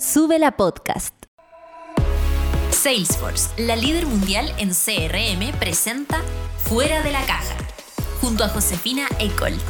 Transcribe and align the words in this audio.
Sube 0.00 0.38
la 0.38 0.52
podcast. 0.52 1.12
Salesforce, 2.70 3.48
la 3.58 3.74
líder 3.74 4.06
mundial 4.06 4.48
en 4.58 4.70
CRM, 4.70 5.58
presenta 5.58 6.22
Fuera 6.68 7.02
de 7.02 7.10
la 7.10 7.26
Caja, 7.26 7.56
junto 8.20 8.44
a 8.44 8.48
Josefina 8.48 9.08
Ecolt. 9.18 9.60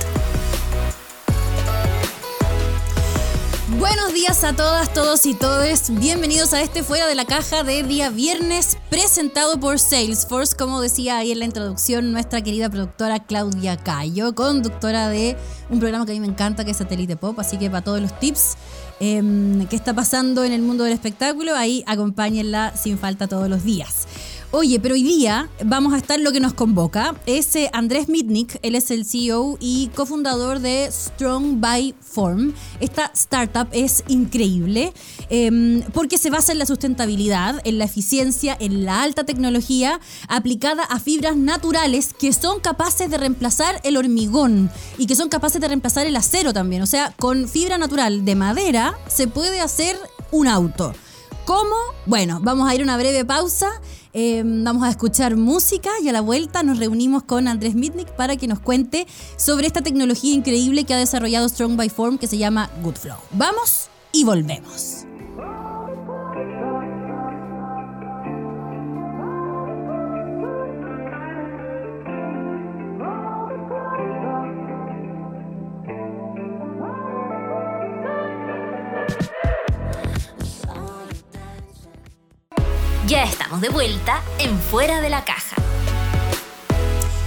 Buenos 3.79 4.12
días 4.12 4.45
a 4.45 4.54
todas, 4.54 4.93
todos 4.93 5.25
y 5.25 5.32
todes. 5.32 5.98
Bienvenidos 5.98 6.52
a 6.52 6.60
este 6.60 6.82
Fuera 6.82 7.06
de 7.06 7.14
la 7.14 7.24
Caja 7.24 7.62
de 7.62 7.82
día 7.82 8.10
viernes, 8.10 8.76
presentado 8.90 9.58
por 9.58 9.79
Salesforce, 9.79 10.54
como 10.56 10.82
decía 10.82 11.16
ahí 11.16 11.32
en 11.32 11.38
la 11.38 11.45
introducción 11.46 12.12
nuestra 12.12 12.42
querida 12.42 12.68
productora 12.68 13.24
Claudia 13.24 13.79
Cayo, 13.79 14.34
conductora 14.34 15.08
de 15.08 15.38
un 15.70 15.79
programa 15.79 16.04
que 16.04 16.12
a 16.12 16.14
mí 16.14 16.20
me 16.20 16.26
encanta, 16.26 16.66
que 16.66 16.72
es 16.72 16.76
Satélite 16.76 17.16
Pop, 17.16 17.38
así 17.38 17.56
que 17.56 17.70
para 17.70 17.82
todos 17.82 18.00
los 18.00 18.18
tips 18.18 18.56
eh, 19.01 19.67
que 19.69 19.77
está 19.77 19.95
pasando 19.95 20.45
en 20.45 20.53
el 20.53 20.62
mundo 20.62 20.85
del 20.85 20.93
espectáculo, 20.93 21.55
ahí 21.55 21.84
acompáñenla 21.87 22.77
sin 22.77 22.98
falta 22.98 23.29
todos 23.29 23.48
los 23.48 23.65
días. 23.65 24.06
Oye, 24.51 24.80
pero 24.80 24.95
hoy 24.95 25.02
día 25.02 25.51
vamos 25.62 25.93
a 25.93 25.98
estar 25.98 26.19
lo 26.19 26.33
que 26.33 26.41
nos 26.41 26.55
convoca. 26.55 27.15
Es 27.27 27.55
eh, 27.55 27.69
Andrés 27.75 28.09
Mitnick, 28.09 28.59
él 28.62 28.77
es 28.77 28.91
el 28.91 29.05
CEO 29.05 29.59
y 29.61 29.89
cofundador 29.95 30.61
de 30.61 30.89
Strong 30.91 31.61
by 31.61 31.95
Form. 32.01 32.55
Esta 32.80 33.11
startup 33.15 33.69
es 33.73 34.05
increíble 34.09 34.95
eh, 35.29 35.83
porque 35.92 36.16
se 36.16 36.30
basa 36.30 36.53
en 36.53 36.61
la 36.61 36.65
sustentabilidad, 36.65 37.61
en 37.65 37.77
la 37.77 37.84
eficiencia, 37.84 38.56
en 38.59 38.87
la 38.87 39.03
alta 39.03 39.25
tecnología 39.25 40.01
aplicada 40.29 40.84
a 40.84 40.98
fibras 40.98 41.37
naturales 41.37 42.15
que 42.19 42.33
son 42.33 42.61
capaces 42.61 43.11
de 43.11 43.19
reemplazar 43.19 43.83
el 43.84 43.98
hormigón 43.98 44.70
y 44.97 45.06
que 45.06 45.15
son 45.15 45.28
capaces 45.28 45.61
de 45.61 45.69
reemplazar 45.69 46.06
el 46.06 46.17
acero 46.17 46.55
también. 46.55 46.80
O 46.80 46.87
sea, 46.87 47.12
con 47.19 47.48
fibra 47.48 47.77
natural 47.77 48.25
de 48.25 48.34
madera 48.34 48.98
se 49.09 49.28
puede 49.28 49.61
hacer 49.61 49.98
un 50.30 50.48
auto. 50.48 50.95
¿Cómo? 51.45 51.77
Bueno, 52.06 52.41
vamos 52.42 52.69
a 52.69 52.75
ir 52.75 52.80
a 52.80 52.84
una 52.84 52.97
breve 52.97 53.27
pausa 53.27 53.69
eh, 54.12 54.42
vamos 54.45 54.84
a 54.84 54.91
escuchar 54.91 55.37
música 55.37 55.91
y 56.03 56.09
a 56.09 56.12
la 56.12 56.20
vuelta 56.20 56.62
nos 56.62 56.78
reunimos 56.78 57.23
con 57.23 57.48
Andrés 57.48 57.75
Mitnick 57.75 58.09
para 58.12 58.37
que 58.37 58.48
nos 58.48 58.61
cuente 58.61 59.06
sobre 59.37 59.67
esta 59.67 59.83
tecnología 59.83 60.34
increíble 60.34 60.84
que 60.84 60.95
ha 60.95 60.98
desarrollado 60.98 61.48
Strong 61.48 61.77
by 61.77 61.89
Form 61.89 62.19
que 62.19 62.27
se 62.27 62.39
llama 62.39 62.70
Goodflow. 62.83 63.19
Vamos 63.33 63.89
y 64.12 64.25
volvemos. 64.25 65.05
Ya 83.09 83.25
estamos 83.25 83.62
de 83.62 83.70
vuelta 83.70 84.23
en 84.39 84.59
Fuera 84.59 85.01
de 85.01 85.09
la 85.09 85.25
Caja. 85.25 85.56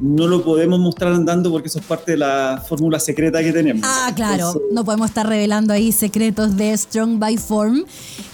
no 0.00 0.26
lo 0.26 0.42
podemos 0.42 0.80
mostrar 0.80 1.12
andando 1.12 1.50
porque 1.50 1.68
eso 1.68 1.78
es 1.78 1.84
parte 1.84 2.12
de 2.12 2.16
la 2.16 2.64
fórmula 2.66 2.98
secreta 2.98 3.42
que 3.42 3.52
tenemos. 3.52 3.82
Ah, 3.84 4.10
claro, 4.16 4.46
Entonces, 4.46 4.62
no 4.72 4.84
podemos 4.84 5.08
estar 5.08 5.28
revelando 5.28 5.74
ahí 5.74 5.92
secretos 5.92 6.56
de 6.56 6.76
Strong 6.76 7.18
by 7.18 7.36
Form, 7.36 7.84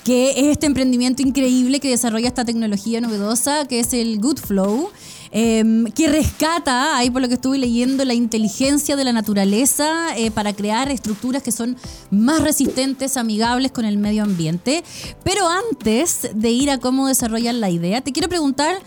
que 0.05 0.31
es 0.31 0.47
este 0.47 0.67
emprendimiento 0.67 1.23
increíble 1.23 1.81
que 1.81 1.91
desarrolla 1.91 2.29
esta 2.29 2.45
tecnología 2.45 3.01
novedosa, 3.01 3.67
que 3.67 3.81
es 3.81 3.93
el 3.93 4.21
Good 4.21 4.39
Flow. 4.39 4.91
Eh, 5.39 5.85
que 5.95 6.09
rescata, 6.09 6.97
ahí 6.97 7.11
por 7.11 7.21
lo 7.21 7.29
que 7.29 7.35
estuve 7.35 7.59
leyendo, 7.59 8.07
la 8.07 8.15
inteligencia 8.15 8.97
de 8.97 9.05
la 9.05 9.13
naturaleza 9.13 10.17
eh, 10.17 10.31
para 10.31 10.55
crear 10.55 10.91
estructuras 10.91 11.43
que 11.43 11.53
son 11.53 11.77
más 12.11 12.41
resistentes, 12.41 13.19
amigables 13.19 13.71
con 13.71 13.85
el 13.85 13.99
medio 13.99 14.23
ambiente. 14.23 14.83
Pero 15.25 15.47
antes 15.47 16.31
de 16.35 16.49
ir 16.49 16.71
a 16.71 16.79
cómo 16.79 17.07
desarrollan 17.07 17.61
la 17.61 17.69
idea, 17.69 18.01
te 18.01 18.13
quiero 18.13 18.31
preguntar 18.31 18.79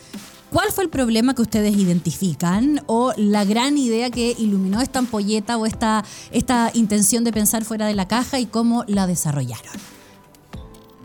¿Cuál 0.52 0.72
fue 0.72 0.84
el 0.84 0.90
problema 0.90 1.36
que 1.36 1.44
ustedes 1.44 1.78
identifican 1.78 2.82
o 2.88 3.14
la 3.18 3.46
gran 3.46 3.78
idea 3.78 4.10
que 4.10 4.36
iluminó 4.36 4.82
esta 4.82 4.98
ampolleta 4.98 5.58
o 5.58 5.68
esta, 5.68 6.04
esta 6.32 6.72
intención 6.74 7.24
de 7.24 7.32
pensar 7.32 7.64
fuera 7.64 7.86
de 7.86 7.94
la 7.94 8.08
caja 8.08 8.40
y 8.40 8.48
cómo 8.48 8.84
la 8.88 9.06
desarrollaron? 9.06 9.74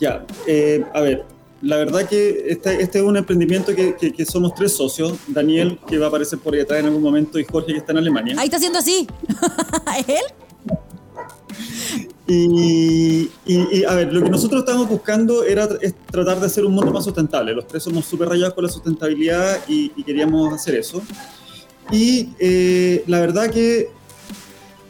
Ya, 0.00 0.24
eh, 0.46 0.82
a 0.94 1.00
ver, 1.02 1.26
la 1.64 1.76
verdad 1.78 2.06
que 2.08 2.44
este, 2.48 2.82
este 2.82 2.98
es 2.98 3.04
un 3.04 3.16
emprendimiento 3.16 3.74
que, 3.74 3.96
que, 3.96 4.12
que, 4.12 4.24
somos 4.26 4.54
tres 4.54 4.76
socios, 4.76 5.18
Daniel, 5.26 5.78
que 5.86 5.98
va 5.98 6.06
a 6.06 6.08
aparecer 6.08 6.38
por 6.38 6.54
ahí 6.54 6.60
atrás 6.60 6.80
en 6.80 6.86
algún 6.86 7.02
momento, 7.02 7.38
y 7.38 7.44
Jorge, 7.44 7.72
que 7.72 7.78
está 7.78 7.92
en 7.92 7.98
Alemania. 7.98 8.36
Ahí 8.38 8.46
está 8.46 8.58
haciendo 8.58 8.78
así. 8.78 9.06
¿Es 9.98 10.08
él? 10.08 10.24
Y, 12.26 13.30
y, 13.46 13.78
y, 13.78 13.84
a 13.84 13.94
ver, 13.94 14.12
lo 14.12 14.22
que 14.22 14.30
nosotros 14.30 14.60
estábamos 14.60 14.88
buscando 14.88 15.44
era 15.44 15.68
es 15.80 15.94
tratar 16.10 16.40
de 16.40 16.46
hacer 16.46 16.64
un 16.64 16.72
mundo 16.72 16.92
más 16.92 17.04
sustentable. 17.04 17.54
Los 17.54 17.66
tres 17.66 17.82
somos 17.82 18.04
súper 18.04 18.28
rayados 18.28 18.54
con 18.54 18.64
la 18.64 18.70
sustentabilidad 18.70 19.60
y, 19.68 19.92
y, 19.96 20.04
queríamos 20.04 20.52
hacer 20.52 20.74
eso. 20.74 21.02
Y 21.90 22.30
eh, 22.38 23.04
la 23.06 23.20
verdad 23.20 23.50
que 23.50 23.90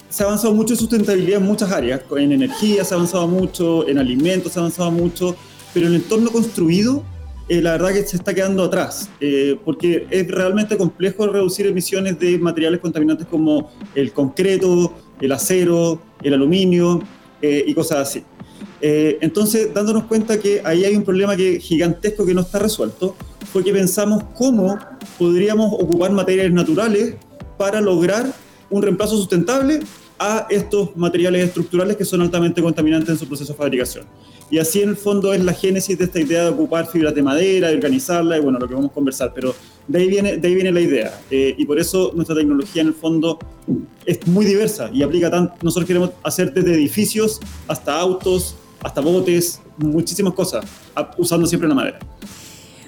se 0.09 0.23
ha 0.23 0.27
avanzado 0.27 0.55
mucho 0.55 0.75
en 0.75 0.79
sustentabilidad 0.79 1.41
en 1.41 1.47
muchas 1.47 1.73
áreas. 1.73 2.03
En 2.17 2.31
energía 2.31 2.85
se 2.85 2.95
ha 2.95 2.97
avanzado 2.97 3.27
mucho, 3.27 3.89
en 3.89 3.99
alimentos 3.99 4.53
se 4.53 4.61
ha 4.61 4.63
avanzado 4.63 4.93
mucho, 4.93 5.35
pero 5.75 5.89
el 5.89 5.97
entorno 5.97 6.31
construido, 6.31 7.03
eh, 7.49 7.61
la 7.61 7.73
verdad 7.73 7.93
que 7.93 8.05
se 8.05 8.17
está 8.17 8.33
quedando 8.33 8.63
atrás, 8.63 9.11
eh, 9.21 9.59
porque 9.65 10.07
es 10.09 10.27
realmente 10.29 10.79
complejo 10.79 11.27
reducir 11.27 11.67
emisiones 11.67 12.19
de 12.19 12.39
materiales 12.39 12.81
contaminantes 12.81 13.27
como 13.27 13.71
el 13.95 14.13
concreto, 14.13 14.95
el 15.21 15.33
acero, 15.33 16.01
el 16.23 16.33
aluminio 16.33 17.03
eh, 17.43 17.65
y 17.67 17.75
cosas 17.75 18.09
así. 18.09 18.25
Eh, 18.81 19.19
entonces, 19.21 19.73
dándonos 19.73 20.05
cuenta 20.05 20.39
que 20.39 20.61
ahí 20.65 20.85
hay 20.85 20.95
un 20.95 21.05
problema 21.05 21.37
que, 21.37 21.59
gigantesco 21.59 22.27
que 22.27 22.35
no 22.35 22.43
está 22.43 22.59
resuelto, 22.59 23.17
fue 23.53 23.65
que 23.65 23.73
pensamos 23.73 24.25
cómo 24.35 24.79
podríamos 25.19 25.73
ocupar 25.73 26.11
materiales 26.13 26.53
naturales 26.53 27.15
para 27.57 27.81
lograr 27.81 28.27
un 28.71 28.83
reemplazo 28.83 29.17
sustentable 29.17 29.81
a 30.19 30.47
estos 30.51 30.97
materiales 30.97 31.47
estructurales 31.47 31.97
que 31.97 32.05
son 32.05 32.23
altamente 32.23 32.63
contaminantes 32.63 33.11
en 33.11 33.19
su 33.19 33.27
proceso 33.27 33.53
de 33.53 33.57
fabricación. 33.57 34.05
Y 34.51 34.59
así 34.59 34.83
en 34.83 34.91
el 34.91 34.97
fondo 34.97 35.33
es 35.33 35.43
la 35.43 35.53
génesis 35.53 35.99
de 35.99 36.05
esta 36.05 36.21
idea 36.21 36.45
de 36.45 36.51
ocupar 36.51 36.87
fibras 36.87 37.15
de 37.15 37.23
madera, 37.23 37.69
de 37.69 37.75
organizarla 37.75 38.37
y 38.37 38.41
bueno, 38.41 38.59
lo 38.59 38.69
que 38.69 38.75
vamos 38.75 38.91
a 38.91 38.95
conversar, 38.95 39.33
pero 39.35 39.55
de 39.89 39.99
ahí 39.99 40.09
viene, 40.09 40.37
de 40.37 40.49
ahí 40.49 40.55
viene 40.55 40.71
la 40.71 40.81
idea. 40.81 41.21
Eh, 41.31 41.55
y 41.57 41.65
por 41.65 41.79
eso 41.79 42.13
nuestra 42.15 42.37
tecnología 42.37 42.83
en 42.83 42.89
el 42.89 42.95
fondo 42.95 43.39
es 44.05 44.27
muy 44.27 44.45
diversa 44.45 44.91
y 44.93 45.03
aplica 45.03 45.31
tanto, 45.31 45.55
nosotros 45.63 45.87
queremos 45.87 46.11
hacer 46.23 46.53
desde 46.53 46.75
edificios 46.75 47.41
hasta 47.67 47.99
autos, 47.99 48.55
hasta 48.83 49.01
botes, 49.01 49.61
muchísimas 49.79 50.35
cosas, 50.35 50.65
usando 51.17 51.47
siempre 51.47 51.69
la 51.69 51.75
madera. 51.75 51.99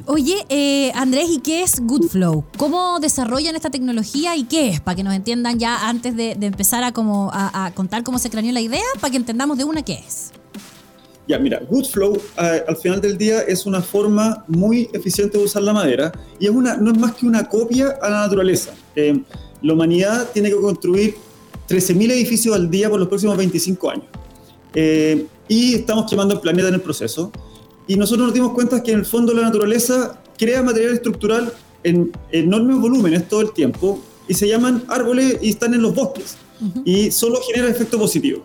Oye, 0.08 0.46
eh, 0.48 0.92
Andrés, 0.94 1.28
¿y 1.30 1.38
qué 1.40 1.64
es 1.64 1.80
Goodflow? 1.80 2.44
¿Cómo 2.56 3.00
desarrollan 3.00 3.56
esta 3.56 3.70
tecnología 3.70 4.36
y 4.36 4.44
qué 4.44 4.68
es? 4.68 4.80
Para 4.80 4.94
que 4.94 5.02
nos 5.02 5.12
entiendan 5.12 5.58
ya 5.58 5.88
antes 5.88 6.16
de, 6.16 6.36
empezar 6.40 6.84
a, 6.84 6.92
como, 6.92 7.28
a, 7.32 7.72
contar 7.74 8.04
cómo 8.04 8.20
se 8.20 8.30
craneó 8.30 8.52
la 8.52 8.60
idea, 8.60 8.84
para 9.00 9.10
que 9.10 9.16
entendamos 9.16 9.58
de 9.58 9.64
una 9.64 9.82
qué 9.82 9.94
es. 9.94 10.30
Ya, 11.26 11.40
mira, 11.40 11.60
Goodflow 11.68 12.16
eh, 12.16 12.62
al 12.68 12.76
final 12.76 13.00
del 13.00 13.18
día 13.18 13.40
es 13.40 13.66
una 13.66 13.82
forma 13.82 14.44
muy 14.46 14.88
eficiente 14.92 15.38
de 15.38 15.44
usar 15.44 15.64
la 15.64 15.72
madera 15.72 16.12
y 16.38 16.44
es 16.44 16.52
una, 16.52 16.76
no 16.76 16.92
es 16.92 16.98
más 16.98 17.16
que 17.16 17.26
una 17.26 17.48
copia 17.48 17.98
a 18.00 18.08
la 18.08 18.20
naturaleza. 18.20 18.74
Eh, 18.94 19.20
la 19.60 19.72
humanidad 19.72 20.30
tiene 20.32 20.50
que 20.50 20.56
construir 20.56 21.16
13.000 21.68 22.12
edificios 22.12 22.54
al 22.54 22.70
día 22.70 22.88
por 22.88 23.00
los 23.00 23.08
próximos 23.08 23.36
25 23.36 23.90
años. 23.90 24.06
Eh, 24.72 25.26
y 25.48 25.74
estamos 25.74 26.08
quemando 26.08 26.34
el 26.34 26.40
planeta 26.40 26.68
en 26.68 26.74
el 26.74 26.80
proceso. 26.80 27.32
Y 27.86 27.96
nosotros 27.96 28.26
nos 28.26 28.34
dimos 28.34 28.52
cuenta 28.52 28.82
que 28.82 28.92
en 28.92 29.00
el 29.00 29.06
fondo 29.06 29.32
la 29.32 29.42
naturaleza 29.42 30.20
crea 30.36 30.62
material 30.62 30.94
estructural 30.94 31.52
en 31.84 32.10
enormes 32.32 32.78
volúmenes 32.78 33.28
todo 33.28 33.40
el 33.42 33.52
tiempo 33.52 34.00
y 34.28 34.34
se 34.34 34.48
llaman 34.48 34.84
árboles 34.88 35.38
y 35.40 35.50
están 35.50 35.74
en 35.74 35.82
los 35.82 35.94
bosques. 35.94 36.36
Y 36.84 37.10
solo 37.10 37.38
genera 37.42 37.68
efecto 37.68 37.98
positivo. 37.98 38.42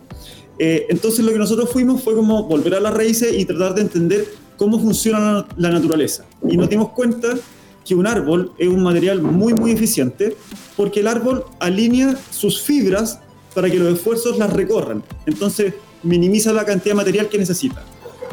Eh, 0.58 0.86
entonces 0.90 1.24
lo 1.24 1.32
que 1.32 1.38
nosotros 1.38 1.70
fuimos 1.70 2.02
fue 2.02 2.14
como 2.14 2.44
volver 2.44 2.74
a 2.74 2.80
las 2.80 2.94
raíces 2.94 3.34
y 3.36 3.44
tratar 3.44 3.74
de 3.74 3.80
entender 3.80 4.28
cómo 4.56 4.78
funciona 4.78 5.46
la, 5.56 5.70
naturaleza. 5.70 6.24
Y 6.48 6.56
nos 6.56 6.68
dimos 6.68 6.90
cuenta 6.90 7.36
que 7.84 7.94
un 7.94 8.06
árbol 8.06 8.52
es 8.58 8.68
un 8.68 8.82
material 8.82 9.22
muy, 9.22 9.54
muy 9.54 9.72
eficiente 9.72 10.36
porque 10.76 11.00
el 11.00 11.08
árbol 11.08 11.44
alinea 11.58 12.16
sus 12.30 12.62
fibras 12.62 13.18
para 13.54 13.68
que 13.70 13.78
los 13.78 13.92
esfuerzos 13.92 14.38
las 14.38 14.52
recorran. 14.52 15.02
Entonces 15.26 15.74
minimiza 16.02 16.52
la 16.52 16.64
cantidad 16.64 16.92
de 16.92 16.96
material 16.96 17.28
que 17.28 17.38
necesita. 17.38 17.82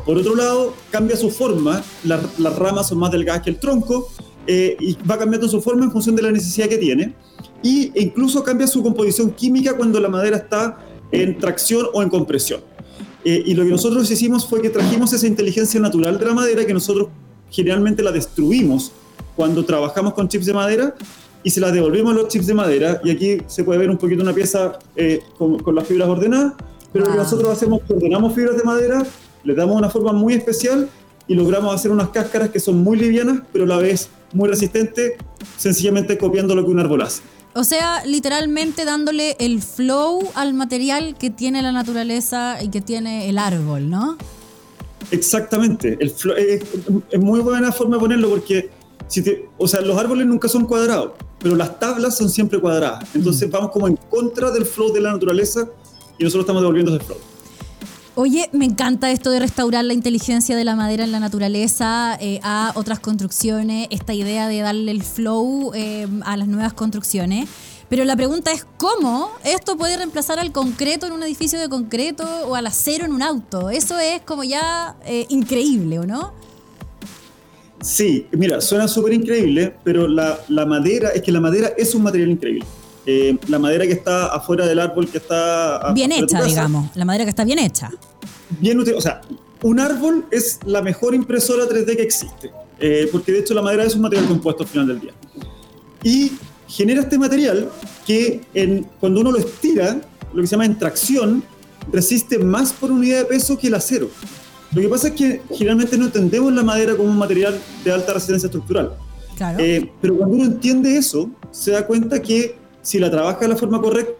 Por 0.10 0.18
otro 0.18 0.36
lado, 0.36 0.74
cambia 0.90 1.16
su 1.16 1.30
forma, 1.30 1.84
las 2.04 2.56
ramas 2.58 2.88
son 2.88 2.98
más 2.98 3.12
delgadas 3.12 3.44
que 3.44 3.52
el 3.52 3.60
tronco 3.60 4.10
eh, 4.48 4.76
y 4.80 4.98
va 5.08 5.20
cambiando 5.20 5.48
su 5.48 5.62
forma 5.62 5.86
en 5.86 5.92
función 5.92 6.16
de 6.16 6.24
la 6.24 6.32
necesidad 6.32 6.68
que 6.68 6.80
tiene. 6.80 7.14
Y 7.62 7.92
incluso 7.94 8.44
cambia 8.44 8.66
su 8.66 8.82
composición 8.82 9.30
química 9.30 9.78
cuando 9.78 10.00
la 10.00 10.10
madera 10.10 10.38
está 10.38 10.80
en 11.12 11.38
tracción 11.38 11.90
o 11.94 12.02
en 12.02 12.10
compresión. 12.10 12.62
Eh, 13.24 13.44
y 13.46 13.54
lo 13.54 13.64
que 13.64 13.70
nosotros 13.70 14.10
hicimos 14.10 14.48
fue 14.48 14.64
que 14.64 14.72
trajimos 14.72 15.14
esa 15.14 15.28
inteligencia 15.28 15.80
natural 15.80 16.18
de 16.18 16.26
la 16.26 16.34
madera 16.34 16.66
que 16.66 16.74
nosotros 16.74 17.10
generalmente 17.52 18.02
la 18.02 18.12
destruimos 18.12 18.92
cuando 19.36 19.64
trabajamos 19.64 20.16
con 20.16 20.28
chips 20.28 20.48
de 20.48 20.54
madera 20.54 20.96
y 21.44 21.52
se 21.52 21.60
la 21.60 21.72
devolvimos 21.72 22.14
a 22.14 22.16
los 22.16 22.30
chips 22.30 22.48
de 22.48 22.56
madera. 22.56 23.00
Y 23.04 23.12
aquí 23.12 23.38
se 23.46 23.64
puede 23.64 23.78
ver 23.78 23.92
un 23.92 23.98
poquito 23.98 24.24
una 24.24 24.34
pieza 24.34 24.80
eh, 24.96 25.20
con, 25.38 25.60
con, 25.60 25.76
las 25.76 25.88
fibras 25.88 26.10
ordenadas, 26.10 26.54
pero 26.92 27.06
lo 27.06 27.12
que 27.12 27.18
nosotros 27.18 27.52
hacemos 27.52 27.82
es 27.84 27.92
ordenamos 27.92 28.34
fibras 28.34 28.58
de 28.58 28.64
madera, 28.64 29.06
le 29.44 29.56
damos 29.56 29.76
una 29.76 29.90
forma 29.90 30.12
muy 30.12 30.34
especial 30.34 30.90
y 31.28 31.36
logramos 31.36 31.74
hacer 31.74 31.92
unas 31.92 32.10
cáscaras 32.10 32.50
que 32.50 32.60
son 32.60 32.84
muy 32.84 32.98
livianas, 32.98 33.42
pero 33.52 33.66
a 33.66 33.68
la 33.68 33.78
vez 33.78 34.10
muy 34.34 34.50
resistentes, 34.50 35.14
sencillamente 35.58 36.18
copiando 36.18 36.56
lo 36.56 36.64
que 36.64 36.72
un 36.72 36.80
árbol 36.80 37.02
hace. 37.02 37.22
O 37.54 37.64
sea, 37.64 38.06
literalmente 38.06 38.86
dándole 38.86 39.36
el 39.40 39.62
flow 39.62 40.22
al 40.36 40.54
material 40.54 41.16
que 41.18 41.30
tiene 41.30 41.62
la 41.62 41.72
naturaleza 41.72 42.62
y 42.62 42.70
que 42.70 42.82
tiene 42.82 43.28
el 43.30 43.38
árbol, 43.38 43.90
¿no? 43.90 44.18
Exactamente. 45.12 45.98
El 46.00 46.14
es, 46.38 47.20
muy 47.20 47.40
buena 47.40 47.72
forma 47.72 47.96
de 47.96 48.00
ponerlo 48.00 48.30
porque, 48.30 48.70
si 49.08 49.24
o 49.58 49.68
sea, 49.68 49.82
los 49.82 49.98
árboles 49.98 50.28
nunca 50.28 50.48
son 50.48 50.66
cuadrados, 50.66 51.14
pero 51.40 51.56
las 51.56 51.80
tablas 51.80 52.18
son 52.18 52.30
siempre 52.30 52.60
cuadradas. 52.60 53.04
Entonces 53.16 53.48
mm. 53.48 53.52
vamos 53.52 53.72
como 53.72 53.88
en 53.88 53.96
contra 54.10 54.52
del 54.52 54.66
flow 54.66 54.94
de 54.94 55.02
la 55.02 55.12
naturaleza 55.12 55.68
y 56.18 56.24
nosotros 56.24 56.44
estamos 56.44 56.62
devolviendo 56.62 56.96
ese 56.96 57.04
flow. 57.04 57.18
Oye, 58.22 58.50
me 58.52 58.66
encanta 58.66 59.10
esto 59.12 59.32
de 59.32 59.40
restaurar 59.40 59.86
la 59.86 59.94
inteligencia 59.94 60.58
de 60.58 60.66
la 60.66 60.76
madera 60.76 61.06
en 61.06 61.14
la 61.14 61.22
naturaleza 61.22 62.18
eh, 62.20 62.42
a 62.44 62.74
otras 62.76 63.00
construcciones, 63.00 63.88
esta 63.92 64.14
idea 64.14 64.50
de 64.50 64.60
darle 64.60 64.92
el 64.92 65.04
flow 65.04 65.72
eh, 65.74 66.06
a 66.26 66.36
las 66.36 66.50
nuevas 66.50 66.74
construcciones. 66.74 67.48
Pero 67.88 68.04
la 68.04 68.18
pregunta 68.18 68.52
es 68.52 68.66
cómo 68.76 69.32
esto 69.46 69.78
puede 69.78 69.96
reemplazar 69.96 70.38
al 70.38 70.52
concreto 70.52 71.08
en 71.08 71.14
un 71.14 71.24
edificio 71.24 71.62
de 71.62 71.70
concreto 71.70 72.26
o 72.46 72.56
al 72.56 72.68
acero 72.68 73.06
en 73.06 73.14
un 73.14 73.22
auto. 73.22 73.70
Eso 73.70 73.98
es 73.98 74.20
como 74.24 74.44
ya 74.44 74.98
eh, 75.06 75.26
increíble, 75.30 76.00
¿o 76.00 76.06
no? 76.06 76.34
Sí, 77.80 78.28
mira, 78.34 78.60
suena 78.60 78.90
súper 78.90 79.14
increíble, 79.14 79.74
pero 79.86 80.10
la, 80.10 80.42
la, 80.50 80.66
madera, 80.66 81.12
es 81.12 81.22
que 81.22 81.32
la 81.32 81.40
madera 81.40 81.72
es 81.78 81.96
un 81.96 82.04
material 82.04 82.32
increíble. 82.32 82.66
La 83.06 83.60
madera 83.60 83.86
que 83.86 83.94
está 83.94 84.28
afuera 84.28 84.68
del 84.68 84.80
árbol, 84.80 85.10
que 85.10 85.18
está... 85.18 85.92
Bien 85.94 86.12
hecha, 86.12 86.44
digamos. 86.44 86.96
La 86.96 87.06
madera 87.06 87.24
que 87.26 87.32
está 87.32 87.44
bien 87.44 87.60
hecha 87.60 87.92
bien 88.50 88.80
útil. 88.80 88.96
O 88.96 89.02
sea, 89.02 89.22
un 89.62 89.80
árbol 89.80 90.26
es 90.32 90.60
la 90.66 90.82
mejor 90.82 91.14
impresora 91.14 91.66
3D 91.66 91.96
que 91.96 92.04
existe, 92.04 92.52
eh, 92.80 93.08
porque 93.12 93.32
de 93.32 93.40
hecho 93.40 93.54
la 93.54 93.62
madera 93.62 93.84
es 93.84 93.96
un 93.96 94.02
material 94.02 94.28
compuesto 94.28 94.64
al 94.64 94.70
final 94.70 94.88
del 94.88 95.02
día. 95.02 95.14
Y 96.04 96.32
genera 96.68 97.02
este 97.02 97.18
material 97.18 97.70
que 98.06 98.42
en, 98.54 98.84
cuando 99.00 99.22
uno 99.22 99.32
lo 99.32 99.38
estira, 99.38 100.00
lo 100.34 100.42
que 100.42 100.48
se 100.48 100.52
llama 100.52 100.66
en 100.66 100.78
tracción, 100.78 101.44
resiste 101.92 102.38
más 102.40 102.72
por 102.72 102.92
unidad 102.92 103.20
de 103.20 103.26
peso 103.26 103.58
que 103.58 103.68
el 103.68 103.76
acero. 103.76 104.10
Lo 104.72 104.82
que 104.82 104.88
pasa 104.88 105.08
es 105.08 105.16
que 105.16 105.42
generalmente 105.50 105.98
no 105.98 106.06
entendemos 106.06 106.54
la 106.54 106.64
madera 106.64 106.96
como 106.96 107.10
un 107.10 107.18
material 107.18 107.60
de 107.84 107.92
alta 107.92 108.14
resistencia 108.14 108.48
estructural. 108.48 108.94
Claro. 109.36 109.58
Eh, 109.60 109.92
pero 110.00 110.18
cuando 110.18 110.36
uno 110.36 110.46
entiende 110.46 110.96
eso, 110.96 111.30
se 111.50 111.72
da 111.72 111.88
cuenta 111.88 112.22
que 112.22 112.56
si 112.90 112.98
la 112.98 113.12
trabaja 113.12 113.42
de 113.42 113.50
la 113.50 113.56
forma 113.56 113.80
correcta... 113.80 114.14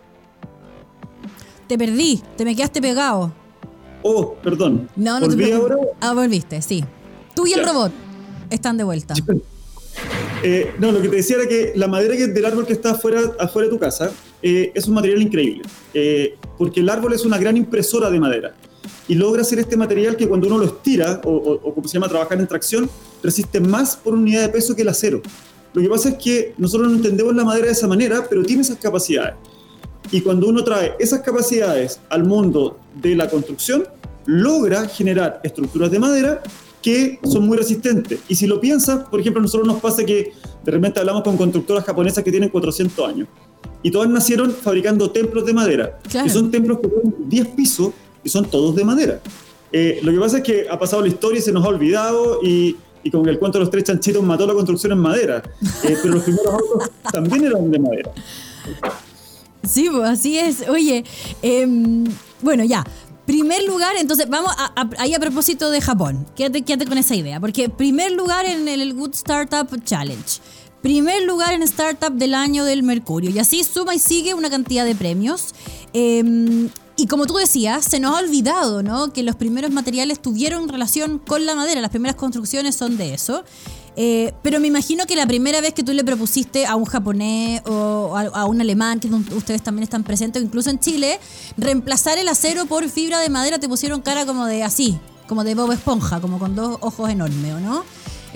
Te 1.68 1.76
perdí, 1.76 2.22
te 2.38 2.46
me 2.46 2.56
quedaste 2.56 2.80
pegado. 2.80 3.34
Oh, 4.04 4.36
perdón. 4.36 4.88
No, 4.96 5.20
no 5.20 5.26
¿Volví 5.26 5.52
ahora? 5.52 5.76
Ah, 6.00 6.14
volviste, 6.14 6.62
sí. 6.62 6.84
Tú 7.36 7.48
y 7.48 7.54
el 7.54 7.66
robot 7.66 7.92
están 8.52 8.78
de 8.78 8.84
vuelta. 8.84 9.16
Eh, 10.44 10.72
no, 10.78 10.92
lo 10.92 11.02
que 11.02 11.10
te 11.10 11.16
decía 11.16 11.38
era 11.38 11.48
que 11.48 11.74
la 11.76 11.88
madera 11.88 12.14
del 12.16 12.46
árbol 12.46 12.68
que 12.68 12.74
está 12.74 12.92
afuera, 12.92 13.20
afuera 13.40 13.68
de 13.68 13.74
tu 13.74 13.80
casa 13.80 14.12
eh, 14.44 14.72
es 14.76 14.88
un 14.88 14.94
material 14.94 15.22
increíble, 15.24 15.64
eh, 15.96 16.38
porque 16.58 16.82
el 16.82 16.90
árbol 16.90 17.14
es 17.14 17.26
una 17.26 17.40
gran 17.40 17.58
impresora 17.58 18.12
de 18.12 18.20
madera 18.20 18.54
y 19.08 19.16
logra 19.16 19.42
hacer 19.42 19.58
este 19.58 19.76
material 19.78 20.16
que 20.16 20.28
cuando 20.28 20.48
uno 20.48 20.60
lo 20.60 20.66
estira, 20.66 21.22
o, 21.26 21.32
o 21.32 21.74
como 21.74 21.88
se 21.88 21.96
llama 21.96 22.08
trabajar 22.08 22.40
en 22.40 22.48
tracción, 22.48 22.90
resiste 23.24 23.60
más 23.60 23.98
por 23.98 24.14
unidad 24.14 24.44
de 24.44 24.50
peso 24.50 24.76
que 24.76 24.84
el 24.84 24.90
acero. 24.90 25.22
Lo 25.74 25.82
que 25.82 25.90
pasa 25.90 26.10
es 26.10 26.16
que 26.16 26.54
nosotros 26.58 26.90
no 26.90 26.98
entendemos 26.98 27.36
la 27.36 27.44
madera 27.44 27.68
de 27.68 27.74
esa 27.74 27.88
manera, 27.88 28.26
pero 28.30 28.44
tiene 28.44 28.62
esas 28.62 28.78
capacidades. 28.78 29.36
Y 30.12 30.22
cuando 30.22 30.48
uno 30.48 30.64
trae 30.64 30.94
esas 31.00 31.22
capacidades 31.22 32.00
al 32.10 32.24
mundo 32.24 32.80
de 32.96 33.16
la 33.16 33.30
construcción, 33.30 33.86
logra 34.26 34.88
generar 34.88 35.40
estructuras 35.44 35.92
de 35.92 36.00
madera 36.00 36.42
que 36.82 37.20
son 37.24 37.46
muy 37.46 37.58
resistentes. 37.58 38.20
Y 38.28 38.36
si 38.36 38.48
lo 38.48 38.60
piensas, 38.60 39.08
por 39.10 39.20
ejemplo, 39.20 39.40
a 39.40 39.44
nosotros 39.44 39.68
nos 39.68 39.82
pasa 39.82 40.04
que 40.06 40.34
de 40.64 40.72
repente 40.72 41.00
hablamos 41.00 41.24
con 41.24 41.38
constructoras 41.38 41.84
japonesas 41.84 42.24
que 42.24 42.32
tienen 42.32 42.50
400 42.50 43.08
años 43.08 43.28
y 43.84 43.92
todas 43.92 44.10
nacieron 44.10 44.52
fabricando 44.52 45.12
templos 45.12 45.46
de 45.46 45.54
madera. 45.54 46.00
Y 46.26 46.30
son 46.30 46.52
templos 46.52 46.80
que 46.80 46.88
tienen 46.88 47.30
10 47.30 47.48
pisos 47.50 47.92
y 48.24 48.30
son 48.30 48.46
todos 48.46 48.76
de 48.76 48.84
madera. 48.84 49.20
Eh, 49.72 50.00
lo 50.02 50.12
que 50.12 50.20
pasa 50.20 50.38
es 50.38 50.44
que 50.44 50.68
ha 50.70 50.80
pasado 50.80 51.02
la 51.02 51.10
historia 51.10 51.40
y 51.40 51.42
se 51.42 51.52
nos 51.52 51.64
ha 51.64 51.68
olvidado 51.68 52.40
y, 52.44 52.76
y 53.04 53.12
que 53.12 53.18
el 53.18 53.40
cuento 53.40 53.58
de 53.58 53.66
los 53.66 53.72
tres 53.72 53.84
chanchitos 53.84 54.24
mató 54.24 54.46
la 54.46 54.54
construcción 54.54 54.92
en 54.94 55.00
madera. 55.00 55.44
Eh, 55.84 55.98
pero 56.02 56.16
los 56.16 56.24
primeros 56.24 56.54
autos 56.54 56.92
también 57.12 57.46
eran 57.46 57.72
de 57.72 57.80
madera. 57.80 58.12
Sí, 59.64 59.90
pues 59.92 60.10
así 60.10 60.38
es. 60.38 60.68
Oye, 60.68 61.04
em, 61.42 62.06
bueno, 62.42 62.64
ya. 62.64 62.86
Primer 63.26 63.64
lugar, 63.66 63.96
entonces 64.00 64.28
vamos 64.28 64.52
ahí 64.98 65.14
a 65.14 65.20
propósito 65.20 65.70
de 65.70 65.82
Japón. 65.82 66.26
Quédate, 66.36 66.64
quédate 66.64 66.88
con 66.88 66.98
esa 66.98 67.16
idea. 67.16 67.40
Porque 67.40 67.70
primer 67.70 68.12
lugar 68.12 68.46
en 68.46 68.68
el 68.68 68.94
Good 68.94 69.14
Startup 69.14 69.68
Challenge. 69.84 70.40
Primer 70.82 71.24
lugar 71.24 71.54
en 71.54 71.62
Startup 71.64 72.12
del 72.12 72.34
año 72.34 72.64
del 72.66 72.84
Mercurio. 72.84 73.30
Y 73.30 73.38
así 73.38 73.64
suma 73.64 73.94
y 73.94 74.00
sigue 74.00 74.34
una 74.34 74.50
cantidad 74.50 74.86
de 74.86 74.96
premios. 74.96 75.54
Em, 75.94 76.70
y 77.00 77.08
como 77.08 77.26
tú 77.26 77.36
decías, 77.36 77.86
se 77.86 78.02
nos 78.02 78.14
ha 78.14 78.20
olvidado, 78.20 78.84
¿no? 78.84 79.14
Que 79.14 79.24
los 79.24 79.38
primeros 79.38 79.72
materiales 79.72 80.22
tuvieron 80.22 80.68
relación 80.68 81.18
con 81.18 81.46
la 81.46 81.56
madera, 81.56 81.80
las 81.80 81.92
primeras 81.92 82.18
construcciones 82.18 82.76
son 82.76 82.98
de 82.98 83.14
eso. 83.14 83.46
Eh, 83.96 84.34
pero 84.44 84.60
me 84.60 84.68
imagino 84.68 85.06
que 85.06 85.16
la 85.16 85.26
primera 85.26 85.62
vez 85.62 85.74
que 85.74 85.82
tú 85.82 85.94
le 85.94 86.04
propusiste 86.04 86.66
a 86.66 86.76
un 86.76 86.84
japonés 86.84 87.62
o 87.68 88.18
a, 88.18 88.46
un 88.46 88.60
alemán, 88.60 89.00
que 89.00 89.08
ustedes 89.34 89.64
también 89.64 89.84
están 89.84 90.04
presentes, 90.04 90.44
incluso 90.44 90.70
en 90.72 90.80
Chile, 90.80 91.22
reemplazar 91.56 92.18
el 92.18 92.28
acero 92.28 92.66
por 92.66 92.90
fibra 92.90 93.20
de 93.20 93.30
madera, 93.30 93.60
te 93.60 93.70
pusieron 93.70 94.02
cara 94.02 94.26
como 94.26 94.46
de 94.46 94.64
así, 94.64 95.00
como 95.30 95.46
de 95.46 95.56
Bob 95.56 95.72
Esponja, 95.72 96.20
como 96.20 96.38
con 96.38 96.54
dos 96.54 96.80
ojos 96.82 97.10
enormes, 97.10 97.54
¿o 97.54 97.60
no? 97.62 97.86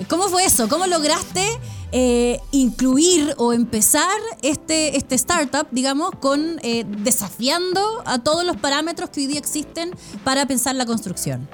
¿Cómo 0.08 0.28
fue 0.28 0.46
eso? 0.46 0.70
¿Cómo 0.70 0.86
lograste 0.86 1.46
eh, 1.96 2.40
incluir 2.50 3.34
o 3.36 3.52
empezar 3.52 4.18
este, 4.42 4.96
este 4.96 5.14
startup, 5.14 5.68
digamos, 5.70 6.10
con 6.18 6.58
eh, 6.64 6.84
desafiando 7.04 7.80
a 8.04 8.20
todos 8.20 8.44
los 8.44 8.56
parámetros 8.56 9.10
que 9.10 9.20
hoy 9.20 9.26
día 9.28 9.38
existen 9.38 9.92
para 10.24 10.44
pensar 10.44 10.74
la 10.74 10.86
construcción? 10.86 11.48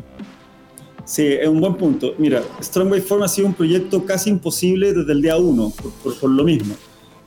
Sí, 1.04 1.26
es 1.26 1.46
un 1.46 1.60
buen 1.60 1.74
punto. 1.74 2.14
Mira, 2.16 2.42
Strongway 2.62 3.02
Form 3.02 3.22
ha 3.22 3.28
sido 3.28 3.48
un 3.48 3.52
proyecto 3.52 4.06
casi 4.06 4.30
imposible 4.30 4.94
desde 4.94 5.12
el 5.12 5.20
día 5.20 5.36
uno, 5.36 5.74
por, 6.02 6.30
lo 6.30 6.42
mismo. 6.42 6.74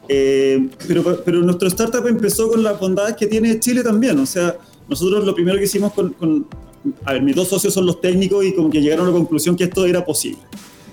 Eh, 0.09 0.67
pero, 0.87 1.21
pero 1.23 1.41
nuestro 1.41 1.67
startup 1.67 2.07
empezó 2.07 2.49
con 2.49 2.63
las 2.63 2.79
bondades 2.79 3.15
que 3.15 3.27
tiene 3.27 3.59
Chile 3.59 3.83
también. 3.83 4.17
O 4.17 4.25
sea, 4.25 4.57
nosotros 4.89 5.23
lo 5.23 5.35
primero 5.35 5.59
que 5.59 5.65
hicimos 5.65 5.93
con, 5.93 6.47
a 7.05 7.13
ver, 7.13 7.21
mis 7.21 7.35
dos 7.35 7.47
socios 7.47 7.75
son 7.75 7.85
los 7.85 8.01
técnicos 8.01 8.43
y 8.43 8.55
como 8.55 8.71
que 8.71 8.81
llegaron 8.81 9.05
a 9.05 9.09
la 9.09 9.15
conclusión 9.15 9.55
que 9.55 9.65
esto 9.65 9.85
era 9.85 10.03
posible. 10.03 10.41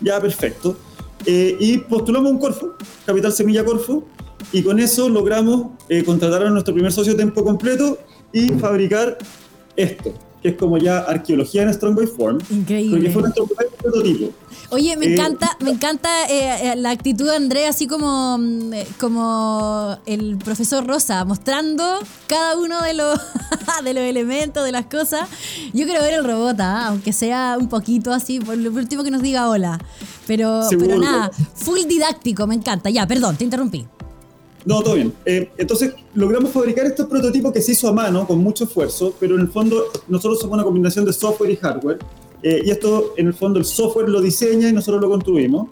Ya, 0.02 0.20
perfecto. 0.20 0.76
Eh, 1.26 1.56
y 1.60 1.78
postulamos 1.78 2.30
un 2.30 2.38
Corfo, 2.38 2.74
Capital 3.04 3.32
Semilla 3.32 3.64
Corfo, 3.64 4.04
y 4.52 4.62
con 4.62 4.80
eso 4.80 5.08
logramos 5.08 5.72
eh, 5.88 6.02
contratar 6.02 6.44
a 6.46 6.50
nuestro 6.50 6.74
primer 6.74 6.92
socio 6.92 7.14
tiempo 7.14 7.44
completo 7.44 7.98
y 8.32 8.48
fabricar 8.50 9.18
esto 9.76 10.14
que 10.42 10.50
es 10.50 10.56
como 10.56 10.78
ya 10.78 11.00
arqueología 11.00 11.62
en 11.62 11.74
Strong 11.74 12.08
Form. 12.16 12.38
Increíble. 12.50 12.96
Porque 12.96 13.10
fue 13.10 13.22
nuestro 13.22 13.46
primer 13.46 13.68
prototipo. 13.74 14.32
Oye, 14.70 14.96
me 14.96 15.06
eh, 15.06 15.12
encanta, 15.14 15.56
me 15.60 15.70
encanta 15.70 16.08
eh, 16.30 16.72
eh, 16.72 16.76
la 16.76 16.90
actitud 16.90 17.26
de 17.26 17.36
André, 17.36 17.66
así 17.66 17.86
como, 17.86 18.38
mm, 18.38 18.72
como 18.98 19.98
el 20.06 20.38
profesor 20.38 20.86
Rosa, 20.86 21.24
mostrando 21.24 21.84
cada 22.26 22.56
uno 22.56 22.80
de 22.82 22.94
los, 22.94 23.20
de 23.84 23.94
los 23.94 24.02
elementos, 24.04 24.64
de 24.64 24.72
las 24.72 24.86
cosas. 24.86 25.28
Yo 25.74 25.84
quiero 25.84 26.02
ver 26.02 26.14
el 26.14 26.24
robot, 26.24 26.58
¿ah? 26.60 26.86
aunque 26.86 27.12
sea 27.12 27.56
un 27.60 27.68
poquito 27.68 28.12
así, 28.12 28.40
por 28.40 28.56
lo 28.56 28.70
último 28.70 29.04
que 29.04 29.10
nos 29.10 29.22
diga 29.22 29.48
hola. 29.48 29.78
Pero, 30.30 30.60
pero 30.78 30.96
nada, 30.96 31.28
full 31.56 31.80
didáctico, 31.88 32.46
me 32.46 32.54
encanta. 32.54 32.88
Ya, 32.88 33.04
perdón, 33.04 33.36
te 33.36 33.42
interrumpí. 33.42 33.84
No, 34.64 34.80
todo 34.80 34.94
bien. 34.94 35.12
Eh, 35.24 35.50
entonces, 35.58 35.92
logramos 36.14 36.52
fabricar 36.52 36.86
estos 36.86 37.06
prototipos 37.06 37.52
que 37.52 37.60
se 37.60 37.72
hizo 37.72 37.88
a 37.88 37.92
mano, 37.92 38.28
con 38.28 38.38
mucho 38.38 38.62
esfuerzo, 38.62 39.12
pero 39.18 39.34
en 39.34 39.40
el 39.40 39.48
fondo 39.48 39.86
nosotros 40.06 40.38
somos 40.38 40.54
una 40.54 40.62
combinación 40.62 41.04
de 41.04 41.12
software 41.12 41.50
y 41.50 41.56
hardware. 41.56 41.98
Eh, 42.44 42.62
y 42.64 42.70
esto, 42.70 43.14
en 43.16 43.26
el 43.26 43.34
fondo, 43.34 43.58
el 43.58 43.64
software 43.64 44.08
lo 44.08 44.20
diseña 44.20 44.68
y 44.68 44.72
nosotros 44.72 45.00
lo 45.00 45.10
construimos. 45.10 45.66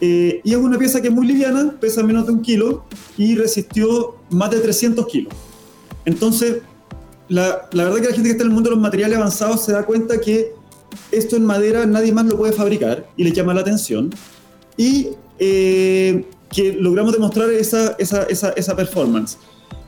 Eh, 0.00 0.40
y 0.44 0.52
es 0.52 0.56
una 0.56 0.78
pieza 0.78 1.02
que 1.02 1.08
es 1.08 1.14
muy 1.14 1.26
liviana, 1.26 1.76
pesa 1.78 2.02
menos 2.02 2.24
de 2.24 2.32
un 2.32 2.40
kilo 2.40 2.84
y 3.18 3.34
resistió 3.34 4.14
más 4.30 4.50
de 4.50 4.60
300 4.60 5.06
kilos. 5.08 5.34
Entonces, 6.06 6.62
la, 7.28 7.68
la 7.72 7.84
verdad 7.84 8.00
que 8.00 8.08
la 8.08 8.14
gente 8.14 8.28
que 8.28 8.30
está 8.30 8.44
en 8.44 8.48
el 8.48 8.54
mundo 8.54 8.70
de 8.70 8.76
los 8.76 8.82
materiales 8.82 9.18
avanzados 9.18 9.62
se 9.62 9.72
da 9.72 9.84
cuenta 9.84 10.18
que 10.22 10.58
esto 11.12 11.36
en 11.36 11.44
madera 11.44 11.86
nadie 11.86 12.12
más 12.12 12.26
lo 12.26 12.36
puede 12.36 12.52
fabricar 12.52 13.08
y 13.16 13.24
le 13.24 13.32
llama 13.32 13.54
la 13.54 13.60
atención. 13.60 14.10
Y 14.76 15.08
que 15.38 16.72
logramos 16.78 17.12
demostrar 17.12 17.50
esa, 17.50 17.94
esa, 17.98 18.24
esa, 18.24 18.50
esa 18.50 18.76
performance. 18.76 19.38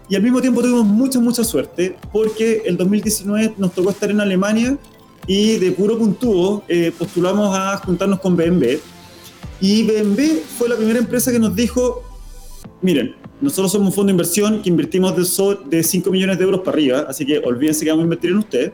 Y 0.08 0.14
al 0.14 0.22
mismo 0.22 0.40
tiempo 0.40 0.60
tuvimos 0.60 0.84
mucha, 0.84 1.20
mucha 1.20 1.44
suerte 1.44 1.96
porque 2.12 2.62
el 2.64 2.76
2019 2.76 3.54
nos 3.58 3.72
tocó 3.72 3.90
estar 3.90 4.10
en 4.10 4.20
Alemania 4.20 4.78
y 5.26 5.58
de 5.58 5.72
puro 5.72 5.98
puntúo 5.98 6.64
eh, 6.68 6.92
postulamos 6.96 7.56
a 7.56 7.76
juntarnos 7.78 8.20
con 8.20 8.36
BMW. 8.36 8.78
Y 9.60 9.84
BMW 9.84 10.40
fue 10.58 10.68
la 10.68 10.76
primera 10.76 10.98
empresa 10.98 11.30
que 11.30 11.38
nos 11.38 11.54
dijo, 11.54 12.02
miren, 12.80 13.14
nosotros 13.42 13.72
somos 13.72 13.88
un 13.88 13.92
fondo 13.92 14.06
de 14.06 14.12
inversión 14.12 14.62
que 14.62 14.68
invertimos 14.70 15.16
de, 15.16 15.76
de 15.76 15.82
5 15.82 16.10
millones 16.10 16.38
de 16.38 16.44
euros 16.44 16.60
para 16.60 16.76
arriba, 16.76 17.06
así 17.08 17.26
que 17.26 17.38
olvídense 17.38 17.84
que 17.84 17.90
vamos 17.90 18.04
a 18.04 18.04
invertir 18.04 18.30
en 18.30 18.38
ustedes. 18.38 18.72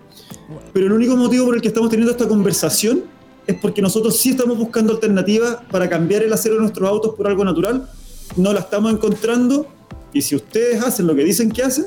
Pero 0.75 0.87
el 0.87 0.93
único 0.93 1.17
motivo 1.17 1.47
por 1.47 1.57
el 1.57 1.63
que 1.63 1.69
estamos 1.69 1.89
teniendo 1.89 2.13
esta 2.13 2.29
conversación 2.29 3.05
es 3.47 3.57
porque 3.57 3.81
nosotros 3.81 4.17
sí 4.19 4.31
estamos 4.31 4.59
buscando 4.59 4.93
alternativas 4.93 5.57
para 5.71 5.89
cambiar 5.89 6.23
el 6.23 6.33
acero 6.35 6.57
de 6.57 6.61
nuestros 6.61 6.87
autos 6.87 7.15
por 7.15 7.27
algo 7.27 7.45
natural, 7.45 7.89
no 8.37 8.53
la 8.53 8.61
estamos 8.61 8.93
encontrando 8.93 9.67
y 10.13 10.21
si 10.21 10.37
ustedes 10.37 10.83
hacen 10.83 11.07
lo 11.07 11.15
que 11.15 11.25
dicen 11.25 11.51
que 11.51 11.63
hacen, 11.63 11.87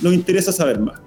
nos 0.00 0.14
interesa 0.14 0.52
saber 0.52 0.80
más. 0.80 1.00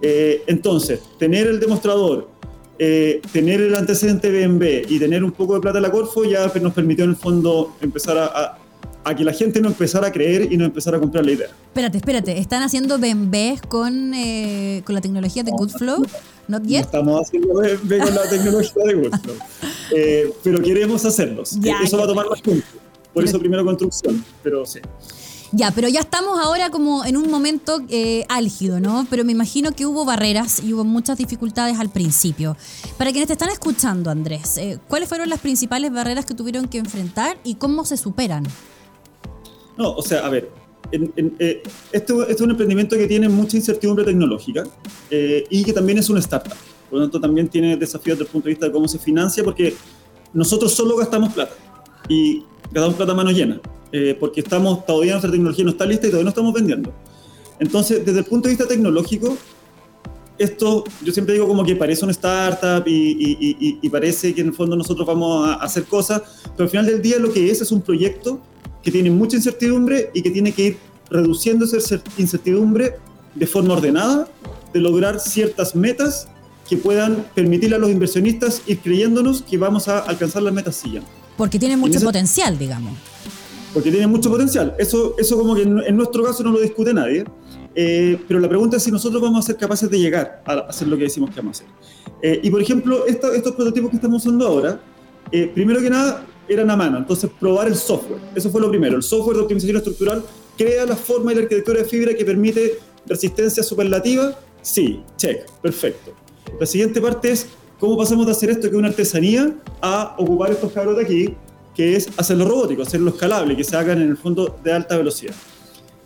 Eh, 0.00 0.42
entonces, 0.46 1.00
tener 1.18 1.46
el 1.46 1.60
demostrador, 1.60 2.30
eh, 2.78 3.20
tener 3.34 3.60
el 3.60 3.74
antecedente 3.74 4.30
BMW 4.30 4.86
y 4.88 4.98
tener 4.98 5.22
un 5.22 5.32
poco 5.32 5.54
de 5.54 5.60
plata 5.60 5.76
en 5.76 5.82
la 5.82 5.92
Corfo 5.92 6.24
ya 6.24 6.50
nos 6.62 6.72
permitió 6.72 7.04
en 7.04 7.10
el 7.10 7.16
fondo 7.16 7.76
empezar 7.82 8.16
a 8.16 8.56
que 9.16 9.24
la 9.24 9.32
gente 9.32 9.60
no 9.60 9.68
empezara 9.68 10.08
a 10.08 10.12
creer 10.12 10.52
y 10.52 10.56
no 10.56 10.64
empezara 10.64 10.96
a 10.96 11.00
comprar 11.00 11.24
la 11.24 11.32
idea. 11.32 11.48
Espérate, 11.48 11.98
espérate, 11.98 12.38
¿están 12.38 12.62
haciendo 12.62 12.98
BMW 12.98 13.56
con, 13.68 14.14
eh, 14.14 14.82
con 14.84 14.94
la 14.94 15.00
tecnología 15.00 15.42
de 15.42 15.50
Goodflow? 15.50 16.06
¿Not 16.48 16.64
yet? 16.64 16.80
estamos 16.80 17.20
haciendo 17.20 17.54
BMW 17.54 17.98
con 17.98 18.14
la 18.14 18.28
tecnología 18.28 18.84
de 18.84 18.94
Goodflow, 18.94 19.36
eh, 19.96 20.32
pero 20.42 20.62
queremos 20.62 21.04
hacerlos. 21.04 21.56
eso 21.84 21.96
va 21.96 22.04
a 22.04 22.06
tomar 22.06 22.28
más 22.28 22.42
tiempo, 22.42 22.66
por 23.12 23.24
eso 23.24 23.38
primero 23.38 23.64
construcción, 23.64 24.24
pero 24.42 24.66
sí. 24.66 24.80
Ya, 25.52 25.72
pero 25.72 25.88
ya 25.88 25.98
estamos 25.98 26.38
ahora 26.38 26.70
como 26.70 27.04
en 27.04 27.16
un 27.16 27.28
momento 27.28 27.80
eh, 27.88 28.24
álgido, 28.28 28.78
¿no? 28.78 29.04
Pero 29.10 29.24
me 29.24 29.32
imagino 29.32 29.72
que 29.72 29.84
hubo 29.84 30.04
barreras 30.04 30.62
y 30.62 30.72
hubo 30.72 30.84
muchas 30.84 31.18
dificultades 31.18 31.80
al 31.80 31.90
principio. 31.90 32.56
Para 32.96 33.10
quienes 33.10 33.26
te 33.26 33.32
están 33.32 33.48
escuchando, 33.48 34.10
Andrés, 34.10 34.60
¿cuáles 34.86 35.08
fueron 35.08 35.28
las 35.28 35.40
principales 35.40 35.92
barreras 35.92 36.24
que 36.24 36.34
tuvieron 36.34 36.68
que 36.68 36.78
enfrentar 36.78 37.36
y 37.42 37.56
cómo 37.56 37.84
se 37.84 37.96
superan? 37.96 38.46
No, 39.80 39.94
o 39.94 40.02
sea, 40.02 40.26
a 40.26 40.28
ver, 40.28 40.50
eh, 40.92 41.62
esto, 41.90 42.28
es 42.28 42.38
un 42.42 42.50
emprendimiento 42.50 42.98
que 42.98 43.06
tiene 43.06 43.30
mucha 43.30 43.56
incertidumbre 43.56 44.04
tecnológica 44.04 44.64
eh, 45.10 45.46
y 45.48 45.64
que 45.64 45.72
también 45.72 45.96
es 45.96 46.10
una 46.10 46.20
startup. 46.20 46.52
Por 46.90 46.98
lo 46.98 47.04
tanto, 47.06 47.18
también 47.18 47.48
tiene 47.48 47.78
desafíos 47.78 48.18
desde 48.18 48.26
el 48.26 48.30
punto 48.30 48.44
de 48.44 48.50
vista 48.50 48.66
de 48.66 48.72
cómo 48.72 48.86
se 48.86 48.98
financia, 48.98 49.42
porque 49.42 49.74
nosotros 50.34 50.74
solo 50.74 50.98
gastamos 50.98 51.32
plata 51.32 51.54
y 52.10 52.44
gastamos 52.70 52.94
plata 52.96 53.12
a 53.12 53.14
mano 53.14 53.30
llena, 53.30 53.58
eh, 53.90 54.14
porque 54.20 54.42
estamos, 54.42 54.84
todavía 54.84 55.12
nuestra 55.12 55.30
tecnología 55.30 55.64
no 55.64 55.70
está 55.70 55.86
lista 55.86 56.08
y 56.08 56.10
todavía 56.10 56.24
no 56.24 56.28
estamos 56.28 56.52
vendiendo. 56.52 56.92
Entonces, 57.58 58.04
desde 58.04 58.18
el 58.18 58.26
punto 58.26 58.48
de 58.48 58.56
vista 58.56 58.68
tecnológico, 58.68 59.34
esto 60.36 60.84
yo 61.02 61.10
siempre 61.10 61.32
digo 61.32 61.48
como 61.48 61.64
que 61.64 61.74
parece 61.74 62.04
una 62.04 62.12
startup 62.12 62.86
y, 62.86 63.78
y, 63.80 63.88
parece 63.88 64.34
que 64.34 64.42
en 64.42 64.48
el 64.48 64.52
fondo 64.52 64.76
nosotros 64.76 65.06
vamos 65.06 65.48
a 65.48 65.54
hacer 65.54 65.84
cosas, 65.84 66.20
pero 66.54 66.64
al 66.64 66.68
final 66.68 66.84
del 66.84 67.00
día 67.00 67.18
lo 67.18 67.32
que 67.32 67.50
es 67.50 67.62
es 67.62 67.72
un 67.72 67.80
proyecto 67.80 68.42
que 68.82 68.90
tiene 68.90 69.10
mucha 69.10 69.36
incertidumbre 69.36 70.10
y 70.14 70.22
que 70.22 70.30
tiene 70.30 70.52
que 70.52 70.62
ir 70.62 70.78
reduciendo 71.10 71.64
esa 71.64 72.00
incertidumbre 72.18 72.94
de 73.34 73.46
forma 73.46 73.74
ordenada, 73.74 74.28
de 74.72 74.80
lograr 74.80 75.20
ciertas 75.20 75.74
metas 75.74 76.28
que 76.68 76.76
puedan 76.76 77.26
permitirle 77.34 77.76
a 77.76 77.78
los 77.78 77.90
inversionistas 77.90 78.62
ir 78.66 78.78
creyéndonos 78.78 79.42
que 79.42 79.58
vamos 79.58 79.88
a 79.88 79.98
alcanzar 79.98 80.42
las 80.42 80.54
metas 80.54 80.76
siguientes. 80.76 81.10
Porque 81.36 81.58
tiene 81.58 81.76
mucho 81.76 82.00
potencial, 82.00 82.58
digamos. 82.58 82.92
Porque 83.74 83.90
tiene 83.90 84.06
mucho 84.06 84.30
potencial. 84.30 84.74
Eso, 84.78 85.14
eso 85.18 85.36
como 85.36 85.54
que 85.54 85.62
en, 85.62 85.96
nuestro 85.96 86.22
caso 86.22 86.42
no 86.42 86.50
lo 86.52 86.60
discute 86.60 86.94
nadie. 86.94 87.24
Eh, 87.74 88.18
pero 88.26 88.40
la 88.40 88.48
pregunta 88.48 88.76
es 88.76 88.82
si 88.82 88.90
nosotros 88.90 89.22
vamos 89.22 89.44
a 89.44 89.46
ser 89.46 89.56
capaces 89.56 89.88
de 89.90 89.98
llegar 89.98 90.42
a 90.44 90.52
hacer 90.68 90.88
lo 90.88 90.96
que 90.96 91.04
decimos 91.04 91.30
que 91.30 91.36
vamos 91.36 91.60
a 91.60 91.64
hacer. 91.64 91.74
Eh, 92.22 92.40
y 92.42 92.50
por 92.50 92.60
ejemplo, 92.60 93.06
estos 93.06 93.54
prototipos 93.54 93.90
que 93.90 93.96
estamos 93.96 94.24
usando 94.24 94.46
ahora, 94.46 94.80
eh, 95.32 95.50
primero 95.54 95.80
que 95.80 95.88
nada, 95.88 96.24
eran 96.50 96.70
a 96.70 96.76
mano. 96.76 96.98
Entonces, 96.98 97.30
probar 97.38 97.68
el 97.68 97.76
software. 97.76 98.20
Eso 98.34 98.50
fue 98.50 98.60
lo 98.60 98.68
primero. 98.68 98.96
El 98.96 99.02
software 99.02 99.36
de 99.36 99.42
optimización 99.42 99.76
estructural 99.76 100.24
crea 100.58 100.84
la 100.84 100.96
forma 100.96 101.32
y 101.32 101.36
la 101.36 101.42
arquitectura 101.42 101.78
de 101.78 101.84
fibra 101.84 102.14
que 102.14 102.24
permite 102.24 102.78
resistencia 103.06 103.62
superlativa. 103.62 104.38
Sí, 104.62 105.02
check, 105.16 105.50
perfecto. 105.62 106.12
La 106.58 106.66
siguiente 106.66 107.00
parte 107.00 107.30
es 107.30 107.46
cómo 107.78 107.96
pasamos 107.96 108.26
de 108.26 108.32
hacer 108.32 108.50
esto, 108.50 108.62
que 108.62 108.74
es 108.74 108.74
una 108.74 108.88
artesanía, 108.88 109.54
a 109.80 110.14
ocupar 110.18 110.50
estos 110.50 110.72
cabros 110.72 110.96
de 110.96 111.02
aquí, 111.02 111.34
que 111.74 111.96
es 111.96 112.08
hacerlo 112.16 112.46
robótico, 112.46 112.82
hacerlo 112.82 113.10
escalable, 113.10 113.56
que 113.56 113.64
se 113.64 113.76
hagan 113.76 114.02
en 114.02 114.10
el 114.10 114.16
fondo 114.16 114.58
de 114.62 114.72
alta 114.72 114.96
velocidad. 114.98 115.34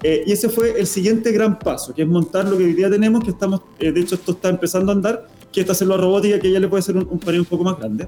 Eh, 0.02 0.22
y 0.26 0.32
ese 0.32 0.48
fue 0.48 0.78
el 0.78 0.86
siguiente 0.86 1.32
gran 1.32 1.58
paso, 1.58 1.94
que 1.94 2.02
es 2.02 2.08
montar 2.08 2.46
lo 2.46 2.58
que 2.58 2.64
hoy 2.64 2.74
día 2.74 2.90
tenemos, 2.90 3.24
que 3.24 3.30
estamos, 3.30 3.62
eh, 3.78 3.90
de 3.90 4.00
hecho 4.00 4.16
esto 4.16 4.32
está 4.32 4.50
empezando 4.50 4.92
a 4.92 4.94
andar, 4.94 5.26
que 5.50 5.62
es 5.62 5.70
hacerlo 5.70 5.94
a 5.94 5.96
robótica, 5.96 6.38
que 6.38 6.50
ya 6.50 6.60
le 6.60 6.68
puede 6.68 6.82
ser 6.82 6.96
un, 6.96 7.08
un 7.10 7.18
panel 7.18 7.40
un 7.40 7.46
poco 7.46 7.64
más 7.64 7.78
grande. 7.78 8.06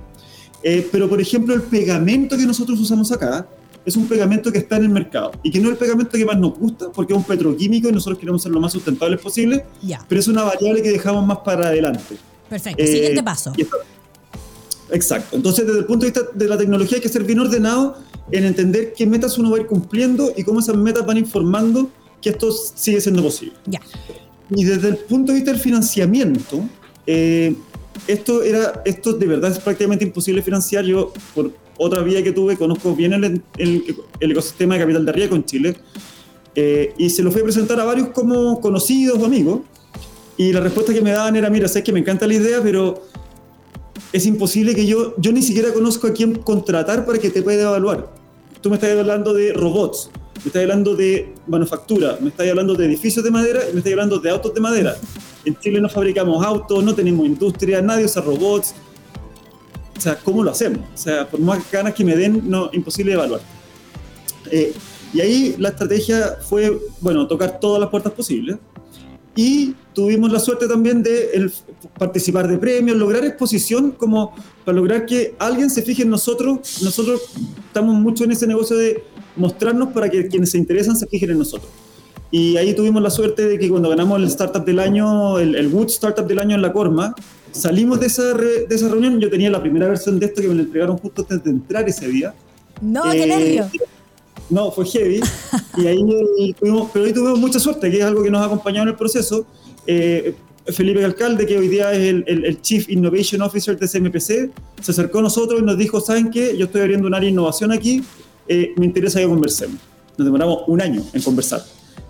Eh, 0.68 0.88
pero, 0.90 1.08
por 1.08 1.20
ejemplo, 1.20 1.54
el 1.54 1.62
pegamento 1.62 2.36
que 2.36 2.44
nosotros 2.44 2.80
usamos 2.80 3.12
acá 3.12 3.46
es 3.84 3.94
un 3.94 4.08
pegamento 4.08 4.50
que 4.50 4.58
está 4.58 4.76
en 4.78 4.82
el 4.82 4.88
mercado 4.88 5.30
y 5.44 5.52
que 5.52 5.60
no 5.60 5.68
es 5.68 5.74
el 5.74 5.78
pegamento 5.78 6.10
que 6.10 6.24
más 6.24 6.36
nos 6.36 6.58
gusta 6.58 6.90
porque 6.90 7.12
es 7.12 7.16
un 7.16 7.22
petroquímico 7.22 7.88
y 7.88 7.92
nosotros 7.92 8.18
queremos 8.18 8.42
ser 8.42 8.50
lo 8.50 8.58
más 8.58 8.72
sustentables 8.72 9.20
posible, 9.20 9.64
pero 10.08 10.20
es 10.20 10.26
una 10.26 10.42
variable 10.42 10.82
que 10.82 10.90
dejamos 10.90 11.24
más 11.24 11.38
para 11.44 11.68
adelante. 11.68 12.16
Perfecto, 12.50 12.84
siguiente 12.84 13.20
eh, 13.20 13.22
paso. 13.22 13.52
Exacto. 14.90 15.36
Entonces, 15.36 15.68
desde 15.68 15.78
el 15.78 15.84
punto 15.84 16.04
de 16.04 16.10
vista 16.10 16.28
de 16.34 16.48
la 16.48 16.58
tecnología, 16.58 16.96
hay 16.96 17.02
que 17.02 17.10
ser 17.10 17.22
bien 17.22 17.38
ordenado 17.38 17.98
en 18.32 18.42
entender 18.42 18.92
qué 18.92 19.06
metas 19.06 19.38
uno 19.38 19.52
va 19.52 19.58
a 19.58 19.60
ir 19.60 19.66
cumpliendo 19.68 20.32
y 20.36 20.42
cómo 20.42 20.58
esas 20.58 20.74
metas 20.74 21.06
van 21.06 21.18
informando 21.18 21.88
que 22.20 22.30
esto 22.30 22.50
sigue 22.50 23.00
siendo 23.00 23.22
posible. 23.22 23.54
Ya. 23.66 23.80
y 24.50 24.64
desde 24.64 24.88
el 24.88 24.96
punto 24.96 25.30
de 25.30 25.36
vista 25.36 25.52
del 25.52 25.60
financiamiento, 25.60 26.64
eh, 27.06 27.54
esto, 28.06 28.42
era, 28.42 28.82
esto 28.84 29.12
de 29.12 29.26
verdad 29.26 29.50
es 29.50 29.58
prácticamente 29.58 30.04
imposible 30.04 30.42
financiar. 30.42 30.84
Yo, 30.84 31.12
por 31.34 31.52
otra 31.76 32.02
vía 32.02 32.22
que 32.22 32.32
tuve, 32.32 32.56
conozco 32.56 32.94
bien 32.94 33.12
el, 33.12 33.42
el, 33.58 34.30
ecosistema 34.30 34.74
de 34.74 34.80
capital 34.80 35.06
de 35.06 35.12
riesgo 35.12 35.36
en 35.36 35.44
Chile 35.44 35.76
eh, 36.54 36.94
y 36.96 37.10
se 37.10 37.22
lo 37.22 37.30
fui 37.30 37.42
a 37.42 37.44
presentar 37.44 37.78
a 37.80 37.84
varios 37.84 38.08
como 38.08 38.60
conocidos 38.60 39.18
o 39.18 39.26
amigos. 39.26 39.60
Y 40.38 40.52
la 40.52 40.60
respuesta 40.60 40.92
que 40.92 41.00
me 41.00 41.12
daban 41.12 41.34
era, 41.36 41.48
mira, 41.48 41.66
sé 41.68 41.82
que 41.82 41.92
me 41.92 42.00
encanta 42.00 42.26
la 42.26 42.34
idea, 42.34 42.60
pero 42.62 43.02
es 44.12 44.26
imposible 44.26 44.74
que 44.74 44.86
yo, 44.86 45.14
yo 45.18 45.32
ni 45.32 45.42
siquiera 45.42 45.72
conozco 45.72 46.06
a 46.06 46.12
quién 46.12 46.34
contratar 46.34 47.06
para 47.06 47.18
que 47.18 47.30
te 47.30 47.42
pueda 47.42 47.62
evaluar. 47.62 48.12
Tú 48.60 48.70
me 48.70 48.76
estás 48.76 48.90
hablando 48.98 49.32
de 49.32 49.52
robots, 49.52 50.10
me 50.44 50.48
estás 50.48 50.62
hablando 50.62 50.94
de 50.94 51.32
manufactura, 51.46 52.18
me 52.20 52.28
estás 52.28 52.48
hablando 52.48 52.74
de 52.74 52.86
edificios 52.86 53.24
de 53.24 53.30
madera 53.30 53.60
y 53.68 53.72
me 53.72 53.78
estás 53.78 53.92
hablando 53.92 54.18
de 54.18 54.30
autos 54.30 54.54
de 54.54 54.60
madera. 54.60 54.96
En 55.46 55.56
Chile 55.60 55.80
no 55.80 55.88
fabricamos 55.88 56.44
autos, 56.44 56.82
no 56.82 56.94
tenemos 56.94 57.24
industria, 57.24 57.80
nadie 57.80 58.04
usa 58.04 58.20
robots. 58.20 58.74
O 59.96 60.00
sea, 60.00 60.18
¿cómo 60.18 60.42
lo 60.42 60.50
hacemos? 60.50 60.80
O 60.92 60.98
sea, 60.98 61.26
por 61.26 61.40
más 61.40 61.70
ganas 61.70 61.94
que 61.94 62.04
me 62.04 62.16
den, 62.16 62.42
no, 62.50 62.68
imposible 62.72 63.12
evaluar. 63.12 63.40
Eh, 64.50 64.74
y 65.14 65.20
ahí 65.20 65.54
la 65.58 65.68
estrategia 65.70 66.36
fue, 66.46 66.76
bueno, 67.00 67.26
tocar 67.28 67.60
todas 67.60 67.80
las 67.80 67.88
puertas 67.88 68.12
posibles. 68.12 68.56
Y 69.36 69.74
tuvimos 69.94 70.32
la 70.32 70.40
suerte 70.40 70.66
también 70.66 71.02
de 71.02 71.50
participar 71.98 72.48
de 72.48 72.58
premios, 72.58 72.96
lograr 72.96 73.24
exposición 73.24 73.92
como 73.92 74.34
para 74.64 74.76
lograr 74.76 75.06
que 75.06 75.36
alguien 75.38 75.70
se 75.70 75.82
fije 75.82 76.02
en 76.02 76.10
nosotros. 76.10 76.82
Nosotros 76.82 77.22
estamos 77.66 77.94
mucho 77.94 78.24
en 78.24 78.32
ese 78.32 78.46
negocio 78.46 78.76
de 78.76 79.04
mostrarnos 79.36 79.92
para 79.92 80.10
que 80.10 80.26
quienes 80.26 80.50
se 80.50 80.58
interesan 80.58 80.96
se 80.96 81.06
fijen 81.06 81.30
en 81.30 81.38
nosotros. 81.38 81.70
Y 82.38 82.58
ahí 82.58 82.74
tuvimos 82.74 83.02
la 83.02 83.08
suerte 83.08 83.48
de 83.48 83.58
que 83.58 83.66
cuando 83.70 83.88
ganamos 83.88 84.18
el 84.18 84.24
Startup 84.24 84.62
del 84.62 84.78
Año, 84.78 85.38
el, 85.38 85.54
el 85.54 85.68
Wood 85.68 85.86
Startup 85.86 86.26
del 86.26 86.38
Año 86.38 86.54
en 86.54 86.60
la 86.60 86.70
Corma, 86.70 87.14
salimos 87.50 87.98
de 87.98 88.08
esa, 88.08 88.34
de 88.34 88.66
esa 88.68 88.88
reunión. 88.88 89.18
Yo 89.18 89.30
tenía 89.30 89.48
la 89.48 89.62
primera 89.62 89.88
versión 89.88 90.20
de 90.20 90.26
esto 90.26 90.42
que 90.42 90.48
me 90.48 90.54
la 90.54 90.60
entregaron 90.60 90.98
justo 90.98 91.22
antes 91.22 91.42
de 91.44 91.50
entrar 91.50 91.88
ese 91.88 92.08
día. 92.08 92.34
No, 92.82 93.04
qué 93.04 93.24
eh, 93.24 93.26
nervio. 93.26 93.70
No, 94.50 94.70
fue 94.70 94.84
heavy. 94.84 95.20
y 95.78 95.86
ahí 95.86 96.54
tuvimos, 96.60 96.90
pero 96.92 97.06
ahí 97.06 97.12
tuvimos 97.14 97.38
mucha 97.38 97.58
suerte, 97.58 97.90
que 97.90 98.00
es 98.00 98.04
algo 98.04 98.22
que 98.22 98.30
nos 98.30 98.42
ha 98.42 98.44
acompañado 98.44 98.82
en 98.82 98.90
el 98.90 98.96
proceso. 98.96 99.46
Eh, 99.86 100.34
Felipe 100.66 101.02
Alcalde, 101.06 101.46
que 101.46 101.56
hoy 101.56 101.68
día 101.68 101.90
es 101.92 102.00
el, 102.00 102.24
el, 102.26 102.60
Chief 102.60 102.86
Innovation 102.90 103.40
Officer 103.40 103.78
de 103.78 103.88
CMPC, 103.88 104.50
se 104.82 104.90
acercó 104.90 105.20
a 105.20 105.22
nosotros 105.22 105.62
y 105.62 105.64
nos 105.64 105.78
dijo, 105.78 106.02
¿saben 106.02 106.30
qué? 106.30 106.54
Yo 106.58 106.66
estoy 106.66 106.82
abriendo 106.82 107.06
un 107.06 107.14
área 107.14 107.28
de 107.28 107.32
innovación 107.32 107.72
aquí, 107.72 108.02
eh, 108.46 108.74
me 108.76 108.84
interesa 108.84 109.20
que 109.20 109.26
conversemos. 109.26 109.78
Nos 110.18 110.26
demoramos 110.26 110.64
un 110.66 110.82
año 110.82 111.02
en 111.14 111.22
conversar. 111.22 111.62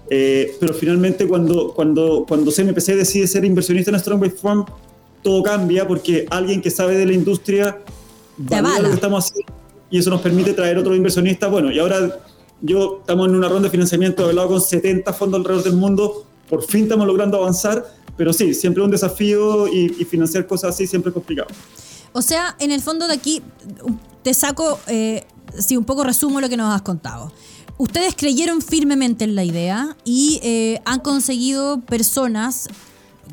Eh, 0.09 0.57
pero 0.61 0.73
finalmente 0.73 1.27
cuando, 1.27 1.73
cuando, 1.75 2.25
cuando 2.29 2.53
CMPC 2.53 2.95
decide 2.95 3.27
ser 3.27 3.45
inversionista 3.45 3.91
en 3.91 3.99
Strong 3.99 4.33
Farm, 4.37 4.65
todo 5.23 5.43
cambia 5.43 5.87
porque 5.87 6.27
alguien 6.31 6.63
que 6.63 6.71
sabe 6.71 6.97
de 6.97 7.07
la 7.07 7.13
industria 7.13 7.79
valora 8.37 8.81
lo 8.81 8.89
que 8.89 8.95
estamos 8.95 9.25
haciendo 9.25 9.53
y 9.91 9.99
eso 9.99 10.11
nos 10.11 10.21
permite 10.21 10.53
traer 10.53 10.79
otros 10.79 10.97
inversionistas. 10.97 11.51
Bueno, 11.51 11.71
y 11.71 11.79
ahora 11.79 12.21
yo 12.61 12.99
estamos 13.01 13.29
en 13.29 13.37
una 13.37 13.49
ronda 13.49 13.65
de 13.65 13.71
financiamiento 13.71 14.25
hablado 14.25 14.49
con 14.49 14.61
70 14.61 15.13
fondos 15.13 15.41
alrededor 15.41 15.65
del 15.65 15.75
mundo, 15.75 16.25
por 16.49 16.65
fin 16.65 16.85
estamos 16.85 17.07
logrando 17.07 17.39
avanzar, 17.39 17.87
pero 18.17 18.33
sí, 18.33 18.55
siempre 18.55 18.83
un 18.83 18.91
desafío 18.91 19.69
y, 19.69 19.89
financiar 20.05 20.47
cosas 20.47 20.75
así 20.75 20.87
siempre 20.87 21.11
es 21.11 21.15
complicado. 21.15 21.49
O 22.13 22.23
sea, 22.23 22.57
en 22.59 22.71
el 22.71 22.81
fondo 22.81 23.07
de 23.07 23.15
aquí 23.15 23.43
te 24.23 24.33
saco, 24.33 24.81
eh, 24.87 25.25
si 25.59 25.77
un 25.77 25.85
poco 25.85 26.03
resumo 26.03 26.41
lo 26.41 26.49
que 26.49 26.57
nos 26.57 26.75
has 26.75 26.83
contado. 26.83 27.31
Ustedes 27.79 28.15
creyeron 28.17 28.63
firmemente 28.63 29.25
en 29.25 29.35
la 29.35 29.45
idea 29.45 29.97
y 30.05 30.41
eh, 30.43 30.81
han 30.87 31.01
conseguido 31.01 31.81
personas, 31.81 32.69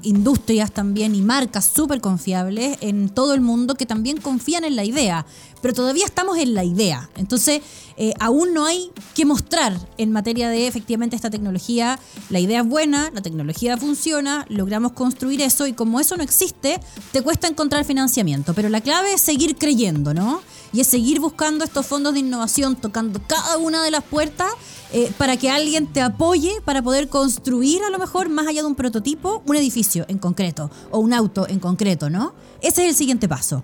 industrias 0.01 0.71
también 0.73 1.15
y 1.15 1.21
marcas 1.21 1.71
súper 1.73 2.01
confiables 2.01 2.77
en 2.81 3.07
todo 3.07 3.35
el 3.35 3.41
mundo 3.41 3.75
que 3.75 3.85
también 3.85 4.17
confían 4.17 4.65
en 4.65 4.75
la 4.75 4.83
idea, 4.83 5.25
pero 5.61 5.73
todavía 5.73 6.05
estamos 6.05 6.37
en 6.39 6.55
la 6.55 6.65
idea. 6.65 7.09
Entonces, 7.15 7.61
eh, 7.95 8.13
aún 8.19 8.53
no 8.53 8.65
hay 8.65 8.91
que 9.15 9.25
mostrar 9.25 9.79
en 9.97 10.11
materia 10.11 10.49
de 10.49 10.67
efectivamente 10.67 11.15
esta 11.15 11.29
tecnología. 11.29 11.97
La 12.29 12.41
idea 12.41 12.61
es 12.61 12.67
buena, 12.67 13.11
la 13.13 13.21
tecnología 13.21 13.77
funciona, 13.77 14.45
logramos 14.49 14.91
construir 14.91 15.41
eso 15.41 15.67
y 15.67 15.73
como 15.73 16.01
eso 16.01 16.17
no 16.17 16.23
existe, 16.23 16.81
te 17.13 17.21
cuesta 17.21 17.47
encontrar 17.47 17.85
financiamiento. 17.85 18.53
Pero 18.53 18.67
la 18.67 18.81
clave 18.81 19.13
es 19.13 19.21
seguir 19.21 19.55
creyendo, 19.55 20.13
¿no? 20.13 20.41
Y 20.73 20.81
es 20.81 20.87
seguir 20.87 21.19
buscando 21.19 21.63
estos 21.63 21.85
fondos 21.85 22.13
de 22.13 22.19
innovación, 22.19 22.75
tocando 22.75 23.21
cada 23.25 23.57
una 23.57 23.83
de 23.83 23.91
las 23.91 24.03
puertas 24.03 24.51
eh, 24.91 25.11
para 25.17 25.37
que 25.37 25.49
alguien 25.49 25.87
te 25.87 26.01
apoye 26.01 26.51
para 26.65 26.81
poder 26.81 27.07
construir 27.07 27.83
a 27.83 27.89
lo 27.89 27.99
mejor 27.99 28.29
más 28.29 28.47
allá 28.47 28.61
de 28.61 28.67
un 28.67 28.75
prototipo, 28.75 29.43
un 29.45 29.55
edificio 29.55 30.05
en 30.07 30.17
concreto 30.17 30.69
o 30.91 30.99
un 30.99 31.13
auto 31.13 31.47
en 31.47 31.59
concreto, 31.59 32.09
¿no? 32.09 32.33
Ese 32.61 32.83
es 32.83 32.89
el 32.89 32.95
siguiente 32.95 33.29
paso. 33.29 33.63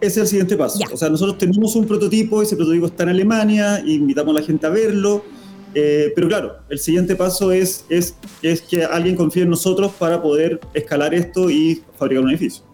Ese 0.00 0.10
es 0.10 0.16
el 0.18 0.26
siguiente 0.28 0.56
paso. 0.56 0.78
O 0.92 0.96
sea, 0.96 1.08
nosotros 1.08 1.38
tenemos 1.38 1.74
un 1.74 1.86
prototipo, 1.86 2.40
ese 2.40 2.56
prototipo 2.56 2.86
está 2.86 3.02
en 3.02 3.08
Alemania, 3.10 3.80
invitamos 3.84 4.36
a 4.36 4.40
la 4.40 4.46
gente 4.46 4.64
a 4.64 4.70
verlo, 4.70 5.24
eh, 5.74 6.12
pero 6.14 6.28
claro, 6.28 6.56
el 6.68 6.78
siguiente 6.78 7.16
paso 7.16 7.52
es, 7.52 7.84
es, 7.88 8.14
es 8.42 8.62
que 8.62 8.84
alguien 8.84 9.16
confíe 9.16 9.42
en 9.42 9.50
nosotros 9.50 9.92
para 9.98 10.22
poder 10.22 10.60
escalar 10.72 11.14
esto 11.14 11.50
y 11.50 11.82
fabricar 11.98 12.24
un 12.24 12.30
edificio. 12.30 12.67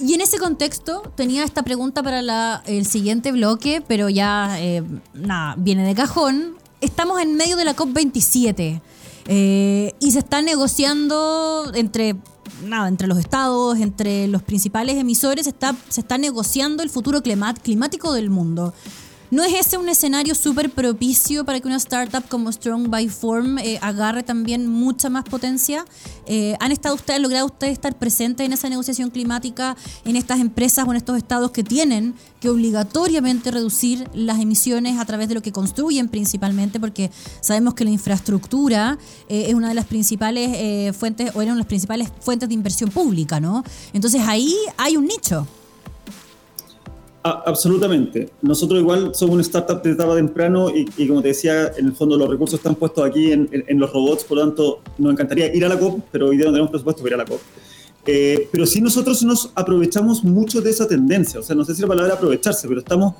Y 0.00 0.14
en 0.14 0.22
ese 0.22 0.38
contexto 0.38 1.02
tenía 1.14 1.44
esta 1.44 1.62
pregunta 1.62 2.02
para 2.02 2.62
el 2.66 2.86
siguiente 2.86 3.32
bloque, 3.32 3.82
pero 3.86 4.08
ya 4.08 4.56
eh, 4.58 4.82
nada, 5.12 5.54
viene 5.58 5.86
de 5.86 5.94
cajón. 5.94 6.54
Estamos 6.80 7.20
en 7.20 7.36
medio 7.36 7.56
de 7.56 7.66
la 7.66 7.76
COP27 7.76 8.80
eh, 9.26 9.94
y 10.00 10.12
se 10.12 10.18
está 10.18 10.40
negociando 10.40 11.70
entre 11.74 12.16
nada, 12.64 12.88
entre 12.88 13.08
los 13.08 13.18
estados, 13.18 13.78
entre 13.78 14.26
los 14.28 14.42
principales 14.42 14.96
emisores, 14.96 15.46
está, 15.46 15.76
se 15.88 16.00
está 16.00 16.18
negociando 16.18 16.82
el 16.82 16.90
futuro 16.90 17.22
climático 17.22 18.12
del 18.12 18.30
mundo. 18.30 18.72
¿No 19.30 19.44
es 19.44 19.54
ese 19.54 19.78
un 19.78 19.88
escenario 19.88 20.34
súper 20.34 20.70
propicio 20.70 21.44
para 21.44 21.60
que 21.60 21.68
una 21.68 21.76
startup 21.76 22.26
como 22.28 22.50
Strong 22.50 22.90
by 22.90 23.08
Form 23.08 23.58
eh, 23.58 23.78
agarre 23.80 24.24
también 24.24 24.66
mucha 24.66 25.08
más 25.08 25.22
potencia? 25.22 25.84
Eh, 26.26 26.56
¿Han 26.58 26.72
estado 26.72 26.96
ustedes, 26.96 27.20
logrado 27.20 27.46
ustedes 27.46 27.74
estar 27.74 27.96
presentes 27.96 28.44
en 28.44 28.52
esa 28.52 28.68
negociación 28.68 29.10
climática 29.10 29.76
en 30.04 30.16
estas 30.16 30.40
empresas 30.40 30.84
o 30.84 30.90
en 30.90 30.96
estos 30.96 31.16
estados 31.16 31.52
que 31.52 31.62
tienen 31.62 32.14
que 32.40 32.48
obligatoriamente 32.48 33.52
reducir 33.52 34.08
las 34.14 34.40
emisiones 34.40 34.98
a 34.98 35.04
través 35.04 35.28
de 35.28 35.36
lo 35.36 35.42
que 35.42 35.52
construyen 35.52 36.08
principalmente? 36.08 36.80
Porque 36.80 37.12
sabemos 37.40 37.74
que 37.74 37.84
la 37.84 37.90
infraestructura 37.90 38.98
eh, 39.28 39.44
es 39.46 39.54
una 39.54 39.68
de 39.68 39.74
las 39.74 39.86
principales 39.86 40.96
fuentes 40.96 41.30
o 41.36 41.40
era 41.40 41.52
una 41.52 41.54
de 41.54 41.60
las 41.60 41.68
principales 41.68 42.08
fuentes 42.18 42.48
de 42.48 42.54
inversión 42.56 42.90
pública, 42.90 43.38
¿no? 43.38 43.62
Entonces 43.92 44.22
ahí 44.26 44.56
hay 44.76 44.96
un 44.96 45.06
nicho 45.06 45.46
absolutamente. 47.22 48.30
Nosotros 48.42 48.80
igual 48.80 49.14
somos 49.14 49.34
una 49.34 49.42
startup 49.42 49.82
de 49.82 49.92
etapa 49.92 50.14
temprano 50.14 50.70
y, 50.70 51.06
como 51.06 51.22
te 51.22 51.28
decía, 51.28 51.72
en 51.76 51.86
el 51.86 51.92
fondo 51.92 52.16
los 52.16 52.28
recursos 52.28 52.58
están 52.58 52.74
puestos 52.74 53.04
aquí 53.04 53.32
en, 53.32 53.78
los 53.78 53.92
robots, 53.92 54.24
por 54.24 54.38
lo 54.38 54.44
tanto 54.44 54.80
nos 54.98 55.12
encantaría 55.12 55.54
ir 55.54 55.64
a 55.64 55.68
la 55.68 55.78
COP, 55.78 56.00
pero 56.10 56.28
hoy 56.28 56.36
día 56.36 56.46
no 56.46 56.52
tenemos 56.52 56.70
presupuesto 56.70 57.02
para 57.02 57.16
ir 57.16 57.20
a 57.20 57.24
la 57.24 57.30
COP. 57.30 57.40
Eh, 58.06 58.48
pero 58.50 58.64
sí 58.64 58.80
nosotros 58.80 59.22
nos 59.22 59.52
aprovechamos 59.54 60.24
mucho 60.24 60.62
de 60.62 60.70
esa 60.70 60.88
tendencia, 60.88 61.38
o 61.38 61.42
sea, 61.42 61.54
no 61.54 61.64
sé 61.66 61.74
si 61.74 61.82
la 61.82 61.88
palabra 61.88 62.14
aprovecharse, 62.14 62.66
pero 62.66 62.80
estamos, 62.80 63.14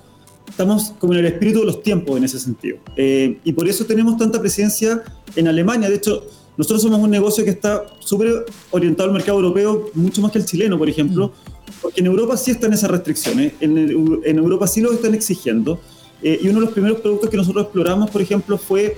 estamos 0.48 0.94
como 0.98 1.12
en 1.12 1.18
el 1.18 1.26
espíritu 1.26 1.60
de 1.60 1.66
los 1.66 1.82
tiempos 1.82 2.16
en 2.16 2.24
ese 2.24 2.38
sentido. 2.38 2.78
Eh, 2.96 3.38
y 3.44 3.52
por 3.52 3.68
eso 3.68 3.84
tenemos 3.84 4.16
tanta 4.16 4.40
presencia 4.40 5.02
en 5.36 5.48
Alemania. 5.48 5.90
De 5.90 5.96
hecho, 5.96 6.24
nosotros 6.56 6.82
somos 6.82 6.98
un 6.98 7.10
negocio 7.10 7.44
que 7.44 7.50
está 7.50 7.84
súper 8.00 8.46
orientado 8.70 9.08
al 9.10 9.14
mercado 9.14 9.38
europeo, 9.38 9.90
mucho 9.94 10.22
más 10.22 10.32
que 10.32 10.38
el 10.38 10.46
chileno, 10.46 10.78
por 10.78 10.88
ejemplo, 10.88 11.28
mm. 11.28 11.49
Porque 11.90 12.00
en 12.00 12.06
Europa 12.06 12.36
sí 12.36 12.52
están 12.52 12.72
esas 12.72 12.90
restricciones, 12.90 13.52
en, 13.60 14.22
en 14.24 14.38
Europa 14.38 14.66
sí 14.66 14.80
lo 14.80 14.92
están 14.92 15.14
exigiendo. 15.14 15.80
Eh, 16.22 16.38
y 16.42 16.48
uno 16.48 16.60
de 16.60 16.66
los 16.66 16.74
primeros 16.74 17.00
productos 17.00 17.30
que 17.30 17.36
nosotros 17.36 17.64
exploramos, 17.64 18.10
por 18.10 18.20
ejemplo, 18.20 18.58
fue 18.58 18.96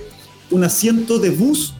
un 0.51 0.63
asiento 0.63 1.19
de 1.19 1.29
bus 1.29 1.73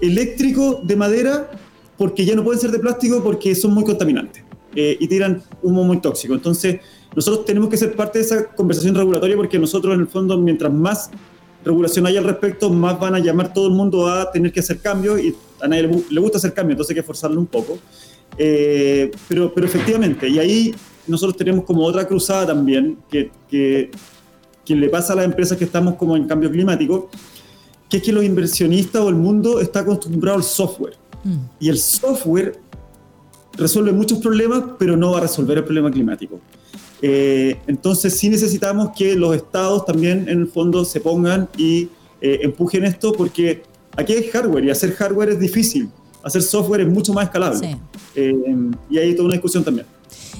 eléctrico 0.00 0.80
de 0.82 0.96
madera, 0.96 1.50
porque 1.96 2.24
ya 2.24 2.34
no 2.34 2.44
pueden 2.44 2.60
ser 2.60 2.70
de 2.70 2.78
plástico 2.78 3.22
porque 3.22 3.54
son 3.54 3.72
muy 3.72 3.84
contaminantes 3.84 4.42
eh, 4.74 4.96
y 5.00 5.08
tiran 5.08 5.42
humo 5.62 5.84
muy 5.84 6.00
tóxico. 6.00 6.34
Entonces, 6.34 6.80
nosotros 7.14 7.44
tenemos 7.46 7.68
que 7.70 7.76
ser 7.76 7.94
parte 7.94 8.18
de 8.18 8.24
esa 8.24 8.46
conversación 8.46 8.94
regulatoria 8.94 9.36
porque 9.36 9.58
nosotros, 9.58 9.94
en 9.94 10.00
el 10.00 10.08
fondo, 10.08 10.36
mientras 10.36 10.72
más 10.72 11.10
regulación 11.64 12.06
hay 12.06 12.16
al 12.16 12.24
respecto, 12.24 12.68
más 12.70 12.98
van 13.00 13.14
a 13.14 13.18
llamar 13.20 13.52
todo 13.52 13.68
el 13.68 13.72
mundo 13.72 14.06
a 14.08 14.30
tener 14.30 14.52
que 14.52 14.60
hacer 14.60 14.80
cambios 14.80 15.20
y 15.20 15.34
a 15.60 15.68
nadie 15.68 15.88
le, 16.10 16.20
gusta 16.20 16.38
hacer 16.38 16.52
cambios, 16.52 16.74
entonces 16.74 16.90
hay 16.90 17.00
que 17.00 17.06
forzarlo 17.06 17.40
un 17.40 17.46
poco. 17.46 17.78
Eh, 18.36 19.10
pero, 19.28 19.52
pero 19.54 19.66
efectivamente, 19.66 20.28
y 20.28 20.38
ahí 20.38 20.74
nosotros 21.06 21.36
tenemos 21.36 21.64
como 21.64 21.84
otra 21.84 22.06
cruzada 22.06 22.48
también, 22.48 22.98
que, 23.10 23.30
que, 23.48 23.90
que, 24.64 24.74
le 24.74 24.88
pasa 24.88 25.12
a 25.12 25.16
las 25.16 25.24
empresas 25.24 25.56
que 25.58 25.64
estamos 25.64 25.94
como 25.94 26.16
en 26.16 26.26
cambio 26.26 26.50
climático, 26.50 27.10
que 27.88 27.98
es 27.98 28.02
que 28.02 28.12
los 28.12 28.24
inversionistas 28.24 29.02
o 29.02 29.08
el 29.08 29.14
mundo 29.14 29.60
está 29.60 29.80
acostumbrado 29.80 30.38
al 30.38 30.44
software. 30.44 30.94
Mm. 31.22 31.36
Y 31.60 31.68
el 31.68 31.78
software 31.78 32.58
resuelve 33.56 33.92
muchos 33.92 34.18
problemas, 34.18 34.62
pero 34.78 34.96
no 34.96 35.12
va 35.12 35.18
a 35.18 35.20
resolver 35.22 35.58
el 35.58 35.64
problema 35.64 35.90
climático. 35.90 36.40
Eh, 37.02 37.58
entonces 37.66 38.16
sí 38.16 38.28
necesitamos 38.28 38.90
que 38.96 39.14
los 39.14 39.36
estados 39.36 39.84
también 39.84 40.28
en 40.28 40.40
el 40.40 40.46
fondo 40.46 40.84
se 40.84 41.00
pongan 41.00 41.48
y 41.56 41.88
eh, 42.20 42.38
empujen 42.42 42.84
esto 42.84 43.12
porque 43.12 43.62
aquí 43.96 44.14
hay 44.14 44.22
hardware 44.28 44.64
y 44.64 44.70
hacer 44.70 44.92
hardware 44.92 45.30
es 45.30 45.40
difícil. 45.40 45.90
Hacer 46.24 46.42
software 46.42 46.82
es 46.82 46.88
mucho 46.88 47.12
más 47.12 47.24
escalable. 47.24 47.78
Eh, 48.14 48.34
y 48.90 48.98
hay 48.98 49.12
toda 49.14 49.26
una 49.26 49.34
discusión 49.34 49.64
también. 49.64 49.86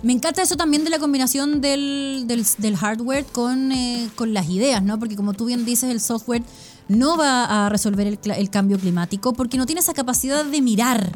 Me 0.03 0.13
encanta 0.13 0.43
eso 0.43 0.57
también 0.57 0.85
de 0.85 0.91
la 0.91 0.99
combinación 0.99 1.61
del, 1.61 2.27
del, 2.27 2.77
hardware 2.77 3.25
con, 3.25 3.73
eh, 3.73 4.09
con, 4.17 4.35
las 4.35 4.51
ideas, 4.51 4.83
¿no? 4.83 4.99
Porque 4.99 5.17
como 5.17 5.33
tú 5.33 5.47
bien 5.47 5.65
dices, 5.65 5.91
el 5.91 6.01
software 6.01 6.43
no 6.89 7.17
va 7.17 7.67
a 7.67 7.69
resolver 7.71 8.07
el, 8.07 8.19
el 8.37 8.51
cambio 8.51 8.79
climático 8.79 9.33
porque 9.33 9.57
no 9.57 9.65
tiene 9.65 9.81
esa 9.81 9.95
capacidad 9.95 10.45
de 10.45 10.61
mirar 10.61 11.13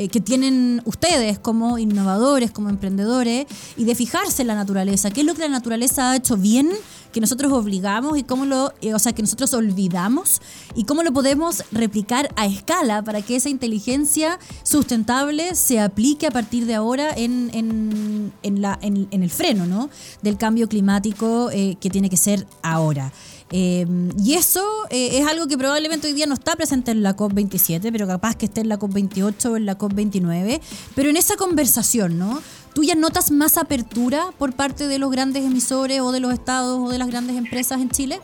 eh, 0.00 0.08
que 0.08 0.18
tienen 0.18 0.80
ustedes 0.86 1.38
como 1.38 1.76
innovadores, 1.76 2.50
como 2.50 2.70
emprendedores, 2.70 3.44
y 3.76 3.84
de 3.84 3.94
fijarse 3.94 4.40
en 4.40 4.48
la 4.48 4.54
naturaleza. 4.54 5.10
¿Qué 5.10 5.20
es 5.20 5.26
lo 5.26 5.34
que 5.34 5.42
la 5.42 5.50
naturaleza 5.50 6.12
ha 6.12 6.16
hecho 6.16 6.38
bien? 6.38 6.70
Que 7.12 7.20
nosotros 7.20 7.52
obligamos 7.52 8.18
y 8.18 8.22
cómo 8.22 8.44
lo, 8.44 8.72
eh, 8.80 8.94
o 8.94 8.98
sea, 8.98 9.12
que 9.12 9.22
nosotros 9.22 9.52
olvidamos 9.54 10.40
y 10.74 10.84
cómo 10.84 11.02
lo 11.02 11.12
podemos 11.12 11.64
replicar 11.72 12.30
a 12.36 12.46
escala 12.46 13.02
para 13.02 13.22
que 13.22 13.36
esa 13.36 13.48
inteligencia 13.48 14.38
sustentable 14.62 15.54
se 15.54 15.80
aplique 15.80 16.26
a 16.26 16.30
partir 16.30 16.66
de 16.66 16.74
ahora 16.74 17.12
en, 17.16 17.50
en, 17.52 18.32
en, 18.42 18.62
la, 18.62 18.78
en 18.82 19.08
el 19.10 19.30
freno 19.30 19.66
¿no? 19.66 19.90
del 20.22 20.36
cambio 20.36 20.68
climático 20.68 21.50
eh, 21.50 21.76
que 21.80 21.90
tiene 21.90 22.10
que 22.10 22.16
ser 22.16 22.46
ahora. 22.62 23.12
Em, 23.52 24.10
y 24.16 24.34
eso 24.34 24.62
eh, 24.90 25.18
es 25.18 25.26
algo 25.26 25.48
que 25.48 25.58
probablemente 25.58 26.06
hoy 26.06 26.12
día 26.12 26.26
no 26.26 26.34
está 26.34 26.54
presente 26.54 26.92
en 26.92 27.02
la 27.02 27.16
COP27, 27.16 27.90
pero 27.90 28.06
capaz 28.06 28.36
que 28.36 28.46
esté 28.46 28.60
en 28.60 28.68
la 28.68 28.78
COP28 28.78 29.46
o 29.46 29.56
en 29.56 29.66
la 29.66 29.76
COP29. 29.76 30.60
Pero 30.94 31.10
en 31.10 31.16
esa 31.16 31.36
conversación, 31.36 32.18
¿no? 32.18 32.40
¿Tú 32.74 32.84
ya 32.84 32.94
notas 32.94 33.30
más 33.30 33.56
apertura 33.56 34.26
por 34.38 34.52
parte 34.52 34.86
de 34.88 34.98
los 34.98 35.10
grandes 35.10 35.44
emisores 35.44 36.00
o 36.00 36.12
de 36.12 36.20
los 36.20 36.32
estados 36.32 36.78
o 36.78 36.90
de 36.90 36.98
las 36.98 37.08
grandes 37.08 37.36
empresas 37.36 37.80
en 37.80 37.90
Chile? 37.90 38.20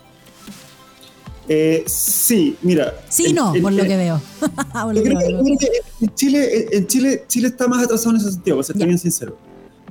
Eh, 1.48 1.84
sí, 1.86 2.56
mira. 2.62 2.94
Sí, 3.08 3.32
no, 3.32 3.52
por 3.62 3.72
lo 3.72 3.84
que 3.84 3.96
veo. 3.96 4.20
en 6.00 6.14
Chile, 6.14 6.68
en 6.72 6.86
Chile, 6.86 7.24
Chile 7.28 7.48
está 7.48 7.68
más 7.68 7.84
atrasado 7.84 8.10
en 8.10 8.16
ese 8.16 8.32
sentido, 8.32 8.56
para 8.56 8.66
ser 8.66 8.76
bien 8.76 8.98
sincero. 8.98 9.36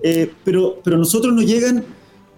Eh, 0.02 0.32
pero, 0.44 0.80
pero 0.84 0.98
nosotros 0.98 1.34
nos 1.34 1.46
llegan 1.46 1.84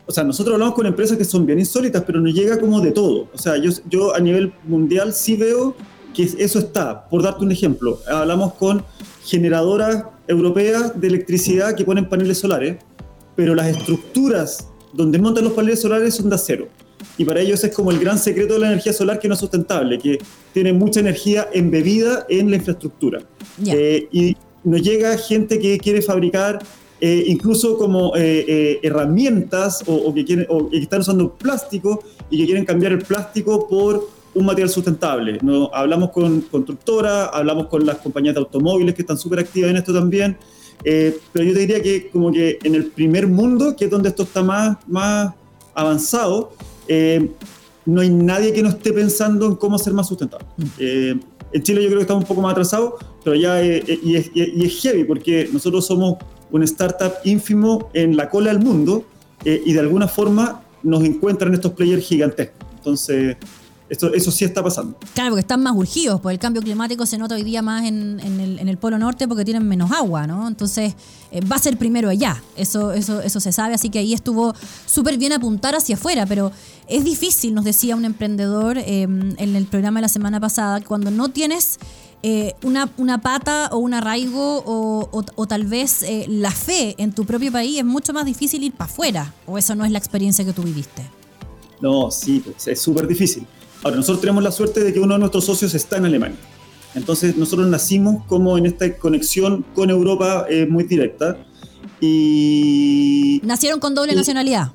o 0.08 0.12
sea, 0.14 0.24
nosotros 0.24 0.54
hablamos 0.54 0.74
con 0.74 0.86
empresas 0.86 1.18
que 1.18 1.26
son 1.26 1.46
bien 1.46 1.60
insólitas, 1.60 2.02
pero 2.08 2.22
nos 2.22 2.34
llega 2.34 2.58
como 2.60 2.80
de 2.80 2.92
todo. 2.92 3.28
O 3.34 3.38
sea, 3.38 3.58
yo, 3.58 3.72
yo 3.90 4.16
a 4.16 4.20
nivel 4.20 4.54
mundial 4.64 5.14
sí 5.14 5.36
veo 5.36 5.76
que 6.14 6.24
eso 6.24 6.60
está. 6.60 7.10
Por 7.10 7.22
darte 7.22 7.44
un 7.44 7.52
ejemplo, 7.52 8.00
hablamos 8.08 8.54
con 8.54 8.86
generadoras 9.26 10.06
europeas 10.28 11.00
de 11.00 11.08
electricidad 11.08 11.76
que 11.76 11.84
ponen 11.84 12.08
paneles 12.10 12.40
solares, 12.40 12.78
pero 13.36 13.56
las 13.56 13.68
estructuras 13.68 14.68
donde 14.94 15.20
montan 15.20 15.44
los 15.44 15.54
paneles 15.54 15.82
solares 15.82 16.16
son 16.16 16.30
de 16.30 16.36
acero. 16.36 16.68
Y 17.18 17.26
para 17.26 17.40
ellos 17.40 17.64
es 17.64 17.74
como 17.74 17.92
el 17.92 18.00
gran 18.00 18.18
secreto 18.18 18.56
de 18.56 18.60
la 18.60 18.68
energía 18.68 18.94
solar 18.94 19.20
que 19.20 19.28
no 19.28 19.34
es 19.34 19.40
sustentable, 19.40 20.00
que 20.00 20.20
tiene 20.54 20.74
mucha 20.74 21.00
energía 21.00 21.48
embebida 21.54 22.26
en 22.30 22.50
la 22.50 22.58
infraestructura. 22.58 23.22
Eh, 23.66 24.08
y 24.12 24.36
nos 24.64 24.82
llega 24.82 25.18
gente 25.18 25.60
que 25.60 25.78
quiere 25.78 26.02
fabricar 26.02 26.60
eh, 27.00 27.26
incluso 27.28 27.78
como 27.78 28.14
eh, 28.16 28.80
herramientas 28.82 29.84
o, 29.86 30.12
que 30.14 30.26
quieren, 30.26 30.48
o 30.50 30.70
que 30.70 30.80
están 30.80 31.02
usando 31.02 31.34
plástico 31.34 32.04
y 32.30 32.40
que 32.40 32.46
quieren 32.46 32.66
cambiar 32.66 32.92
el 32.92 33.00
plástico 33.00 33.68
por 33.68 34.10
un 34.38 34.46
material 34.46 34.70
sustentable. 34.70 35.40
¿no? 35.42 35.70
Hablamos 35.74 36.12
con 36.12 36.42
constructoras, 36.42 37.30
hablamos 37.34 37.68
con 37.68 37.86
las 37.86 37.98
compañías 37.98 38.36
de 38.36 38.40
automóviles 38.40 38.96
que 38.96 39.02
están 39.02 39.18
súper 39.18 39.40
activas 39.40 39.72
en 39.72 39.78
esto 39.78 39.94
también, 39.94 40.38
pero 40.84 41.46
yo 41.46 41.54
te 41.54 41.60
diría 41.60 41.82
que 41.82 42.10
como 42.10 42.32
que 42.32 42.60
en 42.64 42.76
el 42.76 42.86
primer 42.86 43.28
mundo, 43.28 43.76
que 43.76 43.86
es 43.86 43.92
donde 43.92 44.10
esto 44.10 44.24
está 44.24 44.44
más, 44.44 44.78
más 44.88 45.34
avanzado, 45.74 46.54
no 47.86 48.02
hay 48.02 48.10
nadie 48.10 48.54
que 48.54 48.62
no 48.62 48.70
esté 48.70 48.94
pensando 48.94 49.48
en 49.48 49.56
cómo 49.56 49.78
ser 49.78 49.94
más 49.94 50.08
sustentable. 50.08 50.46
Mm. 50.58 51.20
en 51.54 51.64
Chile 51.64 51.82
yo 51.82 51.88
creo 51.88 52.00
que 52.00 52.04
estamos 52.04 52.24
un 52.24 52.28
poco 52.28 52.42
más 52.42 52.52
atrasados, 52.52 52.94
pero 53.24 53.36
ya 53.36 53.64
y 53.64 54.16
es, 54.16 54.32
y 54.34 54.66
es 54.66 54.82
heavy 54.82 55.04
porque 55.04 55.50
nosotros 55.52 55.86
somos 55.86 56.18
un 56.52 56.64
startup 56.64 57.14
ínfimo 57.24 57.90
en 57.94 58.16
la 58.16 58.30
cola 58.30 58.52
del 58.54 58.64
mundo 58.64 59.04
eh, 59.46 59.62
y 59.66 59.74
de 59.74 59.80
alguna 59.80 60.08
forma 60.08 60.62
nos 60.84 61.04
encuentran 61.04 61.54
estos 61.54 61.74
players 61.74 62.06
gigantescos. 62.06 62.66
Entonces, 62.76 63.38
esto, 63.90 64.14
eso 64.14 64.32
sí 64.32 64.46
está 64.46 64.64
pasando. 64.64 64.98
Claro, 65.14 65.32
porque 65.32 65.42
están 65.42 65.62
más 65.64 65.76
urgidos, 65.76 66.20
porque 66.22 66.34
el 66.34 66.40
cambio 66.40 66.62
climático 66.62 67.06
se 67.06 67.18
nota 67.18 67.36
hoy 67.36 67.44
día 67.44 67.62
más 67.62 67.86
en, 67.86 68.20
el, 68.20 68.78
Polo 68.78 68.98
Norte 68.98 69.28
porque 69.28 69.46
tienen 69.46 69.68
menos 69.68 69.92
agua, 69.92 70.28
¿no? 70.28 70.48
Entonces, 70.48 70.94
eh, 71.32 71.42
va 71.46 71.56
a 71.56 71.60
ser 71.60 71.78
primero 71.78 72.10
allá, 72.10 72.42
eso, 72.56 72.92
eso, 72.94 73.22
eso 73.22 73.40
se 73.40 73.52
sabe, 73.52 73.74
así 73.74 73.90
que 73.90 74.00
ahí 74.00 74.14
estuvo 74.14 74.54
súper 74.86 75.18
bien 75.18 75.34
apuntar 75.34 75.76
hacia 75.76 75.96
afuera, 75.96 76.26
pero 76.26 76.52
es 76.88 77.04
difícil, 77.04 77.54
nos 77.54 77.66
decía 77.66 77.96
un 77.96 78.06
emprendedor 78.06 78.78
eh, 78.78 79.04
en 79.04 79.56
el 79.56 79.66
programa 79.66 80.00
de 80.00 80.04
la 80.04 80.10
semana 80.10 80.40
pasada, 80.40 80.82
cuando 80.82 81.10
no 81.12 81.30
tienes 81.30 81.80
eh, 82.24 82.56
una, 82.64 82.92
una, 82.98 83.22
pata 83.22 83.70
o 83.72 83.78
un 83.78 83.94
arraigo 83.94 84.64
o, 84.66 85.46
tal 85.48 85.66
vez 85.66 86.02
eh, 86.02 86.26
la 86.28 86.50
fe 86.50 86.96
en 86.98 87.14
tu 87.14 87.26
propio 87.26 87.52
país, 87.52 87.78
es 87.78 87.86
mucho 87.86 88.12
más 88.12 88.26
difícil 88.26 88.64
ir 88.64 88.74
para 88.74 88.90
afuera. 88.90 89.34
¿O 89.46 89.58
eso 89.58 89.76
no 89.76 89.86
es 89.86 89.92
la 89.92 90.00
experiencia 90.00 90.44
que 90.44 90.52
tú 90.52 90.64
viviste? 90.64 91.04
No, 91.80 92.10
sí, 92.10 92.42
pues, 92.44 92.68
es 92.68 92.82
súper 92.82 93.08
difícil. 93.08 93.46
Ahora, 93.84 93.98
nosotros 93.98 94.22
tenemos 94.22 94.44
la 94.44 94.52
suerte 94.52 94.84
de 94.84 94.94
que 94.94 95.00
uno 95.00 95.14
de 95.14 95.20
nuestros 95.20 95.46
socios 95.46 95.74
está 95.74 95.98
en 95.98 96.06
Alemania. 96.06 96.38
Entonces, 96.96 97.36
nosotros 97.38 97.68
nacimos 97.68 98.24
como 98.26 98.58
en 98.58 98.66
esta 98.66 98.98
conexión 98.98 99.64
con 99.76 99.90
Europa 99.90 100.46
eh, 100.50 100.66
muy 100.66 100.84
directa. 100.84 101.38
Y. 102.02 103.42
¿Nacieron 103.44 103.80
con 103.80 103.94
doble 103.94 104.16
nacionalidad? 104.16 104.72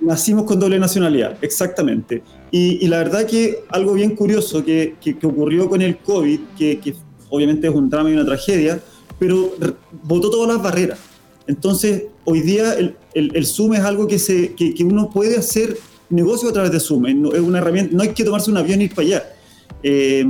Nacimos 0.00 0.44
con 0.44 0.60
doble 0.60 0.78
nacionalidad, 0.78 1.38
exactamente. 1.40 2.22
Y, 2.50 2.86
la 2.88 2.98
verdad 2.98 3.26
que 3.26 3.64
algo 3.70 3.94
bien 3.94 4.14
curioso 4.14 4.64
que, 4.64 4.96
que, 5.00 5.16
ocurrió 5.26 5.68
con 5.68 5.80
el 5.80 5.98
COVID, 5.98 6.40
que, 6.56 6.78
que, 6.78 6.94
obviamente 7.30 7.66
es 7.66 7.74
un 7.74 7.88
drama 7.88 8.10
y 8.10 8.12
una 8.12 8.24
tragedia, 8.24 8.80
pero 9.18 9.54
botó 10.02 10.30
todas 10.30 10.54
las 10.54 10.62
barreras. 10.62 10.98
Entonces, 11.46 12.04
hoy 12.24 12.40
día 12.40 12.74
el, 12.74 12.96
el, 13.14 13.46
Zoom 13.46 13.74
es 13.74 13.80
algo 13.80 14.06
que, 14.06 14.18
se, 14.18 14.54
que, 14.54 14.74
uno 14.84 15.10
puede 15.10 15.36
hacer 15.36 15.76
negocio 16.14 16.48
a 16.48 16.52
través 16.52 16.70
de 16.70 16.80
Zoom. 16.80 17.06
Es 17.06 17.40
una 17.40 17.58
herramienta, 17.58 17.94
no 17.94 18.02
hay 18.02 18.10
que 18.10 18.24
tomarse 18.24 18.50
un 18.50 18.56
avión 18.56 18.80
y 18.80 18.84
ir 18.84 18.94
para 18.94 19.06
allá. 19.06 19.34
Eh, 19.82 20.28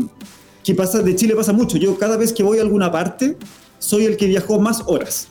que 0.62 0.74
pasa, 0.74 1.02
de 1.02 1.14
Chile 1.14 1.34
pasa 1.36 1.52
mucho. 1.52 1.76
Yo 1.76 1.98
cada 1.98 2.16
vez 2.16 2.32
que 2.32 2.42
voy 2.42 2.58
a 2.58 2.62
alguna 2.62 2.90
parte, 2.90 3.36
soy 3.78 4.06
el 4.06 4.16
que 4.16 4.26
viajó 4.26 4.58
más 4.58 4.82
horas. 4.86 5.28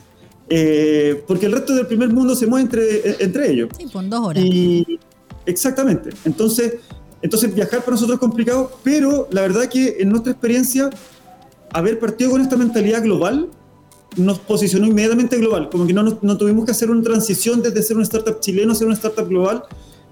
Eh, 0.48 1.22
porque 1.26 1.46
el 1.46 1.52
resto 1.52 1.74
del 1.74 1.86
primer 1.86 2.10
mundo 2.10 2.34
se 2.36 2.46
mueve 2.46 2.64
entre, 2.64 3.24
entre 3.24 3.50
ellos. 3.50 3.70
Sí, 3.76 3.86
con 3.86 4.08
dos 4.08 4.20
horas. 4.28 4.44
Y, 4.44 4.98
exactamente. 5.46 6.10
Entonces, 6.24 6.74
entonces 7.22 7.54
viajar 7.54 7.80
para 7.80 7.92
nosotros 7.92 8.16
es 8.16 8.20
complicado, 8.20 8.70
pero 8.82 9.28
la 9.30 9.42
verdad 9.42 9.66
que 9.66 9.96
en 9.98 10.10
nuestra 10.10 10.32
experiencia, 10.32 10.90
haber 11.72 11.98
partido 11.98 12.30
con 12.30 12.40
esta 12.40 12.56
mentalidad 12.56 13.02
global 13.02 13.48
nos 14.16 14.38
posicionó 14.38 14.86
inmediatamente 14.86 15.36
global. 15.38 15.68
Como 15.70 15.86
que 15.86 15.92
no, 15.92 16.18
no 16.20 16.38
tuvimos 16.38 16.64
que 16.64 16.70
hacer 16.70 16.90
una 16.90 17.02
transición 17.02 17.62
desde 17.62 17.82
ser 17.82 17.96
una 17.96 18.04
startup 18.04 18.40
chileno 18.40 18.72
a 18.72 18.74
ser 18.74 18.86
una 18.86 18.94
startup 18.94 19.28
global. 19.28 19.64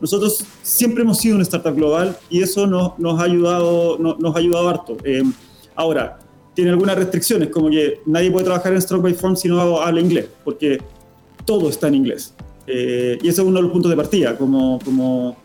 Nosotros 0.03 0.45
siempre 0.65 1.05
hemos 1.05 1.19
sido 1.19 1.37
una 1.37 1.45
startup 1.45 1.77
global 1.77 2.19
y 2.29 2.43
eso 2.43 2.67
nos, 2.67 2.99
nos 2.99 3.21
ha, 3.21 3.23
ayudado, 3.23 3.97
nos, 3.99 4.35
ha 4.35 4.39
ayudado 4.39 4.69
harto. 4.69 4.97
Eh, 5.05 5.23
ahora, 5.77 6.19
tiene 6.55 6.71
algunas 6.71 6.97
restricciones, 6.97 7.51
como 7.51 7.71
que 7.71 8.01
nadie 8.05 8.29
puede 8.29 8.45
trabajar 8.45 8.73
en 8.73 8.83
Stroke 8.83 9.05
by 9.05 9.15
Form 9.15 9.37
si 9.37 9.47
no 9.47 9.61
habla 9.81 10.01
inglés, 10.01 10.27
porque 10.45 10.83
todo 11.45 11.69
está 11.69 11.87
en 11.87 11.95
inglés. 11.95 12.35
Eh, 12.67 13.17
y 13.23 13.29
ese 13.29 13.43
es 13.43 13.47
uno 13.47 13.59
de 13.59 13.63
los 13.63 13.71
puntos 13.71 13.93
de 13.93 13.97
partida, 13.97 14.37
como, 14.37 14.81
como, 14.85 15.37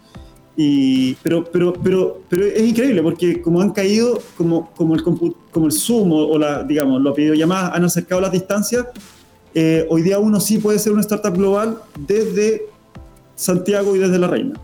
y, 0.55 1.13
pero, 1.21 1.43
pero, 1.43 1.73
pero, 1.73 2.21
pero 2.27 2.45
es 2.47 2.67
increíble 2.67 3.03
porque 3.03 3.39
como 3.43 3.61
han 3.61 3.69
caído, 3.69 4.19
como, 4.35 4.71
como, 4.71 4.95
el, 4.95 5.03
como 5.03 5.65
el 5.67 5.71
Zoom 5.71 6.11
o, 6.11 6.35
la, 6.39 6.63
digamos, 6.63 6.99
los 6.99 7.15
videollamadas 7.15 7.75
han 7.75 7.83
acercado 7.83 8.21
las 8.21 8.31
distancias, 8.31 8.87
eh, 9.53 9.85
hoy 9.87 10.01
día 10.01 10.17
uno 10.17 10.39
sí 10.39 10.57
puede 10.57 10.79
ser 10.79 10.93
una 10.93 11.01
startup 11.01 11.35
global 11.35 11.77
desde 12.07 12.65
Santiago 13.37 13.95
y 13.95 13.99
desde 13.99 14.19
La 14.19 14.27
Reina. 14.27 14.59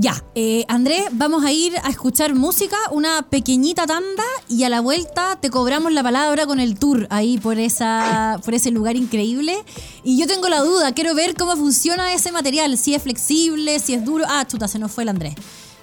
Ya, 0.00 0.22
eh, 0.36 0.64
Andrés, 0.68 1.06
vamos 1.10 1.44
a 1.44 1.50
ir 1.50 1.76
a 1.82 1.88
escuchar 1.88 2.32
música, 2.36 2.76
una 2.92 3.22
pequeñita 3.22 3.84
tanda 3.84 4.22
y 4.48 4.62
a 4.62 4.68
la 4.68 4.80
vuelta 4.80 5.38
te 5.40 5.50
cobramos 5.50 5.92
la 5.92 6.04
palabra 6.04 6.46
con 6.46 6.60
el 6.60 6.78
tour 6.78 7.08
ahí 7.10 7.36
por, 7.38 7.58
esa, 7.58 8.38
por 8.44 8.54
ese 8.54 8.70
lugar 8.70 8.94
increíble. 8.94 9.56
Y 10.04 10.16
yo 10.16 10.28
tengo 10.28 10.48
la 10.48 10.60
duda, 10.60 10.92
quiero 10.92 11.16
ver 11.16 11.34
cómo 11.34 11.56
funciona 11.56 12.12
ese 12.12 12.30
material, 12.30 12.78
si 12.78 12.94
es 12.94 13.02
flexible, 13.02 13.80
si 13.80 13.94
es 13.94 14.04
duro. 14.04 14.24
Ah, 14.28 14.46
chuta, 14.46 14.68
se 14.68 14.78
nos 14.78 14.92
fue 14.92 15.02
el 15.02 15.08
Andrés. 15.08 15.34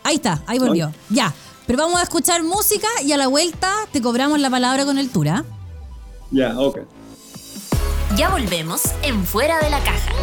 Ahí 0.03 0.15
está, 0.15 0.41
ahí 0.45 0.59
volvió. 0.59 0.93
Ya, 1.09 1.33
pero 1.67 1.79
vamos 1.79 1.99
a 1.99 2.03
escuchar 2.03 2.41
música 2.43 2.87
y 3.03 3.11
a 3.11 3.17
la 3.17 3.27
vuelta 3.27 3.73
te 3.91 4.01
cobramos 4.01 4.39
la 4.39 4.49
palabra 4.49 4.85
con 4.85 4.97
el 4.97 5.09
tour, 5.09 5.27
¿ah? 5.27 5.43
Ya, 6.31 6.57
ok. 6.57 6.79
Ya 8.15 8.29
volvemos 8.29 8.81
en 9.03 9.25
Fuera 9.25 9.59
de 9.59 9.69
la 9.69 9.83
Caja. 9.83 10.13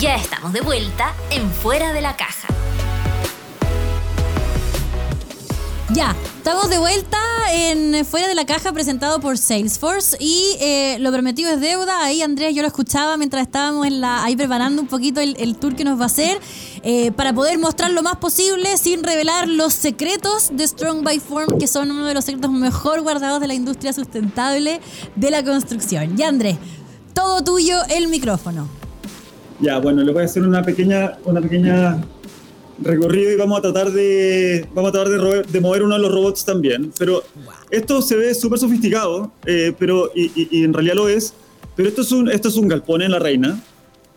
Ya 0.00 0.16
estamos 0.16 0.54
de 0.54 0.62
vuelta 0.62 1.12
en 1.30 1.50
Fuera 1.50 1.92
de 1.92 2.00
la 2.00 2.16
Caja. 2.16 2.48
Ya, 5.92 6.16
estamos 6.38 6.70
de 6.70 6.78
vuelta 6.78 7.18
en 7.52 8.06
Fuera 8.06 8.26
de 8.26 8.34
la 8.34 8.46
Caja 8.46 8.72
presentado 8.72 9.20
por 9.20 9.36
Salesforce 9.36 10.16
y 10.18 10.56
eh, 10.58 10.96
lo 11.00 11.12
prometido 11.12 11.50
es 11.50 11.60
deuda. 11.60 12.02
Ahí 12.02 12.22
Andrés 12.22 12.54
yo 12.54 12.62
lo 12.62 12.68
escuchaba 12.68 13.18
mientras 13.18 13.42
estábamos 13.42 13.86
ahí 14.02 14.36
preparando 14.36 14.80
un 14.80 14.88
poquito 14.88 15.20
el, 15.20 15.36
el 15.38 15.56
tour 15.56 15.76
que 15.76 15.84
nos 15.84 15.98
va 15.98 16.04
a 16.04 16.06
hacer 16.06 16.40
eh, 16.82 17.12
para 17.12 17.34
poder 17.34 17.58
mostrar 17.58 17.90
lo 17.90 18.02
más 18.02 18.16
posible 18.16 18.78
sin 18.78 19.04
revelar 19.04 19.48
los 19.48 19.74
secretos 19.74 20.48
de 20.54 20.66
Strong 20.66 21.04
by 21.04 21.20
Form 21.20 21.58
que 21.58 21.66
son 21.66 21.90
uno 21.90 22.06
de 22.06 22.14
los 22.14 22.24
secretos 22.24 22.50
mejor 22.50 23.02
guardados 23.02 23.38
de 23.38 23.48
la 23.48 23.54
industria 23.54 23.92
sustentable 23.92 24.80
de 25.14 25.30
la 25.30 25.44
construcción. 25.44 26.16
Ya 26.16 26.28
Andrés, 26.28 26.56
todo 27.12 27.44
tuyo 27.44 27.82
el 27.90 28.08
micrófono. 28.08 28.79
Ya, 29.60 29.78
bueno, 29.78 30.02
le 30.02 30.12
voy 30.12 30.22
a 30.22 30.24
hacer 30.24 30.42
una 30.42 30.62
pequeña, 30.62 31.18
una 31.24 31.40
pequeña 31.40 32.02
recorrido 32.82 33.30
y 33.32 33.36
vamos 33.36 33.58
a 33.58 33.62
tratar 33.62 33.90
de 33.92 34.66
vamos 34.74 34.88
a 34.88 34.92
tratar 34.92 35.10
de, 35.20 35.42
de 35.42 35.60
mover 35.60 35.82
uno 35.82 35.96
de 35.96 36.00
los 36.00 36.10
robots 36.12 36.44
también. 36.44 36.92
Pero 36.98 37.22
esto 37.70 38.00
se 38.00 38.16
ve 38.16 38.34
súper 38.34 38.58
sofisticado, 38.58 39.32
eh, 39.44 39.74
pero 39.78 40.10
y, 40.14 40.26
y- 40.34 40.48
y 40.50 40.64
en 40.64 40.72
realidad 40.72 40.94
lo 40.94 41.08
es. 41.08 41.34
Pero 41.76 41.88
esto 41.88 42.00
es 42.02 42.10
un 42.12 42.30
esto 42.30 42.48
es 42.48 42.56
un 42.56 42.68
galpón 42.68 43.02
en 43.02 43.10
la 43.10 43.18
reina, 43.18 43.62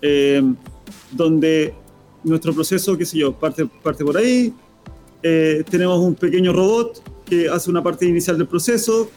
eh, 0.02 0.42
donde 1.12 1.74
nuestro 2.24 2.54
proceso, 2.54 2.98
qué 2.98 3.06
sé 3.06 3.18
yo, 3.18 3.34
parte 3.34 3.66
parte 3.84 4.06
por 4.06 4.16
ahí. 4.18 4.54
Eh, 5.22 5.64
tenemos 5.70 6.00
un 6.00 6.16
pequeño 6.16 6.54
robot 6.54 7.02
que 7.26 7.50
hace 7.50 7.70
una 7.70 7.84
parte 7.84 8.06
inicial 8.06 8.38
del 8.38 8.48
proceso. 8.48 9.10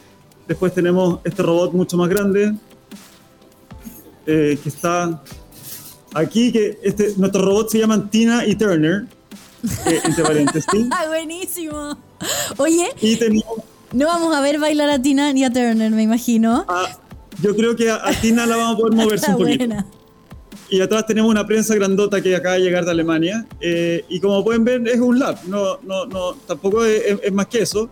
Después 0.47 0.73
tenemos 0.73 1.19
este 1.23 1.41
robot 1.43 1.71
mucho 1.73 1.95
más 1.97 2.09
grande 2.09 2.53
eh, 4.25 4.57
que 4.61 4.69
está 4.69 5.21
aquí, 6.17 6.51
que 6.51 6.77
este, 6.83 7.13
nuestros 7.17 7.43
robots 7.45 7.71
se 7.71 7.79
llaman 7.79 8.09
Tina 8.09 8.45
y 8.45 8.55
Turner, 8.55 9.05
eh, 9.85 9.99
entre 10.03 10.23
paréntesis. 10.23 10.85
¡Ah, 10.91 11.05
buenísimo! 11.07 11.97
Oye, 12.57 12.87
Y 13.01 13.15
tenemos, 13.17 13.45
no 13.93 14.05
vamos 14.07 14.35
a 14.35 14.41
ver 14.41 14.59
bailar 14.59 14.89
a 14.89 15.01
Tina 15.01 15.31
ni 15.33 15.43
a 15.43 15.51
Turner, 15.51 15.91
me 15.91 16.03
imagino. 16.03 16.65
a- 16.67 16.97
yo 17.41 17.55
creo 17.55 17.75
que 17.75 17.89
a, 17.91 17.95
a 18.07 18.11
Tina 18.19 18.45
la 18.47 18.55
vamos 18.57 18.75
a 18.75 18.77
poder 18.79 18.95
moverse 19.05 19.31
un 19.31 19.37
poquito. 19.37 19.57
buena. 19.67 19.85
Y 20.69 20.81
atrás 20.81 21.05
tenemos 21.05 21.31
una 21.31 21.45
prensa 21.47 21.75
grandota 21.75 22.19
que 22.21 22.35
acaba 22.35 22.55
de 22.55 22.61
llegar 22.61 22.83
de 22.83 22.91
Alemania. 22.91 23.45
eh, 23.61 24.03
y 24.09 24.19
como 24.19 24.43
pueden 24.43 24.63
ver, 24.65 24.85
es 24.87 24.99
un 24.99 25.17
lab, 25.19 25.37
no, 25.47 25.77
no, 25.83 26.05
no, 26.07 26.33
tampoco 26.47 26.83
es, 26.83 27.03
es- 27.05 27.19
es 27.23 27.31
más 27.31 27.47
que 27.47 27.59
eso. 27.61 27.89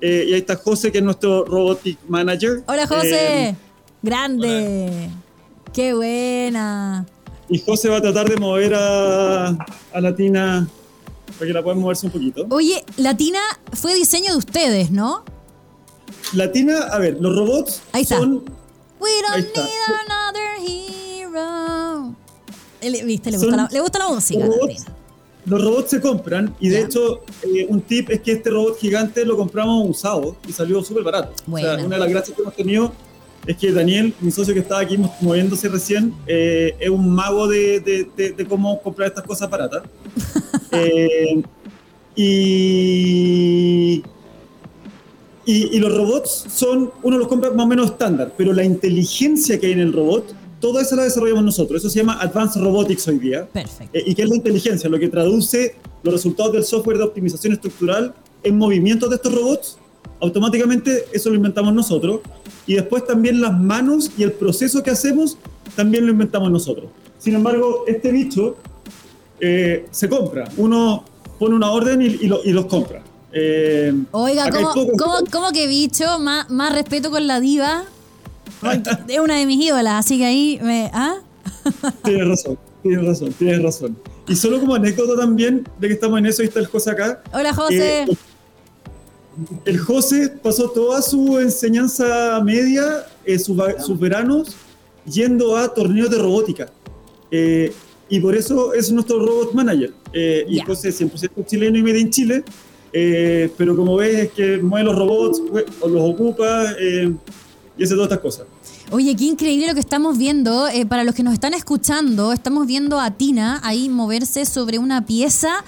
Eh, 0.00 0.26
y 0.28 0.32
ahí 0.34 0.40
está 0.40 0.56
José, 0.56 0.90
que 0.92 0.98
es 0.98 1.04
nuestro 1.04 1.44
robotic 1.44 1.96
manager. 2.08 2.62
Hola 2.66 2.86
José, 2.86 3.48
Eh, 3.50 3.56
grande. 4.02 5.08
Qué 5.72 5.94
buena. 5.94 7.06
Y 7.48 7.58
José 7.60 7.88
va 7.88 7.98
a 7.98 8.02
tratar 8.02 8.28
de 8.28 8.36
mover 8.36 8.74
a, 8.74 9.48
a 9.48 10.00
la 10.00 10.14
Tina 10.14 10.68
para 11.38 11.46
que 11.46 11.52
la 11.52 11.62
puedan 11.62 11.80
moverse 11.80 12.06
un 12.06 12.12
poquito. 12.12 12.46
Oye, 12.50 12.84
Latina 12.96 13.40
fue 13.72 13.94
diseño 13.94 14.32
de 14.32 14.38
ustedes, 14.38 14.90
¿no? 14.90 15.24
La 16.34 16.50
Tina, 16.52 16.78
a 16.84 16.98
ver, 16.98 17.18
los 17.20 17.34
robots 17.36 17.82
Ahí 17.92 18.02
está. 18.02 18.18
son 18.18 18.44
We 19.00 19.10
Ahí 19.10 19.42
don't 19.42 19.46
está. 19.46 19.62
need 19.62 19.72
another 20.10 20.42
hero. 20.66 22.14
¿Viste? 23.06 23.30
Le 23.30 23.38
Son- 23.38 23.48
gusta, 23.48 23.62
la, 23.64 23.68
le 23.70 23.80
gusta 23.80 23.98
la 23.98 24.08
música. 24.08 24.44
los 24.46 24.54
robots, 24.56 24.74
Latina. 24.78 24.96
los 25.46 25.64
robots 25.64 25.90
se 25.90 26.00
compran 26.00 26.54
y 26.60 26.68
de 26.68 26.80
hecho 26.82 27.22
eh, 27.42 27.66
un 27.68 27.80
tip 27.82 28.10
es 28.10 28.20
que 28.22 28.32
este 28.32 28.50
robot 28.50 28.78
gigante 28.78 29.24
lo 29.24 29.36
compramos 29.36 29.88
usado 29.88 30.36
y 30.48 30.52
salió 30.52 30.82
súper 30.84 31.02
barato. 31.02 31.32
O 31.46 31.50
Buena. 31.52 31.76
sea, 31.76 31.84
una 31.86 31.96
de 31.96 32.00
las 32.00 32.10
gracias 32.10 32.36
que 32.36 32.42
hemos 32.42 32.54
tenido 32.54 32.92
es 33.46 33.56
que 33.56 33.72
Daniel, 33.72 34.14
mi 34.20 34.30
socio 34.30 34.54
que 34.54 34.60
estaba 34.60 34.80
aquí 34.80 34.96
mo- 34.98 35.14
moviéndose 35.20 35.68
recién, 35.68 36.14
eh, 36.26 36.74
es 36.78 36.88
un 36.90 37.10
mago 37.14 37.48
de, 37.48 37.80
de- 37.80 38.08
de- 38.16 38.32
de 38.32 38.46
cómo 38.46 38.80
comprar 38.82 39.08
estas 39.08 39.24
cosas 39.24 39.48
baratas. 39.50 39.82
Eh, 40.74 41.42
y, 42.16 44.02
y, 45.44 45.76
y 45.76 45.78
los 45.80 45.94
robots 45.94 46.46
son, 46.54 46.90
uno 47.02 47.18
los 47.18 47.28
compra 47.28 47.50
más 47.50 47.66
o 47.66 47.68
menos 47.68 47.90
estándar, 47.90 48.32
pero 48.38 48.52
la 48.54 48.64
inteligencia 48.64 49.58
que 49.60 49.66
hay 49.66 49.72
en 49.72 49.80
el 49.80 49.92
robot, 49.92 50.34
toda 50.60 50.80
esa 50.80 50.96
la 50.96 51.04
desarrollamos 51.04 51.44
nosotros. 51.44 51.80
Eso 51.82 51.90
se 51.90 51.98
llama 51.98 52.18
Advanced 52.20 52.60
Robotics 52.62 53.06
hoy 53.08 53.18
día. 53.18 53.46
Perfecto. 53.52 53.90
Eh, 53.98 54.04
¿Y 54.06 54.14
qué 54.14 54.22
es 54.22 54.28
la 54.30 54.36
inteligencia? 54.36 54.88
Lo 54.88 54.98
que 54.98 55.08
traduce 55.08 55.74
los 56.02 56.14
resultados 56.14 56.52
del 56.52 56.64
software 56.64 56.96
de 56.98 57.04
optimización 57.04 57.52
estructural 57.52 58.14
en 58.42 58.56
movimientos 58.56 59.10
de 59.10 59.16
estos 59.16 59.34
robots. 59.34 59.76
Automáticamente 60.20 61.04
eso 61.12 61.28
lo 61.30 61.36
inventamos 61.36 61.74
nosotros. 61.74 62.20
Y 62.66 62.74
después 62.74 63.04
también 63.06 63.40
las 63.40 63.58
manos 63.58 64.10
y 64.16 64.22
el 64.22 64.32
proceso 64.32 64.82
que 64.82 64.90
hacemos 64.90 65.36
también 65.76 66.06
lo 66.06 66.12
inventamos 66.12 66.50
nosotros. 66.50 66.86
Sin 67.18 67.34
embargo, 67.34 67.84
este 67.86 68.12
bicho 68.12 68.56
eh, 69.40 69.86
se 69.90 70.08
compra. 70.08 70.48
Uno 70.56 71.04
pone 71.38 71.54
una 71.56 71.70
orden 71.72 72.02
y, 72.02 72.06
y 72.06 72.26
lo- 72.28 72.42
y 72.44 72.52
los 72.52 72.66
compra. 72.66 73.02
Eh, 73.32 73.92
Oiga, 74.12 74.50
¿cómo, 74.50 74.72
poco- 74.74 74.92
cómo, 74.98 75.14
cómo 75.30 75.52
que 75.52 75.66
bicho? 75.66 76.18
Más, 76.20 76.48
más 76.50 76.72
respeto 76.74 77.10
con 77.10 77.26
la 77.26 77.40
diva. 77.40 77.84
Es 79.08 79.18
una 79.18 79.36
de 79.38 79.46
mis 79.46 79.64
ídolas, 79.64 79.94
así 80.04 80.18
que 80.18 80.24
ahí 80.26 80.58
me. 80.62 80.90
¿Ah? 80.92 81.16
Tienes 82.04 82.28
razón, 82.28 82.58
tienes 82.82 83.04
razón, 83.04 83.32
tienes 83.32 83.62
razón. 83.62 83.98
Y 84.28 84.36
solo 84.36 84.60
como 84.60 84.74
anécdota 84.76 85.16
también, 85.20 85.66
de 85.80 85.88
que 85.88 85.94
estamos 85.94 86.18
en 86.20 86.26
eso 86.26 86.42
y 86.42 86.46
está 86.46 86.60
el 86.60 86.66
José 86.66 86.90
acá. 86.90 87.22
Hola, 87.32 87.52
José. 87.52 88.02
Eh, 88.02 88.06
el 89.64 89.78
José 89.78 90.28
pasó 90.28 90.70
toda 90.70 91.02
su 91.02 91.38
enseñanza 91.38 92.40
media, 92.44 93.06
eh, 93.24 93.38
sus, 93.38 93.56
sus 93.84 93.98
veranos, 93.98 94.56
yendo 95.04 95.56
a 95.56 95.72
torneos 95.72 96.10
de 96.10 96.18
robótica. 96.18 96.70
Eh, 97.30 97.72
y 98.08 98.20
por 98.20 98.36
eso 98.36 98.74
es 98.74 98.92
nuestro 98.92 99.18
robot 99.18 99.54
manager. 99.54 99.92
Eh, 100.12 100.44
y. 100.48 100.60
José 100.60 100.90
es 100.90 101.00
100% 101.00 101.46
chileno 101.46 101.78
y 101.78 101.82
made 101.82 101.98
in 101.98 102.10
Chile. 102.10 102.44
eh, 102.92 103.50
pero 103.56 103.74
como 103.74 103.96
ves, 103.96 104.18
es 104.26 104.32
que 104.32 104.58
mueve 104.58 104.84
los 104.84 104.96
robots, 104.96 105.42
pues, 105.50 105.64
los 105.80 106.10
ocupa 106.10 106.74
y 107.78 107.84
hace 107.84 107.94
todas 107.94 108.12
estas 108.12 108.18
cosas. 108.20 108.46
Oye, 108.90 109.16
qué 109.16 109.24
increíble 109.24 109.68
lo 109.68 109.74
que 109.74 109.80
estamos 109.80 110.18
viendo. 110.18 110.68
Eh, 110.68 110.84
para 110.84 111.04
los 111.04 111.14
que 111.14 111.22
nos 111.22 111.32
están 111.32 111.54
escuchando, 111.54 112.32
estamos 112.32 112.66
viendo 112.66 113.00
a 113.00 113.12
Tina 113.12 113.60
ahí 113.64 113.88
moverse 113.88 114.44
sobre 114.44 114.78
una 114.78 115.06
pieza 115.06 115.64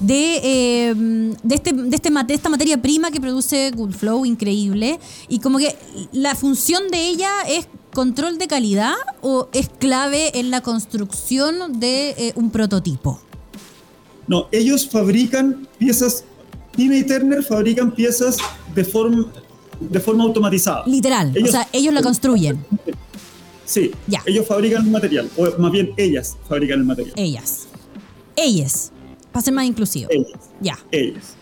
de, 0.00 0.36
eh, 0.42 0.94
de, 1.42 1.54
este, 1.54 1.72
de, 1.72 1.94
este, 1.96 2.10
mate- 2.10 2.34
esta 2.34 2.48
materia 2.48 2.80
prima 2.80 3.10
que 3.10 3.20
produce 3.20 3.70
Goodflow, 3.72 4.24
increíble. 4.24 4.98
Y 5.28 5.40
como 5.40 5.58
que 5.58 5.74
la 6.12 6.34
función 6.34 6.88
de 6.90 7.08
ella 7.08 7.30
es 7.48 7.68
control 7.92 8.38
de 8.38 8.46
calidad 8.46 8.94
o 9.22 9.48
es 9.52 9.68
clave 9.78 10.38
en 10.38 10.50
la 10.50 10.60
construcción 10.60 11.80
de 11.80 12.10
eh, 12.10 12.32
un 12.36 12.50
prototipo. 12.50 13.20
No, 14.26 14.46
ellos 14.52 14.88
fabrican 14.88 15.66
piezas, 15.78 16.24
Tina 16.76 16.96
y 16.96 17.04
Turner 17.04 17.42
fabrican 17.42 17.90
piezas 17.92 18.36
de 18.74 18.84
forma, 18.84 19.26
de 19.80 20.00
forma 20.00 20.24
automatizada. 20.24 20.84
Literal. 20.86 21.32
o 21.34 21.38
Ellos- 21.38 21.50
sea, 21.50 21.66
ellos 21.72 21.94
la 21.94 22.02
construyen. 22.02 22.64
Sí, 23.64 23.90
Ya. 24.06 24.22
ellos 24.26 24.46
fabrican 24.46 24.84
el 24.84 24.90
material, 24.90 25.28
o 25.36 25.46
más 25.60 25.72
bien 25.72 25.92
ellas 25.96 26.36
fabrican 26.48 26.78
el 26.80 26.84
material. 26.86 27.14
Ellas. 27.16 27.66
Ellas. 28.36 28.92
Para 29.38 29.44
ser 29.44 29.54
más 29.54 29.66
inclusivo. 29.66 30.10
Ellas, 30.10 30.40
Ya. 30.60 30.76
ellas. 30.90 31.34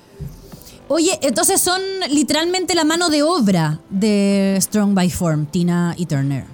Oye, 0.89 1.19
entonces 1.23 1.63
son 1.63 1.81
literalmente 2.11 2.75
la 2.75 2.85
mano 2.85 3.09
de 3.09 3.23
obra 3.23 3.81
de 3.89 4.59
Strong 4.61 4.93
by 4.93 5.09
Form, 5.09 5.47
Tina 5.47 5.95
y 5.97 6.05
Turner. 6.05 6.45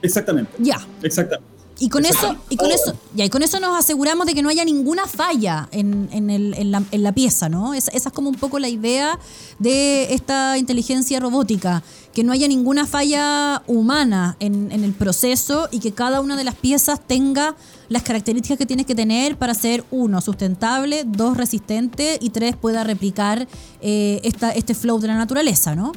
Exactamente, 0.00 0.50
Ya. 0.58 0.80
exactamente. 1.02 1.46
Y 1.78 1.90
con 1.90 2.06
eso, 2.06 2.34
y 2.48 2.56
con 2.56 2.68
Ahora, 2.70 2.74
eso, 2.82 2.96
ya, 3.14 3.26
y 3.26 3.28
con 3.28 3.42
eso 3.42 3.60
nos 3.60 3.78
aseguramos 3.78 4.26
de 4.26 4.32
que 4.32 4.40
no 4.42 4.48
haya 4.48 4.64
ninguna 4.64 5.06
falla 5.06 5.68
en, 5.72 6.08
en 6.10 6.30
el- 6.30 6.54
en 6.54 6.70
la, 6.70 6.82
en 6.90 7.02
la 7.02 7.12
pieza, 7.12 7.50
¿no? 7.50 7.74
Esa, 7.74 7.90
esa 7.90 8.08
es 8.08 8.14
como 8.14 8.30
un 8.30 8.36
poco 8.36 8.58
la 8.58 8.70
idea 8.70 9.18
de 9.58 10.14
esta 10.14 10.56
inteligencia 10.56 11.20
robótica, 11.20 11.82
que 12.14 12.24
no 12.24 12.32
haya 12.32 12.48
ninguna 12.48 12.86
falla 12.86 13.62
humana 13.66 14.36
en, 14.40 14.72
en 14.72 14.84
el 14.84 14.94
proceso 14.94 15.68
y 15.70 15.80
que 15.80 15.92
cada 15.92 16.22
una 16.22 16.34
de 16.38 16.44
las 16.44 16.54
piezas 16.54 16.98
tenga 17.06 17.56
las 17.88 18.02
características 18.02 18.58
que 18.58 18.66
tiene 18.66 18.84
que 18.84 18.94
tener 18.94 19.36
para 19.36 19.54
ser, 19.54 19.84
uno, 19.90 20.20
sustentable, 20.20 21.04
dos, 21.06 21.36
resistente 21.36 22.18
y 22.20 22.30
tres, 22.30 22.56
pueda 22.56 22.84
replicar 22.84 23.46
eh, 23.80 24.20
esta, 24.24 24.50
este 24.52 24.74
flow 24.74 24.98
de 25.00 25.08
la 25.08 25.16
naturaleza, 25.16 25.74
¿no? 25.74 25.92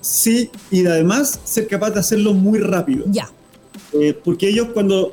Sí, 0.00 0.50
y 0.70 0.86
además 0.86 1.40
ser 1.44 1.66
capaz 1.68 1.90
de 1.90 2.00
hacerlo 2.00 2.34
muy 2.34 2.58
rápido. 2.60 3.04
Ya. 3.08 3.30
Eh, 3.92 4.18
porque 4.24 4.48
ellos 4.48 4.68
cuando... 4.72 5.10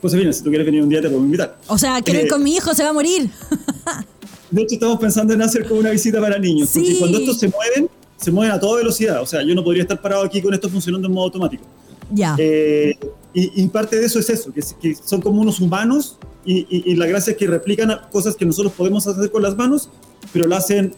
Josefina, 0.00 0.32
si 0.32 0.42
tú 0.42 0.50
quieres 0.50 0.66
venir 0.66 0.82
un 0.82 0.88
día 0.90 1.00
te 1.00 1.08
puedo 1.08 1.24
invitar. 1.24 1.56
O 1.66 1.78
sea, 1.78 2.00
quiero 2.02 2.20
ir 2.20 2.26
Eh, 2.26 2.28
con 2.28 2.42
mi 2.42 2.54
hijo, 2.54 2.74
se 2.74 2.82
va 2.82 2.90
a 2.90 2.92
morir. 2.92 3.30
De 4.50 4.62
hecho, 4.62 4.74
estamos 4.74 4.98
pensando 4.98 5.32
en 5.32 5.40
hacer 5.42 5.66
como 5.66 5.80
una 5.80 5.90
visita 5.90 6.20
para 6.20 6.38
niños, 6.38 6.68
Sí. 6.68 6.80
porque 6.80 6.98
cuando 6.98 7.18
estos 7.18 7.38
se 7.38 7.48
mueven, 7.48 7.88
se 8.20 8.30
mueven 8.30 8.52
a 8.54 8.60
toda 8.60 8.76
velocidad. 8.78 9.22
O 9.22 9.26
sea, 9.26 9.42
yo 9.42 9.54
no 9.54 9.64
podría 9.64 9.82
estar 9.82 10.00
parado 10.00 10.22
aquí 10.22 10.40
con 10.42 10.52
esto 10.54 10.68
funcionando 10.68 11.08
en 11.08 11.14
modo 11.14 11.24
automático. 11.26 11.64
Ya. 12.14 12.36
Eh, 12.38 12.98
y, 13.32 13.62
y 13.62 13.66
parte 13.68 13.96
de 13.98 14.06
eso 14.06 14.18
es 14.20 14.30
eso, 14.30 14.52
que, 14.52 14.62
que 14.80 14.94
son 14.94 15.20
como 15.20 15.40
unos 15.40 15.60
humanos 15.60 16.18
y, 16.44 16.58
y- 16.70 16.92
y 16.92 16.94
la 16.96 17.06
gracia 17.06 17.32
es 17.32 17.36
que 17.36 17.46
replican 17.46 17.90
cosas 18.12 18.36
que 18.36 18.44
nosotros 18.46 18.72
podemos 18.74 19.06
hacer 19.06 19.30
con 19.30 19.42
las 19.42 19.56
manos, 19.56 19.90
pero 20.32 20.46
lo 20.46 20.54
hacen 20.56 20.94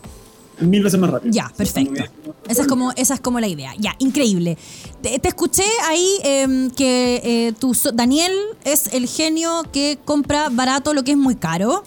mil 0.61 0.83
veces 0.83 0.99
más 0.99 1.11
rápido. 1.11 1.33
Ya, 1.33 1.53
perfecto. 1.57 2.03
Esa 2.49 2.63
es 2.63 2.69
como, 2.69 2.93
esa 2.93 3.15
es 3.15 3.21
como 3.21 3.41
la 3.41 3.49
idea. 3.49 3.73
Ya, 3.79 3.95
increíble. 3.99 4.57
Te, 5.03 5.19
te 5.19 5.29
escuché 5.29 5.65
ahí 5.89 6.09
em, 6.25 6.71
que 6.71 7.21
eh, 7.25 7.53
tu 7.59 7.73
Daniel 7.95 8.33
es 8.65 8.93
el 8.95 9.07
genio 9.07 9.63
que 9.73 9.99
compra 10.05 10.49
barato 10.51 10.95
lo 10.95 11.05
que 11.05 11.11
es 11.13 11.17
muy 11.19 11.37
caro. 11.37 11.85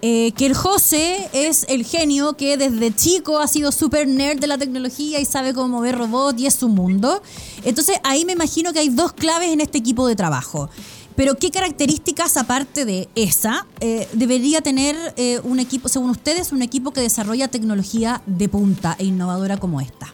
Eh, 0.00 0.32
que 0.36 0.46
el 0.46 0.54
José 0.54 1.28
es 1.32 1.66
el 1.68 1.84
genio 1.84 2.34
que 2.36 2.56
desde 2.56 2.94
chico 2.94 3.40
ha 3.40 3.48
sido 3.48 3.72
súper 3.72 4.06
nerd 4.06 4.38
de 4.38 4.46
la 4.46 4.56
tecnología 4.56 5.18
y 5.18 5.24
sabe 5.24 5.52
cómo 5.52 5.68
mover 5.68 5.98
robots 5.98 6.40
y 6.40 6.46
es 6.46 6.54
su 6.54 6.68
mundo. 6.68 7.20
Entonces 7.64 7.96
ahí 8.04 8.24
me 8.24 8.32
imagino 8.32 8.72
que 8.72 8.78
hay 8.78 8.90
dos 8.90 9.12
claves 9.12 9.50
en 9.50 9.60
este 9.60 9.78
equipo 9.78 10.06
de 10.06 10.14
trabajo. 10.14 10.70
Pero 11.16 11.34
¿qué 11.34 11.50
características, 11.50 12.36
aparte 12.36 12.84
de 12.84 13.08
esa, 13.16 13.66
eh, 13.80 14.06
debería 14.12 14.60
tener 14.60 14.94
eh, 15.16 15.40
un 15.42 15.58
equipo, 15.58 15.88
según 15.88 16.10
ustedes, 16.10 16.52
un 16.52 16.62
equipo 16.62 16.92
que 16.92 17.00
desarrolla 17.00 17.48
tecnología 17.48 18.22
de 18.26 18.48
punta 18.48 18.94
e 19.00 19.06
innovadora 19.06 19.56
como 19.56 19.80
esta? 19.80 20.12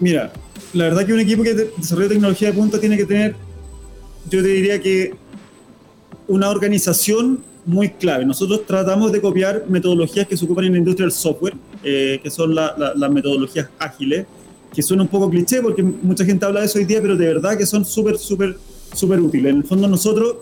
mira, 0.00 0.32
la 0.72 0.84
verdad 0.84 1.06
que 1.06 1.12
un 1.12 1.20
equipo 1.20 1.44
que 1.44 1.54
desarrolla 1.54 2.08
tecnología 2.08 2.48
de 2.48 2.54
punta 2.54 2.80
tiene 2.80 2.96
que 2.96 3.04
tener, 3.04 3.36
yo 4.28 4.42
te 4.42 4.48
diría 4.48 4.80
que 4.80 5.14
una 6.28 6.50
organización 6.50 7.42
muy 7.64 7.90
clave. 7.90 8.24
Nosotros 8.24 8.64
tratamos 8.66 9.12
de 9.12 9.20
copiar 9.20 9.64
metodologías 9.68 10.26
que 10.26 10.36
se 10.36 10.44
ocupan 10.44 10.66
en 10.66 10.72
la 10.72 10.78
industria 10.78 11.04
del 11.04 11.12
software, 11.12 11.54
eh, 11.82 12.20
que 12.22 12.30
son 12.30 12.54
las 12.54 13.10
metodologías 13.10 13.68
ágiles, 13.78 14.26
que 14.72 14.82
suena 14.82 15.02
un 15.02 15.08
poco 15.08 15.28
cliché 15.30 15.62
porque 15.62 15.82
mucha 15.82 16.24
gente 16.24 16.44
habla 16.44 16.60
de 16.60 16.66
eso 16.66 16.78
hoy 16.78 16.84
día, 16.84 17.00
pero 17.00 17.16
de 17.16 17.26
verdad 17.26 17.56
que 17.56 17.66
son 17.66 17.84
súper, 17.84 18.18
súper, 18.18 18.56
súper 18.94 19.20
útiles. 19.20 19.50
En 19.50 19.58
el 19.58 19.64
fondo 19.64 19.88
nosotros, 19.88 20.36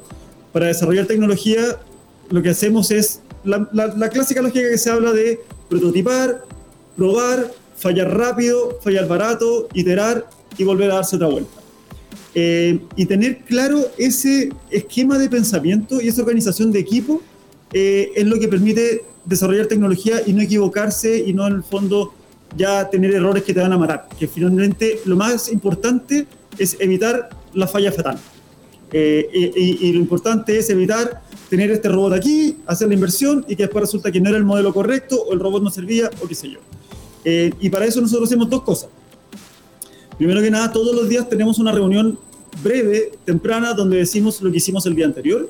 para 0.53 0.67
desarrollar 0.67 1.07
tecnología, 1.07 1.79
lo 2.31 2.43
que 2.43 2.51
hacemos 2.51 2.91
es 2.91 3.21
la, 3.45 3.69
la 3.73 4.09
clásica 4.09 4.43
lógica 4.43 4.69
que 4.69 4.79
se 4.79 4.91
habla 4.91 5.13
de 5.13 5.41
prototipar, 5.69 6.45
probar, 6.97 7.51
fallar 7.77 8.17
rápido, 8.17 8.79
fallar 8.83 9.07
barato, 9.09 9.69
iterar 9.73 10.27
y 10.57 10.65
volver 10.65 10.91
a 10.91 10.97
darse 10.97 11.17
otra 11.17 11.29
vuelta. 11.29 11.64
Eh, 12.37 12.81
y 12.97 13.07
tener 13.07 13.39
claro 13.45 13.81
ese 13.97 14.51
esquema 14.69 15.19
de 15.19 15.29
pensamiento 15.29 16.01
y 16.01 16.09
esa 16.09 16.23
organización 16.23 16.73
de 16.73 16.81
equipo 16.81 17.23
eh, 17.73 18.11
es 18.17 18.27
lo 18.27 18.41
que 18.41 18.49
permite 18.49 19.05
desarrollar 19.25 19.67
tecnología 19.67 20.21
y 20.27 20.33
no 20.33 20.43
equivocarse 20.43 21.17
y 21.17 21.33
no 21.33 21.47
en 21.47 21.55
el 21.55 21.63
fondo 21.63 22.13
ya 22.57 22.91
tener 22.91 23.15
errores 23.15 23.45
que 23.45 23.55
te 23.55 23.61
van 23.61 23.73
a 23.73 23.79
matar. 23.79 24.09
Que 24.19 24.27
finalmente 24.27 24.99
lo 25.05 25.15
más 25.17 25.51
importante 25.51 26.27
es 26.59 26.77
evitar 26.81 27.31
la 27.53 27.69
falla 27.69 27.93
fatal. 27.93 28.19
Eh, 28.93 29.29
y, 29.33 29.89
y, 29.89 29.93
lo 29.93 29.99
importante 29.99 30.57
es 30.57 30.71
evitar 30.71 31.23
tener 31.51 31.71
este 31.71 31.89
robot 31.89 32.13
aquí, 32.13 32.59
hacer 32.67 32.89
la 32.89 32.95
inversión 32.95 33.45
y 33.49 33.57
que 33.57 33.65
después 33.65 33.83
resulta 33.83 34.11
que 34.13 34.21
no 34.21 34.29
era 34.29 34.39
el 34.39 34.45
modelo 34.45 34.73
correcto 34.73 35.21
o 35.21 35.33
el 35.33 35.41
robot 35.41 35.63
no 35.63 35.71
servía 35.71 36.11
o 36.23 36.29
qué 36.29 36.35
sé 36.35 36.51
yo. 36.51 36.61
y 37.25 37.71
para 37.71 37.87
eso 37.87 38.01
nosotros 38.01 38.29
hacemos 38.29 38.51
dos 38.51 38.63
cosas. 38.63 38.91
Primero 40.19 40.41
que 40.41 40.51
nada, 40.51 40.71
todos 40.73 40.95
los 40.95 41.09
días 41.09 41.29
tenemos 41.29 41.59
una 41.59 41.73
reunión 41.73 42.19
breve, 42.63 43.13
temprana, 43.25 43.75
donde 43.75 43.97
decimos 43.99 44.41
lo 44.41 44.51
que 44.51 44.59
hicimos 44.59 44.87
el 44.87 44.95
día 44.95 45.07
anterior, 45.07 45.49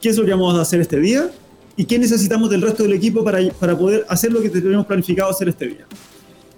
qué 0.00 0.08
es 0.08 0.16
lo 0.16 0.24
que 0.24 0.30
vamos 0.30 0.54
a 0.56 0.62
hacer 0.62 0.80
este 0.80 0.98
día 0.98 1.30
y 1.76 1.84
qué 1.84 1.98
necesitamos 1.98 2.50
del 2.50 2.62
resto 2.62 2.82
del 2.82 2.92
equipo 2.94 3.22
para, 3.22 3.38
para 3.60 3.76
poder 3.76 4.04
hacer 4.08 4.32
lo 4.32 4.40
que 4.40 4.50
tenemos 4.50 4.86
planificado 4.86 5.30
hacer 5.30 5.48
este 5.48 5.66
día. 5.68 5.86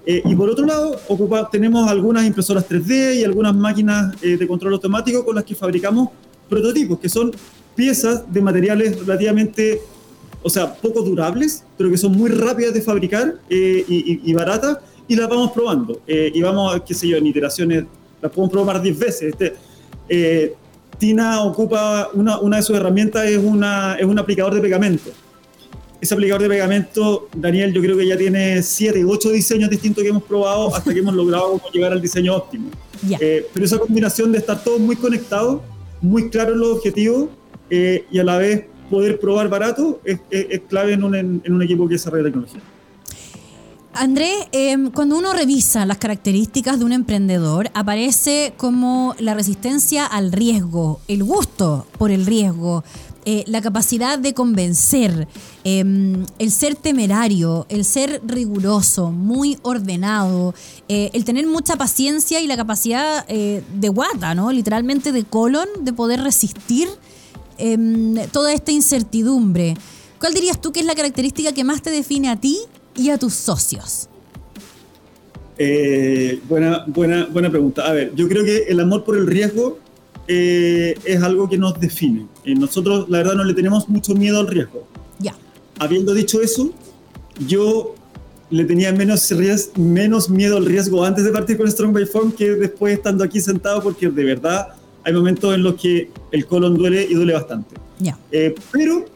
Eh, 0.07 0.23
y 0.25 0.35
por 0.35 0.51
otro 0.51 0.67
lado, 0.67 1.01
ocupa, 1.09 1.49
tenemos 1.51 1.89
algunas 1.89 2.27
impresoras 2.27 2.69
3D 2.69 3.17
y 3.17 3.25
algunas 3.25 3.55
máquinas 3.55 4.15
eh, 4.23 4.37
de 4.37 4.47
control 4.47 4.75
automático 4.75 5.25
con 5.25 5.35
las 5.35 5.45
que 5.45 5.55
fabricamos 5.55 6.11
prototipos, 6.49 6.99
que 6.99 7.09
son 7.09 7.33
piezas 7.75 8.31
de 8.33 8.43
materiales 8.43 8.99
relativamente, 9.01 9.81
o 10.43 10.51
sea, 10.51 10.75
poco 10.75 11.03
durables, 11.03 11.65
pero 11.79 11.91
que 11.91 11.97
son 11.97 12.13
muy 12.13 12.31
rápidas 12.31 12.75
de 12.75 12.83
fabricar 12.83 13.37
eh, 13.49 13.85
y, 13.89 14.31
y, 14.31 14.35
baratas, 14.35 14.79
y 15.09 15.17
las 15.17 15.29
vamos 15.29 15.53
probando. 15.53 16.01
y 16.07 16.41
vamos, 16.43 16.81
qué 16.87 16.95
sé 16.95 17.09
yo, 17.09 17.17
en 17.17 17.27
iteraciones 17.27 17.85
las 18.25 18.33
podemos 18.33 18.51
probar 18.51 18.81
10 18.81 18.99
veces. 18.99 19.23
Este, 19.33 19.55
eh, 20.09 20.55
Tina 20.99 21.43
ocupa, 21.43 22.09
una, 22.15 22.39
una, 22.39 22.57
de 22.57 22.63
sus 22.63 22.75
herramientas 22.75 23.27
es, 23.27 23.37
una, 23.37 23.97
es 23.97 24.07
un 24.07 24.19
aplicador 24.19 24.55
de 24.55 24.63
pegamento. 24.63 25.11
Ese 26.01 26.15
aplicador 26.15 26.43
de 26.43 26.49
pegamento, 26.49 27.29
Daniel, 27.35 27.73
yo 27.73 27.83
creo 27.83 27.97
que 27.99 28.07
ya 28.07 28.17
tiene 28.17 28.63
7, 28.63 29.05
8 29.05 29.31
diseños 29.31 29.69
distintos 29.69 30.03
que 30.03 30.09
hemos 30.09 30.23
probado 30.23 30.75
hasta 30.75 30.93
que 30.93 31.01
hemos 31.01 31.15
logrado 31.15 31.61
llegar 31.73 31.93
al 31.93 32.01
diseño 32.01 32.35
óptimo. 32.35 32.71
Eh, 33.21 33.47
pero 33.53 33.67
esa 33.67 33.79
combinación 33.79 34.33
de 34.33 34.39
estar 34.39 34.63
todos 34.65 34.81
muy 34.81 34.97
conectados, 34.97 35.61
muy 36.01 36.31
claros 36.31 36.57
los 36.57 36.79
objetivos 36.79 37.29
eh, 37.69 38.07
y 38.11 38.19
a 38.19 38.25
la 38.25 38.39
vez 38.39 38.65
poder 38.91 39.19
probar 39.19 39.49
barato 39.49 40.01
es, 40.05 40.21
es, 40.31 40.61
clave 40.69 40.93
en 40.95 41.05
un, 41.05 41.15
en 41.15 41.53
un 41.53 41.63
equipo 41.63 41.87
que 41.87 41.95
desarrolla 41.95 42.25
tecnología. 42.25 42.61
André, 43.97 44.49
em, 44.51 44.91
cuando 44.91 45.17
uno 45.17 45.33
revisa 45.33 45.87
las 45.87 45.99
características 45.99 46.81
de 46.81 46.85
un 46.85 46.93
emprendedor, 46.93 47.71
aparece 47.75 48.53
como 48.57 49.15
la 49.21 49.35
resistencia 49.35 50.05
al 50.05 50.33
riesgo, 50.33 51.01
el 51.07 51.23
gusto 51.23 51.87
por 51.97 52.11
el 52.11 52.27
riesgo, 52.27 52.83
eh, 53.25 53.45
la 53.47 53.63
capacidad 53.63 54.19
de 54.19 54.35
convencer, 54.35 55.29
em, 55.63 56.27
el 56.41 56.51
ser 56.51 56.75
temerario, 56.75 57.67
el 57.69 57.85
ser 57.85 58.21
riguroso, 58.27 59.13
muy 59.13 59.59
ordenado, 59.63 60.55
eh, 60.89 61.11
el 61.13 61.25
tener 61.25 61.47
mucha 61.47 61.77
paciencia 61.77 62.41
y 62.41 62.49
la 62.49 62.57
capacidad 62.57 63.25
eh, 63.29 63.63
de 63.75 63.89
guata, 63.91 64.35
¿no? 64.35 64.51
Literalmente 64.51 65.13
de 65.13 65.23
colon, 65.23 65.69
de 65.83 65.93
poder 65.93 66.21
resistir 66.21 66.89
em, 67.59 68.17
toda 68.33 68.53
esta 68.53 68.73
incertidumbre. 68.73 69.77
¿Cuál 70.19 70.35
dirías 70.35 70.61
tú 70.61 70.73
que 70.73 70.81
es 70.81 70.87
la 70.87 70.97
característica 70.97 71.53
que 71.53 71.63
más 71.63 71.81
te 71.81 71.91
define 71.91 72.29
a 72.29 72.35
ti 72.35 72.59
y 72.97 73.11
a 73.11 73.19
tus 73.19 73.35
socios? 73.35 74.09
Eh, 75.57 76.41
buena, 76.49 76.85
buena, 76.87 77.27
buena 77.27 77.51
pregunta. 77.51 77.87
A 77.87 77.93
ver, 77.93 78.15
yo 78.15 78.29
creo 78.29 78.45
que 78.45 78.65
el 78.65 78.81
amor 78.81 79.05
por 79.05 79.17
el 79.17 79.27
riesgo 79.27 79.79
eh, 80.27 80.97
es 81.05 81.23
algo 81.23 81.49
que 81.49 81.59
nos 81.59 81.79
define. 81.79 82.27
Eh, 82.45 82.55
nosotros, 82.55 83.09
la 83.09 83.19
verdad, 83.19 83.35
no 83.35 83.45
le 83.45 83.55
tenemos 83.55 83.89
mucho 83.89 84.15
miedo 84.15 84.41
al 84.41 84.49
riesgo. 84.49 84.87
Ya. 85.19 85.35
Habiendo 85.79 86.13
dicho 86.15 86.41
eso, 86.41 86.73
yo 87.47 87.95
le 88.51 88.65
tenía 88.65 88.93
menos, 88.93 89.33
menos 89.77 90.31
miedo 90.31 90.57
al 90.57 90.67
riesgo 90.67 91.05
antes 91.05 91.25
de 91.25 91.31
partir 91.31 91.57
con 91.57 91.71
Strong 91.71 91.93
by 91.93 92.07
Form 92.07 92.33
que 92.33 92.51
después 92.51 92.95
estando 92.95 93.25
aquí 93.25 93.41
sentado, 93.41 93.83
porque 93.83 94.09
de 94.09 94.25
verdad 94.25 94.69
hay 95.05 95.13
momentos 95.13 95.55
en 95.55 95.63
los 95.63 95.75
que 95.75 96.11
el 96.31 96.47
colon 96.47 96.77
duele 96.77 97.07
y 97.09 97.15
duele 97.15 97.33
bastante. 97.33 97.77
Ya. 98.01 98.19
pero, 98.73 99.07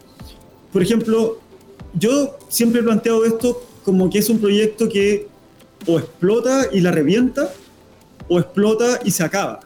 por 0.73 0.83
ejemplo, 0.83 1.39
yo 1.95 2.37
siempre 2.49 2.81
he 2.81 2.85
planteado 2.85 3.25
esto 3.25 3.68
como 3.89 4.11
que 4.11 4.19
es 4.19 4.29
un 4.29 4.39
proyecto 4.39 4.87
que 4.87 5.29
o 5.87 5.99
explota 5.99 6.67
y 6.71 6.81
la 6.81 6.91
revienta, 6.91 7.51
o 8.29 8.39
explota 8.39 9.01
y 9.03 9.11
se 9.13 9.23
acaba. 9.23 9.61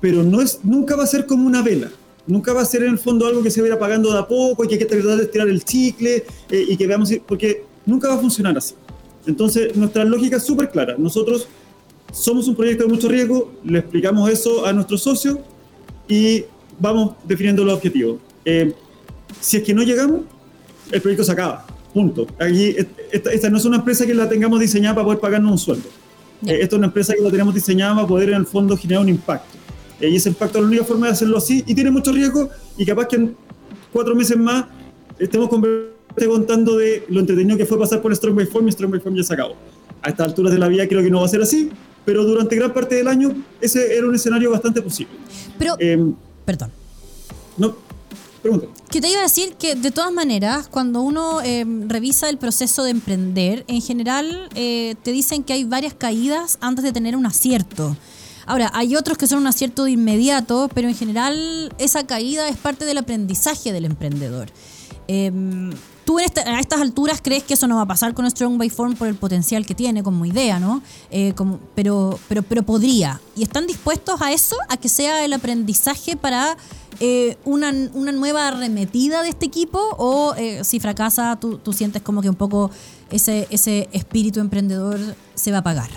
Pero 0.00 0.22
no 0.22 0.40
es, 0.40 0.60
nunca 0.62 0.96
va 0.96 1.04
a 1.04 1.06
ser 1.06 1.26
como 1.26 1.46
una 1.46 1.60
vela. 1.60 1.90
Nunca 2.26 2.54
va 2.54 2.62
a 2.62 2.64
ser 2.64 2.82
en 2.84 2.92
el 2.92 2.98
fondo 2.98 3.26
algo 3.26 3.42
que 3.42 3.50
se 3.50 3.60
va 3.60 3.66
a 3.66 3.68
ir 3.68 3.74
apagando 3.74 4.10
de 4.10 4.18
a 4.20 4.26
poco 4.26 4.64
y 4.64 4.68
que 4.68 4.74
hay 4.76 4.78
que 4.78 4.86
tratar 4.86 5.18
de 5.18 5.24
estirar 5.24 5.48
el 5.48 5.62
chicle 5.62 6.24
eh, 6.48 6.64
y 6.66 6.78
que 6.78 6.86
veamos, 6.86 7.12
porque 7.28 7.62
nunca 7.84 8.08
va 8.08 8.14
a 8.14 8.18
funcionar 8.18 8.56
así. 8.56 8.74
Entonces, 9.26 9.76
nuestra 9.76 10.02
lógica 10.02 10.38
es 10.38 10.42
súper 10.42 10.70
clara. 10.70 10.94
Nosotros 10.96 11.46
somos 12.14 12.48
un 12.48 12.56
proyecto 12.56 12.84
de 12.84 12.88
mucho 12.88 13.06
riesgo, 13.06 13.52
le 13.64 13.80
explicamos 13.80 14.30
eso 14.30 14.64
a 14.64 14.72
nuestros 14.72 15.02
socios 15.02 15.40
y 16.08 16.42
vamos 16.80 17.16
definiendo 17.24 17.66
los 17.66 17.74
objetivos. 17.74 18.16
Eh, 18.46 18.72
si 19.42 19.58
es 19.58 19.62
que 19.62 19.74
no 19.74 19.82
llegamos, 19.82 20.22
el 20.90 21.02
proyecto 21.02 21.22
se 21.22 21.32
acaba. 21.32 21.75
Punto. 21.96 22.26
Aquí, 22.38 22.76
esta, 23.10 23.48
no 23.48 23.56
es 23.56 23.64
una 23.64 23.78
empresa 23.78 24.04
que 24.04 24.12
la 24.12 24.28
tengamos 24.28 24.60
diseñada 24.60 24.96
para 24.96 25.06
poder 25.06 25.18
pagarnos 25.18 25.50
un 25.52 25.58
sueldo. 25.58 25.88
Eh, 26.44 26.58
esta 26.60 26.76
es 26.76 26.78
una 26.78 26.88
empresa 26.88 27.14
que 27.14 27.22
la 27.22 27.30
tenemos 27.30 27.54
diseñada 27.54 27.94
para 27.94 28.06
poder 28.06 28.28
en 28.28 28.34
el 28.34 28.44
fondo 28.44 28.76
generar 28.76 29.02
un 29.02 29.08
impacto. 29.08 29.56
Eh, 29.98 30.10
y 30.10 30.16
ese 30.16 30.28
impacto 30.28 30.58
es 30.58 30.64
la 30.64 30.68
única 30.68 30.84
forma 30.84 31.06
de 31.06 31.12
hacerlo 31.12 31.38
así 31.38 31.64
y 31.66 31.74
tiene 31.74 31.90
mucho 31.90 32.12
riesgo 32.12 32.50
y 32.76 32.84
capaz 32.84 33.08
que 33.08 33.16
en 33.16 33.34
cuatro 33.94 34.14
meses 34.14 34.36
más 34.36 34.66
estemos 35.18 35.48
contando 35.48 36.76
de 36.76 37.02
lo 37.08 37.20
entretenido 37.20 37.56
que 37.56 37.64
fue 37.64 37.78
pasar 37.78 38.02
por 38.02 38.14
Strong 38.14 38.36
by 38.36 38.44
Form 38.44 38.68
y 38.68 38.72
Strong 38.72 38.90
by 38.90 39.00
Form 39.00 39.16
ya 39.16 39.22
se 39.22 39.32
acabó. 39.32 39.56
A 40.02 40.10
estas 40.10 40.26
alturas 40.26 40.52
de 40.52 40.58
la 40.58 40.68
vida 40.68 40.86
creo 40.86 41.02
que 41.02 41.10
no 41.10 41.20
va 41.20 41.24
a 41.24 41.30
ser 41.30 41.40
así, 41.40 41.70
pero 42.04 42.24
durante 42.24 42.56
gran 42.56 42.74
parte 42.74 42.96
del 42.96 43.08
año 43.08 43.34
ese 43.58 43.96
era 43.96 44.06
un 44.06 44.14
escenario 44.14 44.50
bastante 44.50 44.82
posible. 44.82 45.14
Pero, 45.58 45.76
em, 45.78 46.14
perdón. 46.44 46.70
No, 47.56 47.74
que 48.90 49.00
te 49.00 49.08
iba 49.10 49.20
a 49.20 49.22
decir 49.24 49.54
que 49.54 49.74
de 49.74 49.90
todas 49.90 50.12
maneras, 50.12 50.68
cuando 50.68 51.02
uno 51.02 51.40
em, 51.42 51.88
revisa 51.88 52.28
el 52.28 52.38
proceso 52.38 52.84
de 52.84 52.90
emprender, 52.90 53.64
en 53.68 53.82
general 53.82 54.48
eh, 54.54 54.94
te 55.02 55.12
dicen 55.12 55.44
que 55.44 55.52
hay 55.52 55.64
varias 55.64 55.94
caídas 55.94 56.58
antes 56.60 56.84
de 56.84 56.92
tener 56.92 57.16
un 57.16 57.26
acierto. 57.26 57.96
Ahora, 58.46 58.70
hay 58.74 58.94
otros 58.94 59.18
que 59.18 59.26
son 59.26 59.40
un 59.40 59.48
acierto 59.48 59.84
de 59.84 59.90
inmediato, 59.90 60.70
pero 60.72 60.88
en 60.88 60.94
general 60.94 61.74
esa 61.78 62.06
caída 62.06 62.48
es 62.48 62.56
parte 62.56 62.84
del 62.84 62.98
aprendizaje 62.98 63.72
del 63.72 63.84
emprendedor. 63.84 64.48
Em, 65.08 65.72
tú 66.04 66.18
a 66.18 66.24
estas 66.24 66.80
alturas 66.80 67.20
crees 67.22 67.42
que 67.42 67.54
eso 67.54 67.66
no 67.66 67.76
va 67.76 67.82
a 67.82 67.86
pasar 67.86 68.14
con 68.14 68.28
Strong 68.30 68.58
by 68.58 68.70
por 68.96 69.08
el 69.08 69.16
potencial 69.16 69.66
que 69.66 69.74
tiene 69.74 70.02
como 70.02 70.24
idea, 70.24 70.60
¿no? 70.60 70.80
Eh, 71.10 71.34
pero, 71.74 72.18
pero 72.28 72.62
podría. 72.62 73.20
¿Y 73.36 73.42
están 73.42 73.66
dispuestos 73.66 74.22
a 74.22 74.32
eso? 74.32 74.56
¿A 74.68 74.76
que 74.76 74.88
sea 74.88 75.24
el 75.24 75.32
aprendizaje 75.32 76.16
para 76.16 76.56
eh, 77.00 77.36
una, 77.44 77.72
una, 77.94 78.12
nueva 78.12 78.48
arremetida 78.48 79.22
de 79.22 79.28
este 79.28 79.46
equipo? 79.46 79.78
¿O 79.98 80.34
eh, 80.36 80.64
si 80.64 80.80
fracasa, 80.80 81.38
tú, 81.40 81.58
tú, 81.58 81.72
sientes 81.72 82.02
como 82.02 82.22
que 82.22 82.28
un 82.28 82.34
poco 82.34 82.70
ese, 83.10 83.46
ese 83.50 83.88
espíritu 83.92 84.40
emprendedor 84.40 84.98
se 85.34 85.50
va 85.50 85.58
a 85.58 85.60
apagar? 85.60 85.90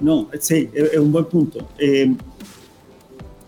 No, 0.00 0.28
sí, 0.40 0.68
es 0.74 0.98
un 0.98 1.12
buen 1.12 1.26
punto. 1.26 1.66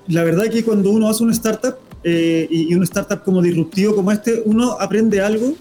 la 0.06 0.22
verdad 0.22 0.46
es 0.46 0.52
que 0.52 0.64
cuando 0.64 0.90
uno 0.90 1.08
hace 1.08 1.22
una 1.22 1.32
startup, 1.32 1.76
eh, 2.08 2.46
y, 2.48 2.72
una 2.72 2.84
startup 2.84 3.24
como 3.24 3.42
disruptivo 3.42 3.96
como 3.96 4.12
este, 4.12 4.40
uno 4.44 4.76
aprende 4.78 5.20
algo 5.20 5.54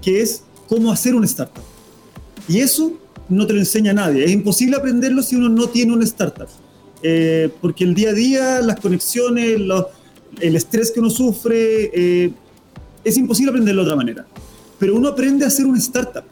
que 0.00 0.20
es 0.20 0.44
cómo 0.68 0.92
hacer 0.92 1.16
una 1.16 1.26
startup. 1.26 1.64
Y 2.46 2.60
eso 2.60 2.92
no 3.28 3.44
te 3.44 3.54
lo 3.54 3.58
enseña 3.58 3.92
nadie. 3.92 4.24
Es 4.24 4.30
imposible 4.30 4.76
aprenderlo 4.76 5.20
si 5.20 5.34
uno 5.34 5.48
no 5.48 5.68
tiene 5.68 5.92
una 5.92 6.04
startup. 6.04 6.46
Eh, 7.02 7.50
porque 7.60 7.84
el 7.84 7.94
día 7.94 8.10
a 8.10 8.12
día, 8.12 8.60
las 8.60 8.80
conexiones, 8.80 9.58
el 10.40 10.56
estrés 10.56 10.90
que 10.90 11.00
uno 11.00 11.10
sufre, 11.10 11.90
eh, 11.92 12.32
es 13.04 13.16
imposible 13.16 13.50
aprenderlo 13.50 13.82
de 13.82 13.86
otra 13.86 13.96
manera. 13.96 14.26
Pero 14.78 14.94
uno 14.94 15.08
aprende 15.08 15.44
a 15.44 15.48
hacer 15.48 15.66
una 15.66 15.78
startup, 15.78 16.24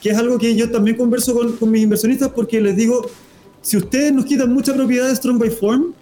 que 0.00 0.10
es 0.10 0.16
algo 0.16 0.38
que 0.38 0.54
yo 0.54 0.70
también 0.70 0.96
converso 0.96 1.34
con, 1.34 1.52
con 1.56 1.70
mis 1.70 1.82
inversionistas 1.82 2.30
porque 2.30 2.60
les 2.60 2.76
digo, 2.76 3.08
si 3.62 3.76
ustedes 3.76 4.12
nos 4.12 4.24
quitan 4.24 4.52
mucha 4.52 4.74
propiedad 4.74 5.08
de 5.08 5.16
Strong 5.16 5.38
by 5.38 5.50
Form, 5.50 5.92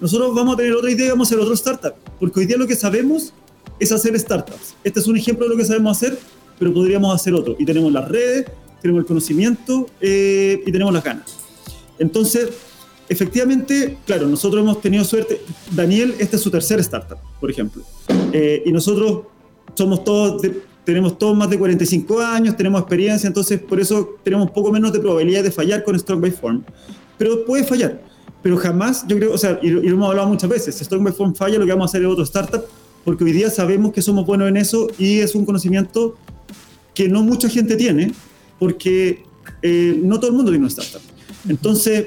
nosotros 0.00 0.34
vamos 0.34 0.54
a 0.54 0.56
tener 0.56 0.72
otra 0.72 0.90
idea 0.90 1.06
y 1.06 1.10
vamos 1.10 1.28
a 1.28 1.34
hacer 1.34 1.40
otro 1.40 1.54
startup. 1.54 1.94
Porque 2.18 2.40
hoy 2.40 2.46
día 2.46 2.56
lo 2.56 2.66
que 2.66 2.76
sabemos 2.76 3.32
es 3.78 3.92
hacer 3.92 4.18
startups. 4.18 4.74
Este 4.84 5.00
es 5.00 5.06
un 5.06 5.16
ejemplo 5.16 5.46
de 5.46 5.50
lo 5.50 5.56
que 5.56 5.64
sabemos 5.64 5.96
hacer, 5.96 6.18
pero 6.58 6.72
podríamos 6.72 7.14
hacer 7.14 7.34
otro. 7.34 7.56
Y 7.58 7.64
tenemos 7.64 7.92
las 7.92 8.08
redes, 8.08 8.46
tenemos 8.80 9.00
el 9.00 9.06
conocimiento 9.06 9.86
eh, 10.00 10.62
y 10.64 10.72
tenemos 10.72 10.92
las 10.94 11.04
ganas. 11.04 11.36
Entonces, 11.98 12.48
efectivamente, 13.10 13.98
claro, 14.06 14.28
nosotros 14.28 14.62
hemos 14.62 14.80
tenido 14.80 15.04
suerte. 15.04 15.42
Daniel, 15.72 16.14
esta 16.18 16.36
es 16.36 16.42
su 16.42 16.50
tercera 16.50 16.80
startup, 16.80 17.18
por 17.40 17.50
ejemplo. 17.50 17.82
Eh, 18.32 18.62
y 18.64 18.72
nosotros 18.72 19.22
somos 19.74 20.04
todos, 20.04 20.40
tenemos 20.84 21.18
todos 21.18 21.36
más 21.36 21.50
de 21.50 21.58
45 21.58 22.20
años, 22.20 22.56
tenemos 22.56 22.80
experiencia, 22.80 23.26
entonces 23.26 23.60
por 23.60 23.80
eso 23.80 24.16
tenemos 24.22 24.52
poco 24.52 24.70
menos 24.70 24.92
de 24.92 25.00
probabilidad 25.00 25.42
de 25.42 25.50
fallar 25.50 25.82
con 25.82 25.98
Strong 25.98 26.20
by 26.20 26.30
Form. 26.30 26.62
Pero 27.18 27.44
puede 27.44 27.64
fallar. 27.64 28.00
Pero 28.42 28.56
jamás, 28.56 29.04
yo 29.06 29.16
creo, 29.16 29.34
o 29.34 29.38
sea, 29.38 29.58
y, 29.60 29.70
lo 29.70 29.82
hemos 29.82 30.08
hablado 30.08 30.28
muchas 30.28 30.48
veces, 30.48 30.76
si 30.76 30.84
Strong 30.84 31.02
by 31.02 31.12
Form 31.12 31.34
falla, 31.34 31.58
lo 31.58 31.66
que 31.66 31.72
vamos 31.72 31.88
a 31.88 31.90
hacer 31.90 32.02
es 32.02 32.08
otro 32.08 32.22
startup, 32.22 32.64
porque 33.04 33.24
hoy 33.24 33.32
día 33.32 33.50
sabemos 33.50 33.92
que 33.92 34.02
somos 34.02 34.24
buenos 34.24 34.48
en 34.48 34.56
eso 34.56 34.86
y 34.98 35.18
es 35.18 35.34
un 35.34 35.44
conocimiento 35.44 36.16
que 36.94 37.08
no 37.08 37.22
mucha 37.24 37.48
gente 37.48 37.76
tiene, 37.76 38.12
porque 38.60 39.24
eh, 39.62 40.00
no 40.00 40.20
todo 40.20 40.30
el 40.30 40.36
mundo 40.36 40.52
tiene 40.52 40.64
una 40.64 40.68
startup. 40.68 41.02
Entonces, 41.48 42.06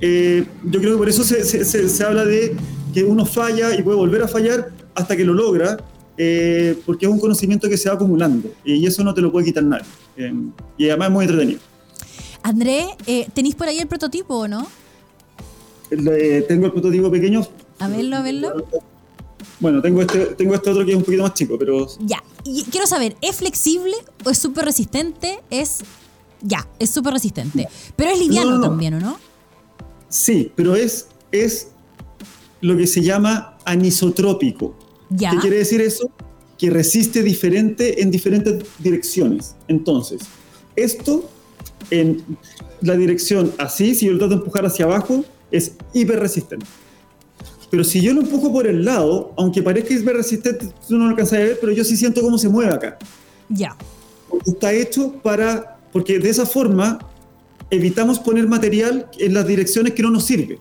eh, 0.00 0.44
yo 0.64 0.80
creo 0.80 0.92
que 0.92 0.98
por 0.98 1.08
eso 1.08 1.24
se, 1.24 1.44
se, 1.44 1.88
se, 1.88 2.04
habla 2.04 2.24
de 2.24 2.56
que 2.92 3.04
uno 3.04 3.24
falla 3.26 3.74
y 3.74 3.82
puede 3.82 3.96
volver 3.96 4.22
a 4.22 4.28
fallar 4.28 4.70
hasta 4.94 5.16
que 5.16 5.24
lo 5.24 5.34
logra, 5.34 5.78
eh, 6.16 6.78
porque 6.86 7.06
es 7.06 7.12
un 7.12 7.20
conocimiento 7.20 7.68
que 7.68 7.76
se 7.76 7.88
va 7.88 7.94
acumulando 7.94 8.50
y 8.64 8.84
eso 8.86 9.02
no 9.04 9.14
te 9.14 9.20
lo 9.20 9.30
puede 9.32 9.46
quitar 9.46 9.64
nadie. 9.64 9.84
y 10.76 10.88
además 10.88 11.08
es 11.08 11.12
muy 11.12 11.24
entretenido. 11.24 11.60
André, 12.42 12.86
¿tenéis 13.34 13.54
por 13.54 13.68
ahí 13.68 13.78
el 13.78 13.86
prototipo 13.86 14.34
o 14.34 14.48
no? 14.48 14.66
tengo 15.88 16.66
el 16.66 16.72
prototipo 16.72 17.10
pequeño. 17.10 17.46
A 17.78 17.88
verlo, 17.88 18.16
a 18.16 18.22
verlo. 18.22 18.66
Bueno, 19.58 19.82
tengo 19.82 20.00
este, 20.00 20.26
tengo 20.36 20.54
este 20.54 20.70
otro 20.70 20.84
que 20.84 20.92
es 20.92 20.96
un 20.96 21.04
poquito 21.04 21.22
más 21.22 21.34
chico, 21.34 21.56
pero... 21.58 21.86
Ya, 22.00 22.22
y 22.44 22.64
quiero 22.64 22.86
saber, 22.86 23.16
¿es 23.20 23.36
flexible 23.36 23.94
o 24.24 24.30
es 24.30 24.38
súper 24.38 24.64
resistente? 24.64 25.40
Es... 25.50 25.80
Ya, 26.42 26.66
es 26.78 26.88
súper 26.88 27.12
resistente. 27.12 27.68
Pero 27.96 28.10
es 28.10 28.18
liviano 28.18 28.60
también, 28.60 28.94
¿o 28.94 29.00
no? 29.00 29.18
Sí, 30.10 30.52
pero 30.54 30.76
es, 30.76 31.06
es 31.32 31.68
lo 32.60 32.76
que 32.76 32.86
se 32.86 33.00
llama 33.00 33.56
anisotrópico. 33.64 34.76
Ya. 35.08 35.30
¿Qué 35.30 35.38
quiere 35.38 35.56
decir 35.58 35.80
eso? 35.80 36.10
Que 36.58 36.68
resiste 36.68 37.22
diferente 37.22 38.02
en 38.02 38.10
diferentes 38.10 38.62
direcciones. 38.78 39.54
Entonces, 39.68 40.20
esto 40.76 41.30
en 41.90 42.22
la 42.82 42.96
dirección 42.96 43.52
así, 43.58 43.94
si 43.94 44.06
yo 44.06 44.12
lo 44.12 44.18
trato 44.18 44.34
de 44.34 44.40
empujar 44.40 44.66
hacia 44.66 44.84
abajo, 44.84 45.24
es 45.50 45.72
hiper 45.94 46.20
resistente. 46.20 46.66
Pero 47.70 47.84
si 47.84 48.00
yo 48.00 48.12
lo 48.12 48.22
empujo 48.22 48.52
por 48.52 48.66
el 48.66 48.84
lado, 48.84 49.32
aunque 49.36 49.62
parezca 49.62 49.94
hiper 49.94 50.16
resistente, 50.16 50.68
tú 50.88 50.96
no 50.96 51.04
lo 51.04 51.10
alcanzas 51.10 51.38
a 51.38 51.42
ver, 51.42 51.58
pero 51.60 51.72
yo 51.72 51.84
sí 51.84 51.96
siento 51.96 52.20
cómo 52.20 52.36
se 52.36 52.48
mueve 52.48 52.74
acá. 52.74 52.98
Ya. 53.48 53.76
Está 54.44 54.72
hecho 54.72 55.12
para, 55.22 55.78
porque 55.92 56.18
de 56.18 56.30
esa 56.30 56.46
forma 56.46 56.98
evitamos 57.70 58.18
poner 58.18 58.48
material 58.48 59.08
en 59.18 59.34
las 59.34 59.46
direcciones 59.46 59.94
que 59.94 60.02
no 60.02 60.10
nos 60.10 60.24
sirve. 60.24 60.58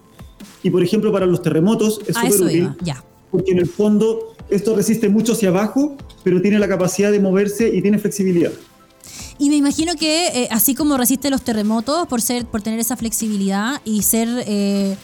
Y 0.63 0.69
por 0.69 0.83
ejemplo, 0.83 1.11
para 1.11 1.25
los 1.25 1.41
terremotos 1.41 2.01
es 2.07 2.15
súper 2.15 2.41
útil. 2.41 2.69
Ya. 2.81 3.03
Porque 3.31 3.51
en 3.51 3.59
el 3.59 3.67
fondo 3.67 4.35
esto 4.49 4.75
resiste 4.75 5.09
mucho 5.09 5.33
hacia 5.33 5.49
abajo, 5.49 5.95
pero 6.23 6.41
tiene 6.41 6.59
la 6.59 6.67
capacidad 6.67 7.11
de 7.11 7.19
moverse 7.19 7.69
y 7.69 7.81
tiene 7.81 7.99
flexibilidad. 7.99 8.51
Y 9.37 9.49
me 9.49 9.55
imagino 9.55 9.95
que 9.95 10.27
eh, 10.27 10.47
así 10.51 10.75
como 10.75 10.97
resiste 10.97 11.29
los 11.29 11.43
terremotos 11.43 12.07
por 12.07 12.21
ser, 12.21 12.45
por 12.45 12.61
tener 12.61 12.79
esa 12.79 12.97
flexibilidad 12.97 13.81
y 13.85 14.01
ser 14.01 14.27
eh, 14.45 14.97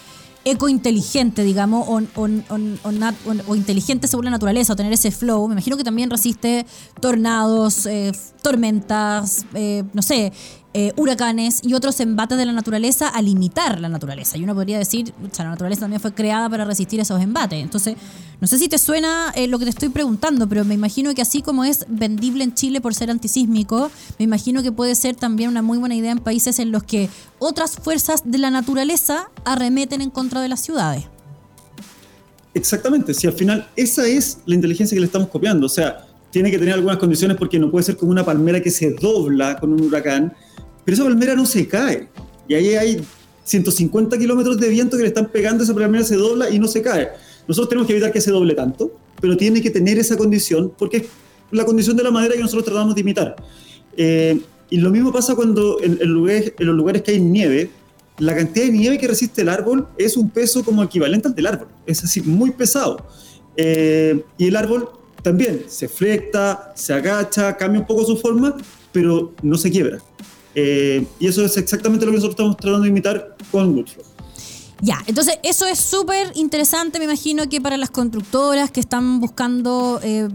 ecointeligente, 0.46 1.44
digamos, 1.44 1.88
o, 1.88 2.02
o, 2.16 3.56
inteligente 3.56 4.08
según 4.08 4.26
la 4.26 4.32
naturaleza, 4.32 4.74
o 4.74 4.76
tener 4.76 4.94
ese 4.94 5.10
flow, 5.10 5.48
me 5.48 5.56
imagino 5.56 5.76
que 5.76 5.84
también 5.84 6.12
resiste 6.12 6.66
tornados, 7.02 7.88
eh, 7.88 8.12
tormentas, 8.44 9.46
eh, 9.56 9.84
no 9.94 10.04
sé, 10.04 10.32
eh, 10.78 10.92
huracanes 10.98 11.62
y 11.64 11.74
otros 11.74 12.02
embates 12.02 12.38
de 12.38 12.46
la 12.46 12.52
naturaleza 12.52 13.08
a 13.08 13.22
limitar 13.22 13.80
la 13.80 13.88
naturaleza. 13.88 14.38
Y 14.38 14.44
uno 14.44 14.54
podría 14.54 14.78
decir, 14.78 15.14
o 15.24 15.34
sea, 15.34 15.46
la 15.46 15.52
naturaleza 15.52 15.80
también 15.80 16.02
fue 16.02 16.14
creada 16.14 16.50
para 16.50 16.66
resistir 16.66 17.00
esos 17.00 17.22
embates. 17.22 17.64
Entonces, 17.64 17.96
no 18.42 18.46
sé 18.46 18.58
si 18.60 18.68
te 18.68 18.78
suena 18.78 19.32
eh, 19.38 19.48
lo 19.48 19.58
que 19.58 19.64
te 19.64 19.70
estoy 19.70 19.88
preguntando, 19.88 20.50
pero 20.50 20.66
me 20.66 20.74
imagino 20.74 21.16
que 21.16 21.22
así 21.22 21.42
como 21.42 21.64
es 21.64 21.86
vendible 21.88 22.44
en 22.44 22.54
Chile 22.54 22.82
por 22.82 22.94
ser 22.94 23.10
antisísmico, 23.10 23.90
me 24.20 24.26
imagino 24.26 24.64
que 24.64 24.74
puede 24.74 24.96
ser 24.96 25.16
también 25.16 25.50
una 25.50 25.62
muy 25.62 25.78
buena 25.78 25.96
idea 25.96 26.12
en 26.12 26.20
países 26.20 26.60
en 26.60 26.74
los 26.74 26.84
que 26.84 27.10
otras 27.40 27.78
fuerzas 27.78 28.24
de 28.26 28.38
la 28.38 28.50
naturaleza 28.50 29.32
arremeten 29.46 30.02
en 30.02 30.10
contra 30.10 30.42
de 30.42 30.50
las 30.50 30.60
ciudades. 30.60 31.06
Exactamente, 32.54 33.14
si 33.14 33.28
al 33.28 33.34
final 33.34 33.66
esa 33.78 34.06
es 34.06 34.40
la 34.46 34.56
inteligencia 34.56 34.94
que 34.94 35.00
le 35.00 35.06
estamos 35.06 35.30
copiando, 35.30 35.68
o 35.68 35.70
sea, 35.70 36.06
tiene 36.32 36.52
que 36.52 36.60
tener 36.60 36.74
algunas 36.74 36.98
condiciones 36.98 37.38
porque 37.38 37.58
no 37.58 37.72
puede 37.72 37.86
ser 37.86 37.96
como 37.96 38.12
una 38.12 38.26
palmera 38.26 38.62
que 38.62 38.72
se 38.72 38.92
dobla 38.92 39.58
con 39.58 39.72
un 39.72 39.82
huracán, 39.82 40.34
pero 40.86 40.96
esa 40.96 41.04
palmera 41.04 41.36
no 41.36 41.46
se 41.46 41.68
cae. 41.68 42.08
Y 42.48 42.54
ahí 42.54 42.76
hay 42.76 43.02
150 43.44 44.18
kilómetros 44.18 44.60
de 44.60 44.70
viento 44.70 44.96
que 44.98 45.04
le 45.04 45.10
están 45.10 45.28
pegando, 45.30 45.64
esa 45.64 45.74
palmera 45.74 46.04
se 46.04 46.16
dobla 46.16 46.50
y 46.50 46.60
no 46.60 46.68
se 46.68 46.82
cae. 46.82 47.10
Nosotros 47.48 47.70
tenemos 47.70 47.88
que 47.88 47.94
evitar 47.94 48.12
que 48.12 48.22
se 48.22 48.32
doble 48.32 48.54
tanto, 48.54 48.92
pero 49.20 49.36
tiene 49.36 49.62
que 49.62 49.70
tener 49.70 49.98
esa 49.98 50.16
condición 50.18 50.72
porque 50.78 50.98
es 50.98 51.04
la 51.52 51.66
condición 51.66 51.96
de 51.98 52.04
la 52.04 52.12
madera 52.12 52.36
que 52.36 52.42
nosotros 52.42 52.66
tratamos 52.66 52.96
de 52.96 53.02
imitar. 53.02 53.36
Eh, 53.98 54.40
y 54.70 54.78
lo 54.78 54.90
mismo 54.90 55.12
pasa 55.12 55.36
cuando 55.36 55.78
en, 55.82 55.98
lugares, 56.10 56.54
en, 56.58 56.68
los 56.68 56.76
lugares 56.76 57.02
que 57.04 57.12
hay 57.12 57.20
nieve, 57.20 57.70
la 58.18 58.36
cantidad 58.36 58.66
de 58.66 58.72
nieve 58.72 58.98
que 58.98 59.08
resiste 59.08 59.42
el 59.42 59.50
árbol 59.50 59.88
es 59.98 60.18
un 60.18 60.30
peso 60.30 60.64
como 60.64 60.84
equivalente 60.84 61.28
al 61.28 61.36
del 61.36 61.48
árbol. 61.48 61.68
Es 61.86 62.04
así, 62.04 62.22
muy 62.22 62.52
pesado. 62.52 63.06
Eh, 63.58 64.22
y 64.38 64.48
el 64.48 64.56
árbol 64.56 64.90
también 65.22 65.64
se 65.68 65.88
flecta, 65.88 66.74
se 66.76 66.94
agacha, 66.94 67.56
cambia 67.58 67.82
un 67.82 67.88
poco 67.88 68.06
su 68.06 68.18
forma, 68.18 68.56
pero 68.92 69.34
no 69.42 69.58
se 69.58 69.70
quiebra. 69.70 70.00
Eh, 70.56 71.06
y 71.20 71.28
eso 71.28 71.44
es 71.44 71.58
exactamente 71.58 72.06
lo 72.06 72.12
que 72.12 72.18
nosotros 72.18 72.36
estamos 72.36 72.58
tratando 72.58 72.84
de 72.84 72.90
imitar 72.90 73.36
con 73.52 73.74
Goodflow. 73.74 74.06
Ya, 74.82 75.02
entonces 75.08 75.40
eso 75.44 75.66
es 75.66 75.80
súper 75.80 76.34
interesante, 76.36 77.00
me 77.00 77.06
imagino 77.06 77.48
que 77.48 77.62
para 77.62 77.78
las 77.78 77.90
constructoras 77.90 78.72
que 78.72 78.82
están 78.82 79.22
buscando 79.22 80.02
eh, 80.04 80.28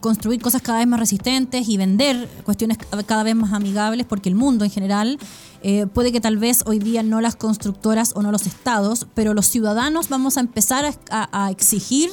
construir 0.00 0.40
cosas 0.40 0.62
cada 0.62 0.78
vez 0.78 0.88
más 0.88 0.98
resistentes 0.98 1.68
y 1.68 1.76
vender 1.76 2.26
cuestiones 2.44 2.78
cada 3.04 3.22
vez 3.22 3.36
más 3.36 3.52
amigables, 3.52 4.06
porque 4.06 4.30
el 4.30 4.34
mundo 4.34 4.64
en 4.64 4.70
general 4.70 5.18
eh, 5.62 5.86
puede 5.92 6.10
que 6.10 6.22
tal 6.22 6.38
vez 6.38 6.62
hoy 6.64 6.78
día 6.78 7.02
no 7.02 7.20
las 7.20 7.36
constructoras 7.36 8.12
o 8.14 8.22
no 8.22 8.32
los 8.32 8.46
estados, 8.46 9.06
pero 9.14 9.34
los 9.34 9.46
ciudadanos 9.46 10.08
vamos 10.08 10.38
a 10.38 10.40
empezar 10.40 10.90
a, 11.10 11.50
exigir 11.50 12.10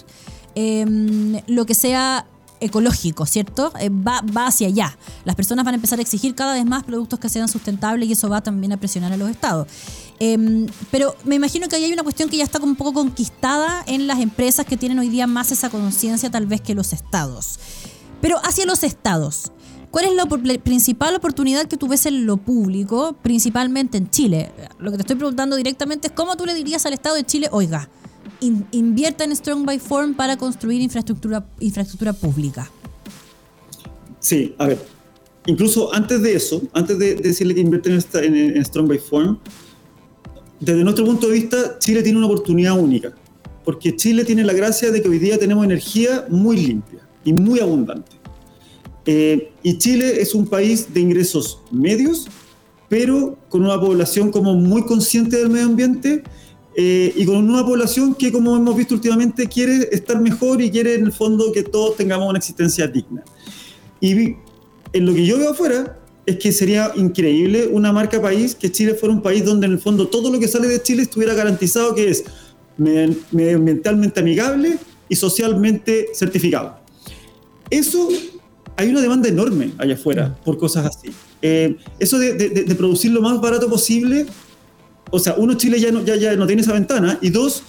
lo 1.48 1.66
que 1.66 1.76
sea 1.76 2.28
ecológico, 2.64 3.26
¿cierto? 3.26 3.72
Eh, 3.80 3.90
va, 3.90 4.22
va 4.36 4.48
hacia 4.48 4.68
allá. 4.68 4.98
Las 5.26 5.36
personas 5.36 5.66
van 5.66 5.74
a 5.74 5.76
empezar 5.76 6.00
a 6.00 6.02
exigir 6.02 6.36
cada 6.36 6.54
vez 6.54 6.66
más 6.66 6.84
productos 6.84 7.20
que 7.20 7.30
sean 7.30 7.48
sustentables 7.48 8.10
y 8.10 8.14
eso 8.14 8.30
va 8.30 8.42
también 8.42 8.74
a 8.74 8.78
presionar 8.78 9.12
a 9.12 9.18
los 9.18 9.30
estados. 9.30 9.68
Em, 10.20 10.68
pero 10.92 11.16
me 11.26 11.36
imagino 11.36 11.68
que 11.68 11.76
ahí 11.76 11.84
hay 11.84 11.94
una 11.94 12.04
cuestión 12.04 12.30
que 12.30 12.38
ya 12.38 12.44
está 12.44 12.60
un 12.60 12.76
poco 12.76 12.94
conquistada 12.94 13.84
en 13.88 14.08
las 14.08 14.20
empresas 14.20 14.66
que 14.66 14.78
tienen 14.78 15.00
hoy 15.00 15.10
día 15.10 15.28
más 15.28 15.52
esa 15.52 15.70
conciencia 15.70 16.32
tal 16.32 16.46
vez 16.46 16.62
que 16.62 16.76
los 16.76 16.94
estados. 16.94 17.60
Pero 18.22 18.40
hacia 18.44 18.66
los 18.66 18.84
estados, 18.84 19.52
¿cuál 19.92 20.06
es 20.06 20.14
la 20.14 20.26
principal 20.60 21.16
oportunidad 21.16 21.66
que 21.66 21.76
tú 21.76 21.88
ves 21.90 22.06
en 22.06 22.26
lo 22.26 22.38
público, 22.38 23.18
principalmente 23.22 23.98
en 23.98 24.10
Chile? 24.10 24.52
Lo 24.80 24.92
que 24.92 24.98
te 24.98 25.02
estoy 25.02 25.18
preguntando 25.18 25.58
directamente 25.58 26.08
es 26.08 26.14
cómo 26.14 26.38
tú 26.38 26.46
le 26.46 26.54
dirías 26.54 26.86
al 26.86 26.94
Estado 26.94 27.16
de 27.16 27.26
Chile, 27.26 27.50
oiga, 27.52 27.90
invierta 28.72 29.24
en 29.24 29.36
Strong 29.36 29.66
by 29.66 29.80
Form 29.80 30.14
para 30.14 30.38
construir 30.38 30.82
infraestructura, 30.82 31.46
infraestructura 31.60 32.14
pública. 32.14 32.70
Sí, 34.20 34.56
a 34.58 34.68
ver, 34.68 34.80
incluso 35.46 35.94
antes 35.94 36.22
de 36.22 36.36
eso, 36.36 36.62
antes 36.74 36.98
de, 36.98 37.16
decirle 37.16 37.56
que 37.56 37.62
invierten 37.62 38.00
en, 38.14 38.36
en, 38.58 38.66
Strong 38.66 38.88
by 38.88 39.00
Form, 39.00 39.40
desde 40.60 40.84
nuestro 40.84 41.06
punto 41.06 41.28
de 41.28 41.34
vista, 41.34 41.78
Chile 41.80 42.04
tiene 42.04 42.18
una 42.18 42.28
oportunidad 42.28 42.80
única, 42.80 43.14
porque 43.66 43.96
Chile 43.96 44.24
tiene 44.24 44.44
la 44.44 44.54
gracia 44.54 44.92
de 44.92 45.02
que 45.02 45.10
hoy 45.10 45.20
día 45.20 45.38
tenemos 45.38 45.66
energía 45.66 46.26
muy 46.30 46.58
limpia 46.58 47.00
y 47.26 47.34
muy 47.34 47.60
abundante. 47.60 48.12
Eh, 49.06 49.52
y 49.62 49.78
Chile 49.78 50.22
es 50.22 50.34
un 50.34 50.48
país 50.48 50.94
de 50.94 51.02
ingresos 51.02 51.60
medios, 51.72 52.28
pero 52.88 53.38
con 53.50 53.66
una 53.66 53.80
población 53.80 54.32
como 54.32 54.54
muy 54.54 54.86
consciente 54.86 55.38
del 55.38 55.50
medio 55.50 55.66
ambiente 55.66 56.24
eh, 56.76 57.14
y 57.16 57.26
con 57.26 57.38
una 57.38 57.66
población 57.66 58.16
que, 58.16 58.32
como 58.32 58.56
hemos 58.56 58.76
visto 58.76 58.96
últimamente, 58.96 59.48
quiere 59.48 59.90
estar 59.92 60.20
mejor 60.20 60.62
y 60.62 60.72
quiere 60.72 60.96
en 60.96 61.06
el 61.06 61.12
fondo 61.12 61.52
que 61.52 61.64
todos 61.64 61.98
tengamos 61.98 62.30
una 62.30 62.40
existencia 62.40 62.88
digna. 62.88 63.24
Y 64.02 64.36
en 64.94 65.06
lo 65.06 65.14
que 65.14 65.26
yo 65.26 65.38
veo 65.38 65.52
afuera 65.52 66.00
es 66.26 66.38
que 66.38 66.52
sería 66.52 66.92
increíble 66.96 67.68
una 67.68 67.92
marca 67.92 68.22
país 68.22 68.56
que 68.56 68.72
Chile 68.72 68.94
fuera 68.96 69.14
un 69.14 69.22
país 69.22 69.44
donde 69.44 69.68
en 69.68 69.74
el 69.74 69.80
fondo 69.80 70.08
todo 70.08 70.32
lo 70.32 70.40
que 70.40 70.48
sale 70.48 70.68
de 70.68 70.82
Chile 70.82 71.04
estuviera 71.04 71.34
garantizado 71.34 71.94
que 71.94 72.10
es 72.10 72.24
medioambientalmente 72.78 74.20
amigable 74.20 74.78
y 75.10 75.16
socialmente 75.16 76.08
certificado. 76.14 76.80
Eso 77.70 78.10
hay 78.76 78.90
una 78.90 79.02
demanda 79.02 79.30
enorme 79.30 79.72
allá 79.78 79.94
afuera 79.96 80.36
por 80.44 80.58
cosas 80.58 80.86
así. 80.86 81.10
Eh, 81.42 81.76
eso 82.00 82.18
de, 82.18 82.34
de, 82.34 82.76
producir 82.76 83.12
lo 83.12 83.22
más 83.22 83.40
barato 83.42 83.70
posible, 83.70 84.26
o 85.14 85.20
sea, 85.20 85.36
uno, 85.38 85.54
Chile 85.54 85.80
ya 85.80 85.92
no, 85.92 86.04
ya, 86.04 86.16
ya 86.16 86.36
no 86.36 86.48
tiene 86.48 86.64
esa 86.64 86.74
ventana, 86.74 87.20
y 87.22 87.30
dos, 87.30 87.62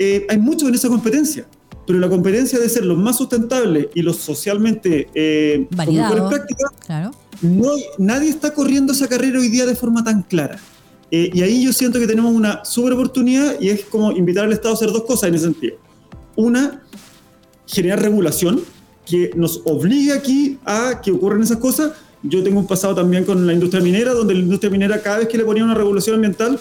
eh, 0.00 0.26
hay 0.28 0.36
mucho 0.36 0.66
en 0.66 0.74
esa 0.74 0.88
competencia, 0.88 1.46
pero 1.86 2.00
la 2.00 2.08
competencia 2.08 2.58
de 2.58 2.68
ser 2.68 2.84
los 2.84 2.98
más 2.98 3.16
sustentables 3.16 3.86
y 3.94 4.02
los 4.02 4.16
socialmente 4.16 5.08
eh, 5.14 5.68
con 5.76 5.94
mejores 5.94 6.24
prácticas, 6.24 6.72
claro. 6.84 7.12
no, 7.40 7.70
nadie 7.98 8.30
está 8.30 8.52
corriendo 8.52 8.92
esa 8.92 9.06
carrera 9.06 9.38
hoy 9.38 9.48
día 9.48 9.64
de 9.64 9.76
forma 9.76 10.02
tan 10.02 10.24
clara. 10.24 10.58
Eh, 11.12 11.30
y 11.32 11.42
ahí 11.42 11.64
yo 11.64 11.72
siento 11.72 12.00
que 12.00 12.06
tenemos 12.08 12.34
una 12.34 12.64
super 12.64 12.94
oportunidad 12.94 13.60
y 13.60 13.68
es 13.68 13.84
como 13.84 14.10
invitar 14.10 14.46
al 14.46 14.52
Estado 14.52 14.70
a 14.70 14.74
hacer 14.74 14.90
dos 14.90 15.04
cosas 15.04 15.28
en 15.28 15.36
ese 15.36 15.44
sentido. 15.44 15.76
Una, 16.34 16.82
generar 17.64 18.02
regulación 18.02 18.60
que 19.06 19.30
nos 19.36 19.62
obligue 19.64 20.12
aquí 20.12 20.58
a 20.64 21.00
que 21.00 21.12
ocurran 21.12 21.42
esas 21.42 21.58
cosas. 21.58 21.92
Yo 22.24 22.42
tengo 22.42 22.58
un 22.58 22.66
pasado 22.66 22.96
también 22.96 23.24
con 23.24 23.46
la 23.46 23.52
industria 23.52 23.80
minera, 23.80 24.12
donde 24.14 24.34
la 24.34 24.40
industria 24.40 24.68
minera 24.68 25.00
cada 25.00 25.18
vez 25.18 25.28
que 25.28 25.38
le 25.38 25.44
ponía 25.44 25.62
una 25.62 25.74
regulación 25.74 26.16
ambiental, 26.16 26.58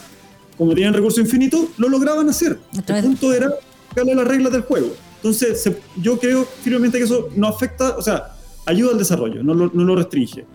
como 0.58 0.74
tenían 0.74 0.94
recursos 0.94 1.20
infinitos, 1.20 1.70
lo 1.78 1.90
lograban 1.90 2.30
hacer. 2.30 2.60
El 2.88 3.04
punto 3.04 3.34
era 3.34 3.50
darle 3.96 4.16
las 4.16 4.28
reglas 4.28 4.52
del 4.52 4.62
juego. 4.62 4.94
Entonces, 5.18 5.70
yo 6.02 6.20
creo 6.20 6.46
firmemente 6.64 6.98
que 6.98 7.04
eso 7.04 7.30
no 7.36 7.48
afecta, 7.48 7.98
o 7.98 8.02
sea, 8.02 8.36
ayuda 8.66 8.92
al 8.92 8.98
desarrollo, 8.98 9.44
no 9.44 9.54
lo, 9.54 9.72
no 9.74 9.84
lo 9.84 9.96
restringe. 9.96 10.46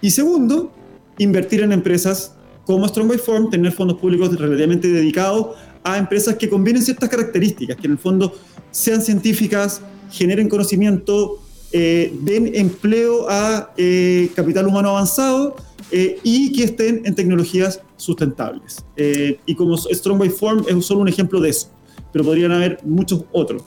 Y 0.00 0.10
segundo, 0.10 0.72
invertir 1.18 1.62
en 1.62 1.72
empresas 1.72 2.34
como 2.64 2.86
Strong 2.86 3.08
by 3.08 3.18
Form, 3.18 3.50
tener 3.50 3.72
fondos 3.72 3.98
públicos 3.98 4.36
relativamente 4.38 4.88
dedicados 4.88 5.56
a 5.84 5.98
empresas 5.98 6.36
que 6.36 6.48
combinen 6.48 6.82
ciertas 6.82 7.08
características, 7.08 7.76
que 7.76 7.86
en 7.86 7.92
el 7.92 7.98
fondo 7.98 8.34
sean 8.70 9.02
científicas, 9.02 9.82
generen 10.10 10.48
conocimiento, 10.48 11.40
eh, 11.72 12.14
den 12.20 12.54
empleo 12.54 13.26
a 13.28 13.72
eh, 13.76 14.30
capital 14.34 14.66
humano 14.66 14.90
avanzado 14.90 15.56
eh, 15.90 16.18
y 16.22 16.52
que 16.52 16.64
estén 16.64 17.02
en 17.04 17.14
tecnologías 17.14 17.80
sustentables. 18.02 18.84
y 18.96 19.54
como 19.54 19.76
Strong 19.76 20.18
by 20.18 20.30
Form 20.30 20.64
es 20.68 20.84
solo 20.84 21.00
un 21.00 21.08
ejemplo 21.08 21.40
de 21.40 21.50
eso, 21.50 21.68
pero 22.12 22.24
podrían 22.24 22.52
haber 22.52 22.78
muchos 22.84 23.24
otros. 23.32 23.62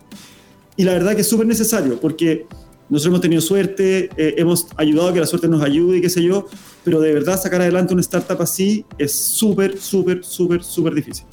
Y 0.77 0.83
la 0.83 0.93
verdad 0.93 1.15
que 1.15 1.21
es 1.21 1.29
súper 1.29 1.47
necesario, 1.47 1.99
porque 1.99 2.45
nosotros 2.89 3.11
hemos 3.11 3.21
tenido 3.21 3.41
suerte, 3.41 4.09
hemos 4.17 4.67
ayudado 4.75 5.09
a 5.09 5.13
que 5.13 5.19
la 5.19 5.25
suerte 5.25 5.47
nos 5.47 5.63
ayude 5.63 5.97
y 5.97 6.01
qué 6.01 6.09
sé 6.09 6.21
yo, 6.21 6.47
pero 6.83 6.99
de 6.99 7.13
verdad 7.13 7.41
sacar 7.41 7.61
adelante 7.61 7.93
una 7.93 8.01
startup 8.01 8.41
así 8.41 8.85
es 8.97 9.11
súper, 9.11 9.79
súper, 9.79 10.23
súper, 10.23 10.63
súper 10.63 10.93
difícil. 10.93 11.25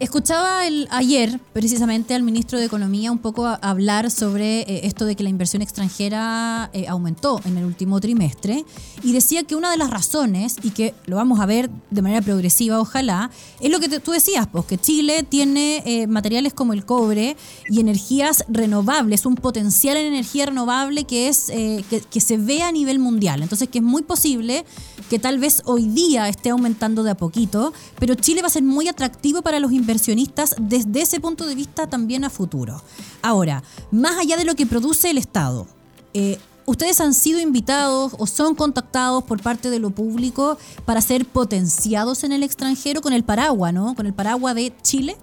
Escuchaba 0.00 0.66
el, 0.66 0.88
ayer 0.90 1.38
precisamente 1.52 2.14
al 2.14 2.22
ministro 2.22 2.58
de 2.58 2.64
Economía 2.64 3.12
un 3.12 3.18
poco 3.18 3.46
hablar 3.46 4.10
sobre 4.10 4.60
eh, 4.60 4.86
esto 4.86 5.04
de 5.04 5.14
que 5.14 5.22
la 5.22 5.28
inversión 5.28 5.60
extranjera 5.60 6.70
eh, 6.72 6.88
aumentó 6.88 7.38
en 7.44 7.58
el 7.58 7.66
último 7.66 8.00
trimestre 8.00 8.64
y 9.02 9.12
decía 9.12 9.42
que 9.42 9.56
una 9.56 9.70
de 9.70 9.76
las 9.76 9.90
razones, 9.90 10.56
y 10.62 10.70
que 10.70 10.94
lo 11.04 11.16
vamos 11.16 11.38
a 11.38 11.44
ver 11.44 11.68
de 11.90 12.00
manera 12.00 12.22
progresiva 12.22 12.80
ojalá, 12.80 13.30
es 13.60 13.70
lo 13.70 13.78
que 13.78 14.00
tú 14.00 14.12
decías, 14.12 14.46
pues 14.50 14.64
que 14.64 14.78
Chile 14.78 15.22
tiene 15.22 15.82
eh, 15.84 16.06
materiales 16.06 16.54
como 16.54 16.72
el 16.72 16.86
cobre 16.86 17.36
y 17.68 17.80
energías 17.80 18.46
renovables, 18.48 19.26
un 19.26 19.34
potencial 19.34 19.98
en 19.98 20.06
energía 20.06 20.46
renovable 20.46 21.04
que, 21.04 21.28
es, 21.28 21.48
que, 21.50 22.02
que 22.10 22.20
se 22.22 22.38
ve 22.38 22.62
a 22.62 22.72
nivel 22.72 23.00
mundial. 23.00 23.42
Entonces 23.42 23.68
que 23.68 23.80
es 23.80 23.84
muy 23.84 24.00
posible 24.00 24.64
que 25.10 25.18
tal 25.18 25.38
vez 25.38 25.60
hoy 25.66 25.88
día 25.88 26.26
esté 26.28 26.48
aumentando 26.48 27.02
de 27.02 27.10
a 27.10 27.16
poquito, 27.16 27.74
pero 27.98 28.14
Chile 28.14 28.40
va 28.40 28.46
a 28.46 28.50
ser 28.50 28.62
muy 28.62 28.88
atractivo 28.88 29.42
para 29.42 29.60
los 29.60 29.72
inversores 29.72 29.89
inversionistas 29.90 30.54
desde 30.60 31.02
ese 31.02 31.18
punto 31.18 31.46
de 31.46 31.54
vista 31.56 31.88
también 31.88 32.24
a 32.24 32.30
futuro. 32.30 32.80
Ahora, 33.22 33.62
más 33.90 34.18
allá 34.18 34.36
de 34.36 34.44
lo 34.44 34.54
que 34.54 34.66
produce 34.66 35.10
el 35.10 35.18
Estado, 35.18 35.66
eh, 36.14 36.38
¿ustedes 36.64 37.00
han 37.00 37.12
sido 37.12 37.40
invitados 37.40 38.12
o 38.18 38.26
son 38.26 38.54
contactados 38.54 39.24
por 39.24 39.42
parte 39.42 39.68
de 39.68 39.80
lo 39.80 39.90
público 39.90 40.58
para 40.84 41.00
ser 41.00 41.26
potenciados 41.26 42.22
en 42.22 42.30
el 42.30 42.44
extranjero 42.44 43.00
con 43.00 43.12
el 43.12 43.24
paraguas, 43.24 43.74
¿no? 43.74 43.96
Con 43.96 44.06
el 44.06 44.14
paraguas 44.14 44.54
de 44.54 44.72
Chile? 44.82 45.16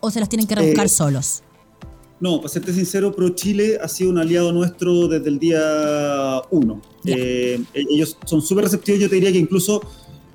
¿O 0.00 0.10
se 0.10 0.18
las 0.18 0.28
tienen 0.28 0.48
que 0.48 0.56
rebuscar 0.56 0.86
eh, 0.86 0.88
solos? 0.88 1.42
No, 2.18 2.38
para 2.38 2.48
serte 2.48 2.72
sincero, 2.72 3.14
Pro 3.14 3.30
Chile 3.30 3.78
ha 3.80 3.86
sido 3.88 4.10
un 4.10 4.18
aliado 4.18 4.52
nuestro 4.52 5.06
desde 5.06 5.28
el 5.28 5.38
día 5.38 6.42
uno. 6.50 6.82
Eh, 7.04 7.62
ellos 7.72 8.16
son 8.24 8.42
súper 8.42 8.64
receptivos, 8.64 9.00
yo 9.00 9.08
te 9.08 9.14
diría 9.14 9.30
que 9.30 9.38
incluso 9.38 9.82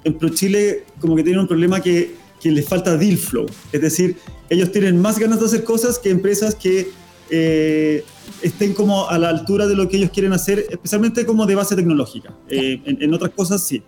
en 0.05 0.17
Pro 0.17 0.29
Chile 0.29 0.85
como 1.01 1.15
que 1.15 1.23
tienen 1.23 1.41
un 1.41 1.47
problema 1.47 1.81
que 1.81 2.15
que 2.39 2.51
les 2.51 2.67
falta 2.67 2.97
deal 2.97 3.17
flow. 3.17 3.47
Es 3.71 3.81
decir, 3.81 4.17
ellos 4.49 4.71
tienen 4.71 4.99
más 4.99 5.19
ganas 5.19 5.39
de 5.39 5.45
hacer 5.45 5.63
cosas 5.63 5.99
que 5.99 6.09
empresas 6.09 6.55
que 6.55 6.89
eh, 7.29 8.03
estén 8.41 8.73
como 8.73 9.07
a 9.09 9.17
la 9.17 9.29
altura 9.29 9.67
de 9.67 9.75
lo 9.75 9.87
que 9.87 9.97
ellos 9.97 10.09
quieren 10.11 10.33
hacer, 10.33 10.65
especialmente 10.69 11.25
como 11.25 11.45
de 11.45 11.55
base 11.55 11.75
tecnológica. 11.75 12.33
Eh, 12.47 12.81
en, 12.85 13.13
otras 13.13 13.31
cosas 13.31 13.63
sí. 13.63 13.83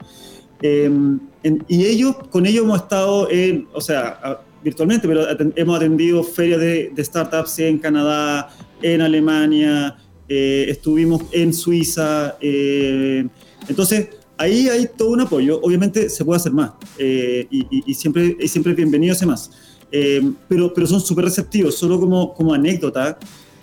Em, 0.62 1.20
y 1.68 1.86
ellos, 1.86 2.16
con 2.30 2.46
ellos 2.46 2.66
hemos 2.66 2.82
estado, 2.82 3.30
en, 3.32 3.68
o 3.74 3.82
sea, 3.82 4.42
virtualmente, 4.64 5.08
pero 5.08 5.26
hemos 5.56 5.76
atendido 5.76 6.24
ferias 6.24 6.60
de, 6.60 6.92
de, 6.94 7.04
startups 7.04 7.58
en 7.60 7.80
Canadá, 7.80 8.50
en 8.82 9.02
Alemania, 9.02 9.98
eh, 10.30 10.66
estuvimos 10.70 11.24
en 11.32 11.54
Suiza. 11.54 12.38
entonces, 12.40 14.10
ahí 14.42 14.68
hay 14.68 14.90
todo 14.98 15.10
un 15.10 15.22
apoyo. 15.22 15.60
Obviamente 15.62 16.10
se 16.10 16.26
puede 16.26 16.38
hacer 16.38 16.52
más 16.52 16.72
eh, 16.98 17.48
y, 17.50 17.94
siempre, 17.94 18.36
siempre 18.48 18.74
hacer 19.12 19.28
más. 19.28 19.52
Eh, 19.92 20.32
pero, 20.48 20.74
pero 20.74 20.88
son 20.88 21.02
súper 21.02 21.26
receptivos, 21.26 21.76
solo 21.76 22.00
como, 22.00 22.34
como 22.34 22.54
anécdota. 22.54 23.18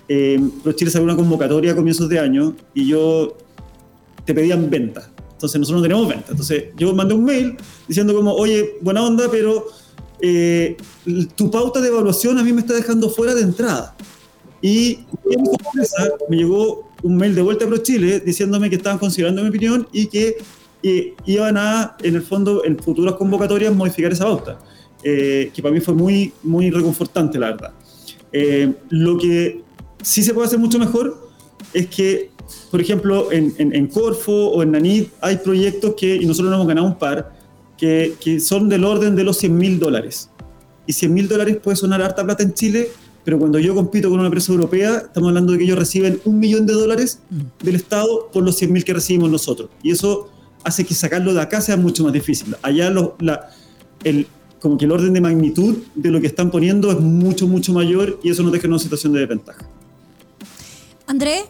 Eh, 0.08 0.40
Chile 0.74 0.90
salió 0.90 1.04
una 1.04 1.16
convocatoria 1.16 1.72
a 1.72 1.74
comienzos 1.74 2.08
de 2.08 2.18
año 2.18 2.54
y 2.74 2.86
yo 2.86 3.36
te 4.24 4.34
pedían 4.34 4.70
venta. 4.70 5.10
Entonces 5.32 5.58
nosotros 5.60 5.82
no 5.82 5.88
tenemos 5.88 6.08
venta. 6.08 6.26
Entonces 6.30 6.64
yo 6.76 6.94
mandé 6.94 7.14
un 7.14 7.24
mail 7.24 7.56
diciendo 7.86 8.14
como, 8.14 8.32
oye, 8.34 8.76
buena 8.80 9.04
onda, 9.04 9.28
pero 9.30 9.66
eh, 10.20 10.76
tu 11.34 11.50
pauta 11.50 11.80
de 11.80 11.88
evaluación 11.88 12.38
a 12.38 12.44
mí 12.44 12.52
me 12.52 12.60
está 12.60 12.74
dejando 12.74 13.10
fuera 13.10 13.34
de 13.34 13.42
entrada. 13.42 13.96
Y 14.60 15.00
me 16.28 16.36
llegó 16.36 16.88
un 17.02 17.16
mail 17.16 17.34
de 17.34 17.42
vuelta 17.42 17.64
a 17.64 17.68
ProChile 17.68 18.20
diciéndome 18.20 18.68
que 18.68 18.76
estaban 18.76 18.98
considerando 18.98 19.42
mi 19.42 19.48
opinión 19.48 19.88
y 19.92 20.06
que 20.06 20.36
y 20.82 21.14
iban 21.26 21.56
a, 21.56 21.96
en 22.02 22.14
el 22.14 22.22
fondo, 22.22 22.64
en 22.64 22.78
futuras 22.78 23.14
convocatorias, 23.14 23.74
modificar 23.74 24.12
esa 24.12 24.24
pauta, 24.24 24.58
eh, 25.02 25.50
que 25.54 25.62
para 25.62 25.74
mí 25.74 25.80
fue 25.80 25.94
muy, 25.94 26.32
muy 26.42 26.70
reconfortante, 26.70 27.38
la 27.38 27.50
verdad. 27.50 27.72
Eh, 28.32 28.72
lo 28.90 29.18
que 29.18 29.62
sí 30.02 30.22
se 30.22 30.34
puede 30.34 30.46
hacer 30.46 30.58
mucho 30.58 30.78
mejor 30.78 31.28
es 31.72 31.88
que, 31.88 32.30
por 32.70 32.80
ejemplo, 32.80 33.32
en, 33.32 33.54
en, 33.58 33.86
Corfo 33.88 34.32
o 34.32 34.62
en 34.62 34.72
Nanit 34.72 35.10
hay 35.20 35.36
proyectos 35.38 35.94
que, 35.96 36.16
y 36.16 36.26
nosotros 36.26 36.52
hemos 36.54 36.66
ganado 36.66 36.86
un 36.86 36.98
par, 36.98 37.36
que, 37.76 38.14
que 38.20 38.40
son 38.40 38.68
del 38.68 38.84
orden 38.84 39.16
de 39.16 39.24
los 39.24 39.38
100 39.38 39.56
mil 39.56 39.78
dólares. 39.78 40.30
Y 40.86 40.92
100 40.92 41.12
mil 41.12 41.28
dólares 41.28 41.58
puede 41.62 41.76
sonar 41.76 42.00
harta 42.02 42.24
plata 42.24 42.42
en 42.42 42.54
Chile, 42.54 42.88
pero 43.24 43.38
cuando 43.38 43.58
yo 43.58 43.74
compito 43.74 44.08
con 44.08 44.18
una 44.18 44.28
empresa 44.28 44.52
europea, 44.52 45.02
estamos 45.04 45.28
hablando 45.28 45.52
de 45.52 45.58
que 45.58 45.64
ellos 45.64 45.78
reciben 45.78 46.20
un 46.24 46.38
millón 46.38 46.66
de 46.66 46.72
dólares 46.72 47.20
mm. 47.28 47.64
del 47.64 47.74
Estado 47.74 48.30
por 48.32 48.42
los 48.42 48.56
100 48.56 48.72
mil 48.72 48.84
que 48.84 48.94
recibimos 48.94 49.30
nosotros. 49.30 49.68
Y 49.82 49.90
eso 49.90 50.30
hace 50.68 50.84
que 50.84 50.94
sacarlo 50.94 51.34
de 51.34 51.40
acá 51.40 51.60
sea 51.60 51.76
mucho 51.76 52.04
más 52.04 52.12
difícil. 52.12 52.54
Allá 52.62 52.90
la, 53.18 53.50
el, 54.04 54.26
como 54.60 54.78
que 54.78 54.84
el 54.84 54.92
orden 54.92 55.12
de 55.12 55.20
magnitud 55.20 55.78
de 55.94 56.10
lo 56.10 56.20
que 56.20 56.26
están 56.26 56.50
poniendo 56.50 56.90
es 56.90 57.00
mucho, 57.00 57.48
mucho 57.48 57.72
mayor 57.72 58.20
y 58.22 58.30
eso 58.30 58.42
nos 58.42 58.52
deja 58.52 58.66
en 58.66 58.72
una 58.72 58.78
situación 58.78 59.12
de 59.12 59.20
desventaja. 59.20 59.66
André, 61.06 61.44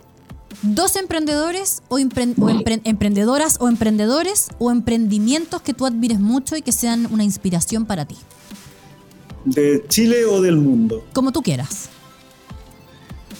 dos 0.62 0.96
emprendedores 0.96 1.82
o, 1.88 1.98
emprendedoras 1.98 3.58
o 3.60 3.68
emprendedores 3.68 4.48
o 4.58 4.70
emprendimientos 4.70 5.62
que 5.62 5.74
tú 5.74 5.84
admires 5.84 6.20
mucho 6.20 6.56
y 6.56 6.62
que 6.62 6.72
sean 6.72 7.08
una 7.10 7.24
inspiración 7.24 7.86
para 7.86 8.06
ti. 8.06 8.16
¿De 9.44 9.84
Chile 9.88 10.24
o 10.26 10.40
del 10.40 10.56
mundo? 10.56 11.04
Como 11.12 11.32
tú 11.32 11.42
quieras. 11.42 11.88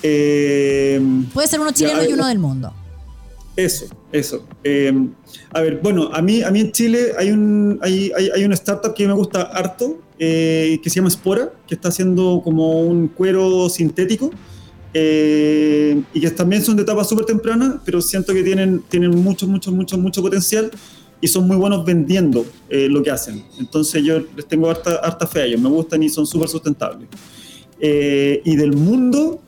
Eh, 0.02 1.00
Puede 1.34 1.48
ser 1.48 1.60
uno 1.60 1.72
chileno 1.72 2.04
y 2.04 2.12
uno 2.12 2.26
del 2.26 2.38
mundo. 2.38 2.72
Eso, 3.56 3.86
eso. 4.12 4.46
Eh, 4.64 4.92
a 5.52 5.61
ver, 5.61 5.80
bueno, 5.82 6.11
a 6.12 6.22
mí, 6.22 6.42
a 6.42 6.50
mí 6.50 6.61
en 6.61 6.72
Chile 6.72 7.12
hay, 7.18 7.30
un, 7.30 7.78
hay, 7.82 8.11
hay, 8.34 8.44
una 8.44 8.54
startup 8.54 8.94
que 8.94 9.06
me 9.06 9.12
gusta 9.12 9.42
harto, 9.42 9.98
eh, 10.18 10.80
que 10.82 10.90
se 10.90 10.96
llama 10.96 11.11
Spora, 11.11 11.52
que 11.66 11.74
está 11.74 11.88
haciendo 11.88 12.40
como 12.42 12.82
un 12.82 13.09
cuero 13.09 13.68
sintético. 13.68 14.30
Eh, 14.94 16.02
y 16.14 16.20
que 16.20 16.30
también 16.30 16.62
son 16.64 16.76
de 16.76 16.82
etapa 16.82 17.04
súper 17.04 17.26
temprana, 17.26 17.80
pero 17.84 18.00
siento 18.00 18.32
que 18.32 18.42
tienen, 18.42 18.82
tienen 18.88 19.11
mucho, 19.11 19.46
mucho, 19.46 19.70
mucho, 19.70 19.98
mucho 19.98 20.22
potencial. 20.22 20.70
y 21.20 21.26
son 21.26 21.46
muy 21.46 21.56
buenos 21.56 21.84
vendiendo 21.84 22.46
eh, 22.68 22.88
lo 22.88 23.02
que 23.02 23.11
hacen. 23.11 23.44
Entonces 23.59 24.02
yo 24.04 24.20
les 24.36 24.46
tengo 24.46 24.70
harta, 24.70 24.96
harta 25.02 25.26
fe 25.26 25.40
a 25.40 25.44
ellos, 25.46 25.61
me 25.61 25.68
gustan 25.68 26.02
y 26.02 26.09
son 26.09 26.26
súper 26.26 26.48
sustentables. 26.48 27.09
Eh, 27.80 28.40
y 28.44 28.56
del 28.56 28.72
mundo, 28.72 29.40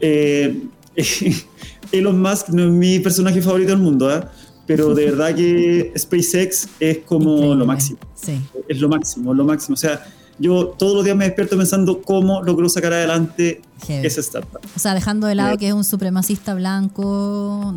eh, 0.00 0.62
Elon 1.92 2.20
Musk 2.20 2.48
no 2.50 2.64
es 2.64 2.70
mi 2.70 2.98
personaje 3.00 3.40
favorito 3.42 3.70
del 3.70 3.80
mundo, 3.80 4.14
¿eh? 4.14 4.22
pero 4.66 4.94
de 4.94 5.04
verdad 5.10 5.34
que 5.34 5.92
SpaceX 5.96 6.68
es 6.80 6.98
como 6.98 7.54
lo 7.54 7.64
máximo. 7.66 7.98
Sí. 8.14 8.40
Es 8.68 8.78
lo 8.80 8.88
máximo, 8.88 9.32
lo 9.34 9.44
máximo. 9.44 9.74
O 9.74 9.76
sea, 9.78 10.04
yo 10.38 10.66
todos 10.78 10.94
los 10.96 11.04
días 11.04 11.16
me 11.16 11.24
despierto 11.24 11.56
pensando 11.56 12.00
cómo 12.02 12.42
logró 12.42 12.68
sacar 12.68 12.92
adelante 12.92 13.60
Heavy. 13.86 14.06
esa 14.06 14.20
startup. 14.20 14.60
O 14.76 14.78
sea, 14.78 14.94
dejando 14.94 15.26
de 15.26 15.34
lado 15.34 15.54
Eh. 15.54 15.58
que 15.58 15.68
es 15.68 15.74
un 15.74 15.84
supremacista 15.84 16.54
blanco. 16.54 17.74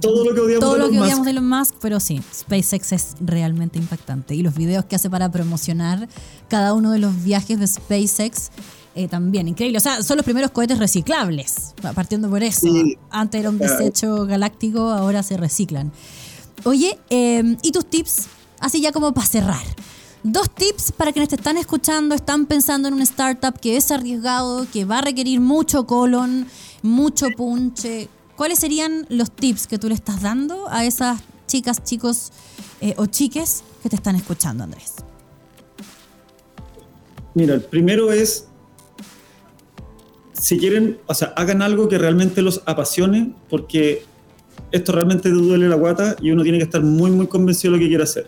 Todo 0.00 0.24
lo 0.24 0.34
que 0.34 0.40
odiamos 0.40 0.60
Todo 0.60 0.72
de 0.74 0.78
lo 0.78 0.84
Elon 0.86 0.90
que 0.92 0.98
Musk. 0.98 1.04
odiamos 1.06 1.24
de 1.26 1.30
Elon 1.32 1.48
Musk, 1.48 1.74
pero 1.82 2.00
sí, 2.00 2.22
SpaceX 2.34 2.92
es 2.92 3.14
realmente 3.20 3.78
impactante. 3.78 4.34
Y 4.34 4.42
los 4.42 4.54
videos 4.54 4.84
que 4.86 4.96
hace 4.96 5.10
para 5.10 5.30
promocionar 5.30 6.08
cada 6.48 6.72
uno 6.72 6.90
de 6.92 6.98
los 6.98 7.22
viajes 7.22 7.58
de 7.60 7.66
SpaceX 7.66 8.50
eh, 8.94 9.08
también, 9.08 9.48
increíble. 9.48 9.78
O 9.78 9.80
sea, 9.80 10.02
son 10.02 10.16
los 10.16 10.24
primeros 10.24 10.50
cohetes 10.50 10.78
reciclables, 10.78 11.74
partiendo 11.94 12.28
por 12.28 12.42
eso. 12.42 12.60
Sí. 12.60 12.98
Antes 13.10 13.40
era 13.40 13.50
un 13.50 13.58
desecho 13.58 14.26
galáctico, 14.26 14.90
ahora 14.90 15.22
se 15.22 15.36
reciclan. 15.36 15.92
Oye, 16.64 16.98
eh, 17.10 17.56
¿y 17.62 17.72
tus 17.72 17.86
tips? 17.86 18.26
Así 18.60 18.80
ya 18.80 18.92
como 18.92 19.12
para 19.12 19.26
cerrar. 19.26 19.64
Dos 20.22 20.54
tips 20.54 20.92
para 20.92 21.12
quienes 21.12 21.30
te 21.30 21.34
están 21.34 21.56
escuchando, 21.56 22.14
están 22.14 22.46
pensando 22.46 22.86
en 22.86 22.94
una 22.94 23.02
startup 23.02 23.58
que 23.58 23.76
es 23.76 23.90
arriesgado, 23.90 24.66
que 24.72 24.84
va 24.84 24.98
a 24.98 25.00
requerir 25.00 25.40
mucho 25.40 25.86
colon, 25.86 26.46
mucho 26.82 27.28
punche. 27.36 28.08
¿Cuáles 28.36 28.60
serían 28.60 29.06
los 29.08 29.32
tips 29.32 29.66
que 29.66 29.78
tú 29.78 29.88
le 29.88 29.94
estás 29.94 30.22
dando 30.22 30.68
a 30.68 30.84
esas 30.84 31.20
chicas, 31.48 31.82
chicos 31.82 32.30
eh, 32.80 32.94
o 32.98 33.06
chiques 33.06 33.64
que 33.82 33.88
te 33.88 33.96
están 33.96 34.14
escuchando, 34.14 34.62
Andrés? 34.62 34.94
Mira, 37.34 37.54
el 37.54 37.62
primero 37.62 38.12
es, 38.12 38.46
si 40.42 40.58
quieren, 40.58 40.98
o 41.06 41.14
sea, 41.14 41.28
hagan 41.36 41.62
algo 41.62 41.88
que 41.88 41.98
realmente 41.98 42.42
los 42.42 42.62
apasione, 42.66 43.32
porque 43.48 44.02
esto 44.72 44.90
realmente 44.90 45.28
te 45.28 45.36
duele 45.36 45.68
la 45.68 45.76
guata 45.76 46.16
y 46.20 46.32
uno 46.32 46.42
tiene 46.42 46.58
que 46.58 46.64
estar 46.64 46.82
muy, 46.82 47.12
muy 47.12 47.28
convencido 47.28 47.70
de 47.70 47.78
lo 47.78 47.82
que 47.84 47.88
quiere 47.88 48.02
hacer. 48.02 48.26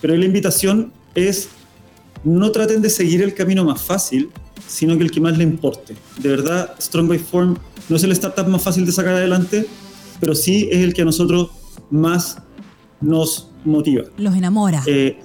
Pero 0.00 0.16
la 0.16 0.24
invitación 0.24 0.90
es, 1.14 1.50
no 2.24 2.50
traten 2.50 2.80
de 2.80 2.88
seguir 2.88 3.20
el 3.20 3.34
camino 3.34 3.62
más 3.62 3.82
fácil, 3.82 4.30
sino 4.66 4.96
que 4.96 5.04
el 5.04 5.10
que 5.10 5.20
más 5.20 5.36
le 5.36 5.44
importe. 5.44 5.94
De 6.16 6.30
verdad, 6.30 6.76
Strong 6.80 7.08
by 7.08 7.18
Form 7.18 7.58
no 7.90 7.96
es 7.96 8.04
el 8.04 8.12
startup 8.12 8.48
más 8.48 8.62
fácil 8.62 8.86
de 8.86 8.92
sacar 8.92 9.12
adelante, 9.12 9.66
pero 10.18 10.34
sí 10.34 10.66
es 10.72 10.78
el 10.82 10.94
que 10.94 11.02
a 11.02 11.04
nosotros 11.04 11.50
más 11.90 12.38
nos 13.02 13.50
motiva. 13.66 14.04
Los 14.16 14.34
enamora. 14.34 14.82
Eh, 14.86 15.20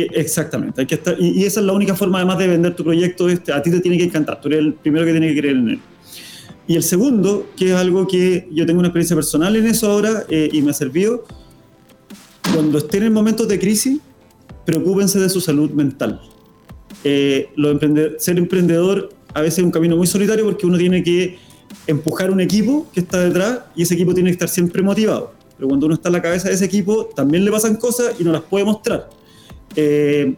exactamente, 0.00 0.80
hay 0.80 0.86
que 0.86 0.94
estar, 0.94 1.16
y, 1.18 1.42
y 1.42 1.44
esa 1.44 1.60
es 1.60 1.66
la 1.66 1.72
única 1.72 1.94
forma 1.94 2.18
además 2.18 2.38
de 2.38 2.48
vender 2.48 2.74
tu 2.74 2.82
proyecto, 2.82 3.28
este, 3.28 3.52
a 3.52 3.62
ti 3.62 3.70
te 3.70 3.80
tiene 3.80 3.98
que 3.98 4.04
encantar, 4.04 4.40
tú 4.40 4.48
eres 4.48 4.60
el 4.60 4.74
primero 4.74 5.04
que 5.04 5.12
tiene 5.12 5.28
que 5.28 5.40
creer 5.40 5.56
en 5.56 5.68
él. 5.68 5.80
Y 6.66 6.76
el 6.76 6.82
segundo, 6.82 7.50
que 7.56 7.70
es 7.70 7.74
algo 7.74 8.06
que 8.06 8.48
yo 8.52 8.64
tengo 8.64 8.78
una 8.78 8.88
experiencia 8.88 9.16
personal 9.16 9.54
en 9.56 9.66
eso 9.66 9.90
ahora 9.90 10.24
eh, 10.28 10.48
y 10.52 10.62
me 10.62 10.70
ha 10.70 10.74
servido, 10.74 11.24
cuando 12.54 12.78
estén 12.78 13.02
en 13.02 13.12
momentos 13.12 13.48
de 13.48 13.58
crisis, 13.58 14.00
preocúpense 14.64 15.18
de 15.18 15.28
su 15.28 15.40
salud 15.40 15.70
mental. 15.72 16.20
Eh, 17.04 17.48
lo 17.56 17.76
ser 18.18 18.38
emprendedor 18.38 19.10
a 19.34 19.40
veces 19.40 19.58
es 19.58 19.64
un 19.64 19.70
camino 19.70 19.96
muy 19.96 20.06
solitario 20.06 20.44
porque 20.44 20.66
uno 20.66 20.78
tiene 20.78 21.02
que 21.02 21.38
empujar 21.86 22.30
un 22.30 22.40
equipo 22.40 22.86
que 22.92 23.00
está 23.00 23.20
detrás 23.20 23.60
y 23.74 23.82
ese 23.82 23.94
equipo 23.94 24.14
tiene 24.14 24.30
que 24.30 24.34
estar 24.34 24.48
siempre 24.48 24.82
motivado. 24.82 25.32
Pero 25.56 25.68
cuando 25.68 25.86
uno 25.86 25.94
está 25.96 26.10
en 26.10 26.12
la 26.14 26.22
cabeza 26.22 26.48
de 26.48 26.54
ese 26.54 26.64
equipo, 26.64 27.06
también 27.16 27.44
le 27.44 27.50
pasan 27.50 27.76
cosas 27.76 28.14
y 28.18 28.24
no 28.24 28.32
las 28.32 28.42
puede 28.42 28.64
mostrar. 28.64 29.08
Eh, 29.76 30.34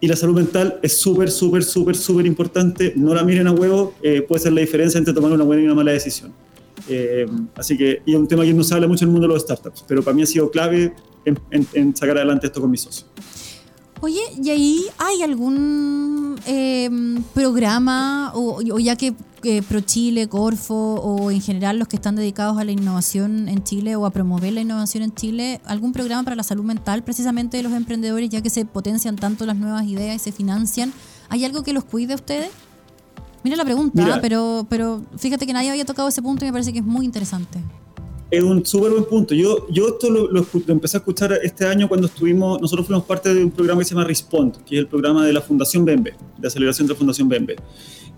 y 0.00 0.06
la 0.06 0.14
salud 0.14 0.36
mental 0.36 0.78
es 0.82 0.96
súper, 0.96 1.30
súper, 1.30 1.64
súper, 1.64 1.96
súper 1.96 2.26
importante. 2.26 2.92
No 2.96 3.14
la 3.14 3.24
miren 3.24 3.46
a 3.48 3.52
huevo, 3.52 3.94
eh, 4.02 4.22
puede 4.22 4.42
ser 4.42 4.52
la 4.52 4.60
diferencia 4.60 4.98
entre 4.98 5.12
tomar 5.12 5.32
una 5.32 5.44
buena 5.44 5.62
y 5.62 5.64
una 5.66 5.74
mala 5.74 5.92
decisión. 5.92 6.32
Eh, 6.88 7.26
así 7.56 7.76
que, 7.76 8.02
y 8.06 8.12
es 8.12 8.18
un 8.18 8.28
tema 8.28 8.44
que 8.44 8.54
no 8.54 8.62
se 8.62 8.74
habla 8.74 8.86
mucho 8.86 9.04
en 9.04 9.08
el 9.08 9.12
mundo 9.12 9.26
de 9.26 9.34
los 9.34 9.42
startups, 9.42 9.84
pero 9.86 10.02
para 10.02 10.14
mí 10.14 10.22
ha 10.22 10.26
sido 10.26 10.50
clave 10.50 10.92
en, 11.24 11.96
sacar 11.96 12.16
adelante 12.16 12.46
esto 12.46 12.60
con 12.60 12.70
mis 12.70 12.82
socios. 12.82 13.06
Oye, 14.00 14.20
¿y 14.42 14.50
ahí 14.50 14.80
hay 14.98 15.22
algún 15.22 16.38
eh, 16.46 16.88
programa, 17.34 18.32
o, 18.34 18.60
o 18.60 18.78
ya 18.78 18.96
que 18.96 19.14
eh, 19.44 19.62
ProChile, 19.62 20.28
Corfo, 20.28 20.74
o 20.74 21.30
en 21.30 21.40
general 21.40 21.78
los 21.78 21.88
que 21.88 21.96
están 21.96 22.16
dedicados 22.16 22.58
a 22.58 22.64
la 22.64 22.72
innovación 22.72 23.48
en 23.48 23.62
Chile 23.62 23.96
o 23.96 24.06
a 24.06 24.10
promover 24.10 24.52
la 24.52 24.60
innovación 24.60 25.02
en 25.04 25.14
Chile, 25.14 25.60
algún 25.64 25.92
programa 25.92 26.24
para 26.24 26.36
la 26.36 26.42
salud 26.42 26.64
mental 26.64 27.02
precisamente 27.04 27.56
de 27.56 27.62
los 27.62 27.72
emprendedores, 27.72 28.30
ya 28.30 28.40
que 28.40 28.50
se 28.50 28.64
potencian 28.64 29.16
tanto 29.16 29.46
las 29.46 29.56
nuevas 29.56 29.86
ideas 29.86 30.16
y 30.16 30.18
se 30.18 30.32
financian? 30.32 30.92
¿Hay 31.28 31.44
algo 31.44 31.62
que 31.62 31.72
los 31.72 31.84
cuide 31.84 32.14
a 32.14 32.16
ustedes? 32.16 32.50
Mira 33.44 33.56
la 33.56 33.64
pregunta, 33.64 34.02
Mira. 34.02 34.20
pero, 34.20 34.66
pero 34.68 35.02
fíjate 35.16 35.46
que 35.46 35.52
nadie 35.52 35.70
había 35.70 35.84
tocado 35.84 36.08
ese 36.08 36.20
punto 36.22 36.44
y 36.44 36.48
me 36.48 36.52
parece 36.52 36.72
que 36.72 36.80
es 36.80 36.84
muy 36.84 37.04
interesante. 37.04 37.60
Es 38.30 38.42
un 38.42 38.64
súper 38.64 38.90
buen 38.90 39.04
punto. 39.04 39.34
Yo, 39.34 39.66
yo 39.70 39.88
esto 39.88 40.10
lo, 40.10 40.30
lo 40.30 40.46
lo 40.52 40.72
empecé 40.72 40.98
a 40.98 41.00
escuchar 41.00 41.38
este 41.42 41.64
año 41.64 41.88
cuando 41.88 42.08
estuvimos, 42.08 42.60
nosotros 42.60 42.86
fuimos 42.86 43.04
parte 43.04 43.32
de 43.32 43.42
un 43.42 43.50
programa 43.50 43.80
que 43.80 43.86
se 43.86 43.94
llama 43.94 44.04
Respond, 44.06 44.64
que 44.64 44.74
es 44.74 44.80
el 44.80 44.86
programa 44.86 45.24
de 45.26 45.32
la 45.32 45.40
Fundación 45.40 45.84
BEMBE, 45.84 46.14
de 46.36 46.48
aceleración 46.48 46.86
de 46.86 46.92
la 46.92 46.98
Fundación 46.98 47.28
BEMBE. 47.28 47.56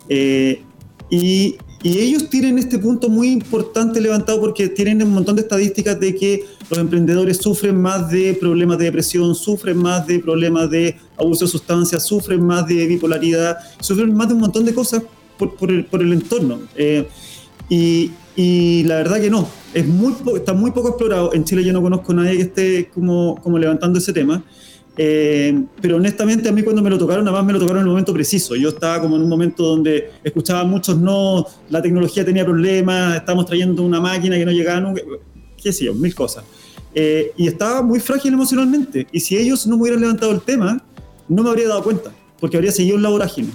Eh, 0.09 0.63
y, 1.11 1.57
y 1.83 1.99
ellos 1.99 2.29
tienen 2.29 2.59
este 2.59 2.79
punto 2.79 3.09
muy 3.09 3.29
importante 3.29 4.01
levantado 4.01 4.41
porque 4.41 4.69
tienen 4.69 5.03
un 5.03 5.11
montón 5.11 5.37
de 5.37 5.43
estadísticas 5.43 5.99
de 6.01 6.15
que 6.15 6.45
los 6.69 6.79
emprendedores 6.79 7.39
sufren 7.39 7.81
más 7.81 8.11
de 8.11 8.35
problemas 8.35 8.79
de 8.79 8.87
depresión, 8.87 9.35
sufren 9.35 9.77
más 9.77 10.07
de 10.07 10.19
problemas 10.19 10.71
de 10.71 10.97
abuso 11.17 11.45
de 11.45 11.51
sustancias, 11.51 12.05
sufren 12.05 12.45
más 12.45 12.67
de 12.67 12.87
bipolaridad, 12.87 13.59
sufren 13.81 14.13
más 14.15 14.29
de 14.29 14.35
un 14.35 14.41
montón 14.41 14.65
de 14.65 14.75
cosas 14.75 15.03
por, 15.39 15.55
por 15.55 15.71
el, 15.71 15.85
por 15.85 16.03
el 16.03 16.13
entorno. 16.13 16.61
Eh, 16.77 17.09
y, 17.69 18.11
y 18.37 18.83
la 18.85 18.97
verdad 18.97 19.21
que 19.21 19.31
no, 19.31 19.49
es 19.75 19.87
muy 19.87 20.15
está 20.37 20.53
muy 20.53 20.71
poco 20.73 20.89
explorado. 20.89 21.33
En 21.35 21.45
Chile 21.45 21.65
yo 21.65 21.73
no 21.73 21.83
conozco 21.83 22.13
a 22.13 22.17
nadie 22.17 22.37
que 22.37 22.43
esté 22.43 22.89
como, 22.93 23.37
como 23.43 23.59
levantando 23.59 23.99
ese 23.99 24.13
tema. 24.13 24.43
Eh, 24.97 25.63
pero 25.81 25.97
honestamente 25.97 26.49
a 26.49 26.53
mí 26.53 26.63
cuando 26.63 26.83
me 26.83 26.91
lo 26.91 26.99
tocaron, 26.99 27.27
además 27.27 27.47
me 27.47 27.53
lo 27.55 27.59
tocaron 27.61 27.79
en 27.79 27.85
el 27.87 27.91
momento 27.91 28.13
preciso. 28.13 28.55
Yo 28.57 28.71
estaba 28.71 29.01
como 29.01 29.17
en 29.17 29.23
un 29.23 29.29
momento 29.29 29.63
donde 29.63 30.11
escuchaba 30.25 30.65
muchos 30.65 30.99
no, 30.99 31.47
la 31.71 31.81
tecnología 31.81 32.25
tenía 32.25 32.45
problemas, 32.45 33.17
estábamos 33.17 33.47
trayendo 33.47 33.83
una 33.83 34.01
máquina 34.01 34.37
que 34.37 34.45
no 34.45 34.53
llegaba 34.53 34.81
nunca, 34.81 35.01
qué 35.63 35.73
sé 35.73 35.87
yo, 35.87 35.95
mil 35.95 36.15
cosas. 36.15 36.45
Eh, 36.95 37.33
y 37.37 37.47
estaba 37.47 37.83
muy 37.83 38.01
frágil 38.01 38.33
emocionalmente. 38.35 39.07
Y 39.13 39.21
si 39.21 39.37
ellos 39.37 39.67
no 39.67 39.77
me 39.77 39.83
hubieran 39.83 40.01
levantado 40.01 40.33
el 40.33 40.41
tema, 40.43 40.85
no 41.29 41.43
me 41.45 41.49
habría 41.51 41.69
dado 41.69 41.85
cuenta, 41.85 42.13
porque 42.41 42.57
habría 42.57 42.73
seguido 42.73 42.97
en 42.97 43.03
la 43.05 43.11
vorágine. 43.11 43.49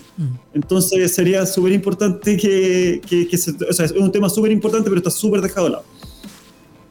Entonces 0.53 1.13
sería 1.13 1.45
súper 1.45 1.74
importante 1.74 2.38
que, 2.38 3.01
que, 3.07 3.28
que 3.28 3.38
se- 3.38 3.51
o 3.70 3.74
sea, 3.74 3.86
es 3.86 3.91
un 3.91 4.11
tema 4.11 4.30
súper 4.30 4.51
importante, 4.51 4.89
pero 4.89 4.99
está 4.99 5.11
súper 5.11 5.41
dejado 5.41 5.66
de 5.68 5.72
lado. 5.74 5.84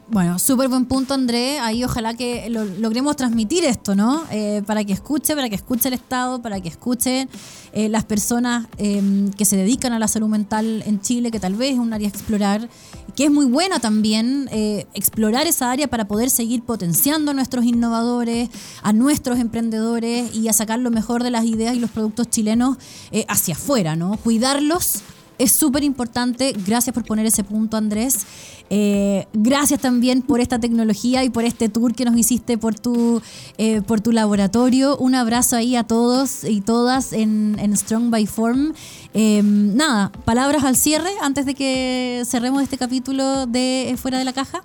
Bueno, 0.07 0.37
súper 0.37 0.69
buen 0.69 0.85
punto, 0.85 1.15
André. 1.15 1.57
Ahí 1.57 1.83
ojalá 1.83 2.13
que 2.13 2.47
lo- 2.51 2.63
logremos 2.63 3.15
transmitir 3.15 3.65
esto, 3.65 3.95
¿no? 3.95 4.23
Eh, 4.29 4.61
para 4.67 4.83
que 4.83 4.93
escuche, 4.93 5.35
para 5.35 5.49
que 5.49 5.55
escuche 5.55 5.87
el 5.87 5.95
Estado, 5.95 6.43
para 6.43 6.61
que 6.61 6.69
escuchen 6.69 7.27
eh, 7.73 7.89
las 7.89 8.05
personas 8.05 8.67
eh, 8.77 9.01
que 9.35 9.45
se 9.45 9.57
dedican 9.57 9.93
a 9.93 9.99
la 9.99 10.07
salud 10.07 10.27
mental 10.27 10.83
en 10.85 11.01
Chile, 11.01 11.31
que 11.31 11.39
tal 11.39 11.55
vez 11.55 11.73
es 11.73 11.79
un 11.79 11.91
área 11.91 12.07
a 12.07 12.11
explorar, 12.11 12.69
que 13.15 13.25
es 13.25 13.31
muy 13.31 13.47
buena 13.47 13.79
también 13.79 14.47
eh, 14.51 14.85
explorar 14.93 15.47
esa 15.47 15.71
área 15.71 15.87
para 15.87 16.07
poder 16.07 16.29
seguir 16.29 16.61
potenciando 16.61 17.31
a 17.31 17.33
nuestros 17.33 17.65
innovadores, 17.65 18.49
a 18.83 18.93
nuestros 18.93 19.39
emprendedores 19.39 20.35
y 20.35 20.47
a 20.49 20.53
sacar 20.53 20.77
lo 20.77 20.91
mejor 20.91 21.23
de 21.23 21.31
las 21.31 21.45
ideas 21.45 21.75
y 21.75 21.79
los 21.79 21.89
productos 21.89 22.29
chilenos 22.29 22.77
eh, 23.11 23.25
hacia 23.27 23.55
afuera, 23.55 23.95
¿no? 23.95 24.17
Cuidarlos 24.17 25.01
es 25.37 25.51
súper 25.51 25.83
importante. 25.83 26.53
Gracias 26.65 26.93
por 26.93 27.03
poner 27.05 27.25
ese 27.25 27.43
punto, 27.43 27.77
Andrés. 27.77 28.25
Eh, 28.69 29.27
gracias 29.33 29.79
también 29.79 30.23
por 30.23 30.39
esta 30.39 30.59
tecnología 30.59 31.23
y 31.23 31.29
por 31.29 31.43
este 31.43 31.69
tour 31.69 31.93
que 31.93 32.03
nos 32.03 32.17
hiciste 32.17 32.57
por 32.57 32.73
tu, 32.73 33.21
eh, 33.57 33.81
por 33.81 34.01
tu 34.01 34.11
laboratorio. 34.11 34.97
Un 34.97 35.15
abrazo 35.15 35.55
ahí 35.55 35.75
a 35.75 35.83
todos 35.83 36.43
y 36.43 36.61
todas 36.61 37.13
en, 37.13 37.55
Strong 37.75 38.09
by 38.09 38.25
Form. 38.25 38.73
Eh, 39.13 39.41
nada, 39.43 40.11
palabras 40.25 40.63
al 40.63 40.75
cierre 40.75 41.09
antes 41.21 41.45
de 41.45 41.53
que 41.53 42.23
cerremos 42.25 42.63
este 42.63 42.77
capítulo 42.77 43.45
de 43.45 43.95
Fuera 43.97 44.17
de 44.17 44.25
la 44.25 44.33
Caja. 44.33 44.63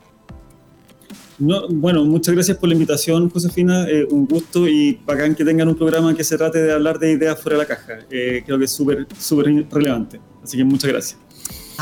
No, 1.38 1.68
bueno, 1.68 2.04
muchas 2.04 2.34
gracias 2.34 2.58
por 2.58 2.68
la 2.68 2.74
invitación, 2.74 3.30
Josefina. 3.30 3.86
Un 4.10 4.26
gusto 4.26 4.68
y 4.68 5.00
bacán 5.06 5.34
que 5.34 5.42
tengan 5.42 5.68
un 5.68 5.74
programa 5.74 6.14
que 6.14 6.22
se 6.22 6.36
trate 6.36 6.62
de 6.62 6.72
hablar 6.72 6.98
de 6.98 7.12
ideas 7.12 7.40
fuera 7.40 7.56
de 7.56 7.62
la 7.62 7.66
caja. 7.66 7.98
Creo 8.08 8.58
que 8.58 8.64
es 8.64 8.70
súper, 8.70 9.06
súper 9.18 9.66
relevante. 9.70 10.20
Así 10.42 10.56
que 10.56 10.64
muchas 10.64 10.90
gracias. 10.90 11.16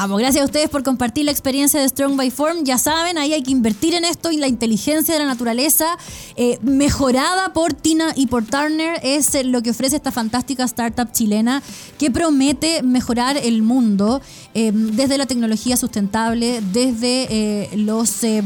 Pues 0.06 0.20
gracias 0.20 0.42
a 0.42 0.44
ustedes 0.44 0.70
por 0.70 0.84
compartir 0.84 1.24
la 1.24 1.32
experiencia 1.32 1.80
de 1.80 1.88
Strong 1.88 2.16
by 2.16 2.30
Form. 2.30 2.64
Ya 2.64 2.78
saben, 2.78 3.18
ahí 3.18 3.32
hay 3.32 3.42
que 3.42 3.50
invertir 3.50 3.94
en 3.94 4.04
esto 4.04 4.30
y 4.30 4.36
la 4.36 4.46
inteligencia 4.46 5.12
de 5.12 5.20
la 5.20 5.26
naturaleza 5.26 5.98
eh, 6.36 6.56
mejorada 6.62 7.52
por 7.52 7.74
Tina 7.74 8.12
y 8.14 8.28
por 8.28 8.44
Turner 8.44 9.00
es 9.02 9.34
eh, 9.34 9.42
lo 9.42 9.60
que 9.60 9.70
ofrece 9.70 9.96
esta 9.96 10.12
fantástica 10.12 10.62
startup 10.64 11.10
chilena 11.10 11.64
que 11.98 12.12
promete 12.12 12.84
mejorar 12.84 13.36
el 13.38 13.62
mundo 13.62 14.22
eh, 14.60 14.72
desde 14.74 15.18
la 15.18 15.26
tecnología 15.26 15.76
sustentable, 15.76 16.60
desde 16.72 17.28
eh, 17.30 17.76
los... 17.76 18.24
eh, 18.24 18.42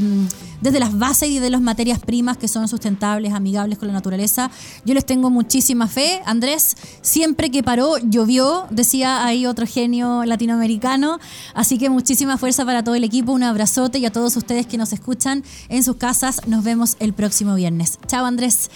desde 0.61 0.79
las 0.79 0.97
bases 0.97 1.29
y 1.29 1.41
de 1.41 1.51
las 1.51 1.61
materias 1.61 1.99
primas 1.99 2.37
que 2.37 2.47
son 2.47 2.69
sustentables, 2.69 3.33
amigables 3.33 3.79
con 3.79 3.89
la 3.89 3.95
naturaleza. 3.95 4.49
Yo 4.85 4.95
les 4.95 5.05
tengo 5.05 5.29
muchísima 5.29 5.89
fe. 5.89 6.23
Andrés, 6.25 6.77
siempre 7.01 7.51
que 7.51 7.65
paró, 7.65 7.97
llovió, 7.99 8.69
decía 8.71 9.25
ahí 9.27 9.45
otro 9.45 9.67
genio 9.67 10.25
latinoamericano. 10.25 11.19
Así 11.55 11.79
que 11.79 11.91
muchísima 11.91 12.39
fuerza 12.39 12.65
para 12.65 12.85
todo 12.85 12.95
el 12.95 13.03
equipo, 13.03 13.33
un 13.33 13.43
abrazote 13.43 13.99
y 13.99 14.07
a 14.07 14.13
todos 14.13 14.37
ustedes 14.37 14.69
que 14.69 14.79
nos 14.79 14.93
escuchan 14.93 15.43
en 15.69 15.83
sus 15.83 15.97
casas. 15.97 16.47
Nos 16.47 16.63
vemos 16.63 16.97
el 17.01 17.13
próximo 17.13 17.57
viernes. 17.57 17.99
Chao 18.07 18.25
Andrés. 18.25 18.71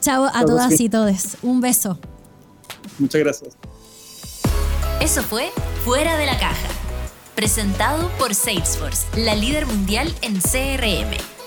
Chao 0.00 0.30
a 0.32 0.44
todas 0.44 0.78
y 0.80 0.88
todos. 0.88 1.38
Un 1.42 1.60
beso. 1.60 1.98
Muchas 3.00 3.20
gracias. 3.20 3.56
Eso 5.00 5.20
fue 5.24 5.50
Fuera 5.84 6.16
de 6.16 6.26
la 6.26 6.38
Caja, 6.38 6.68
presentado 7.42 8.08
por 8.20 8.36
Salesforce, 8.36 9.04
la 9.20 9.34
líder 9.34 9.66
mundial 9.66 10.14
en 10.22 10.40
CRM. 10.40 11.41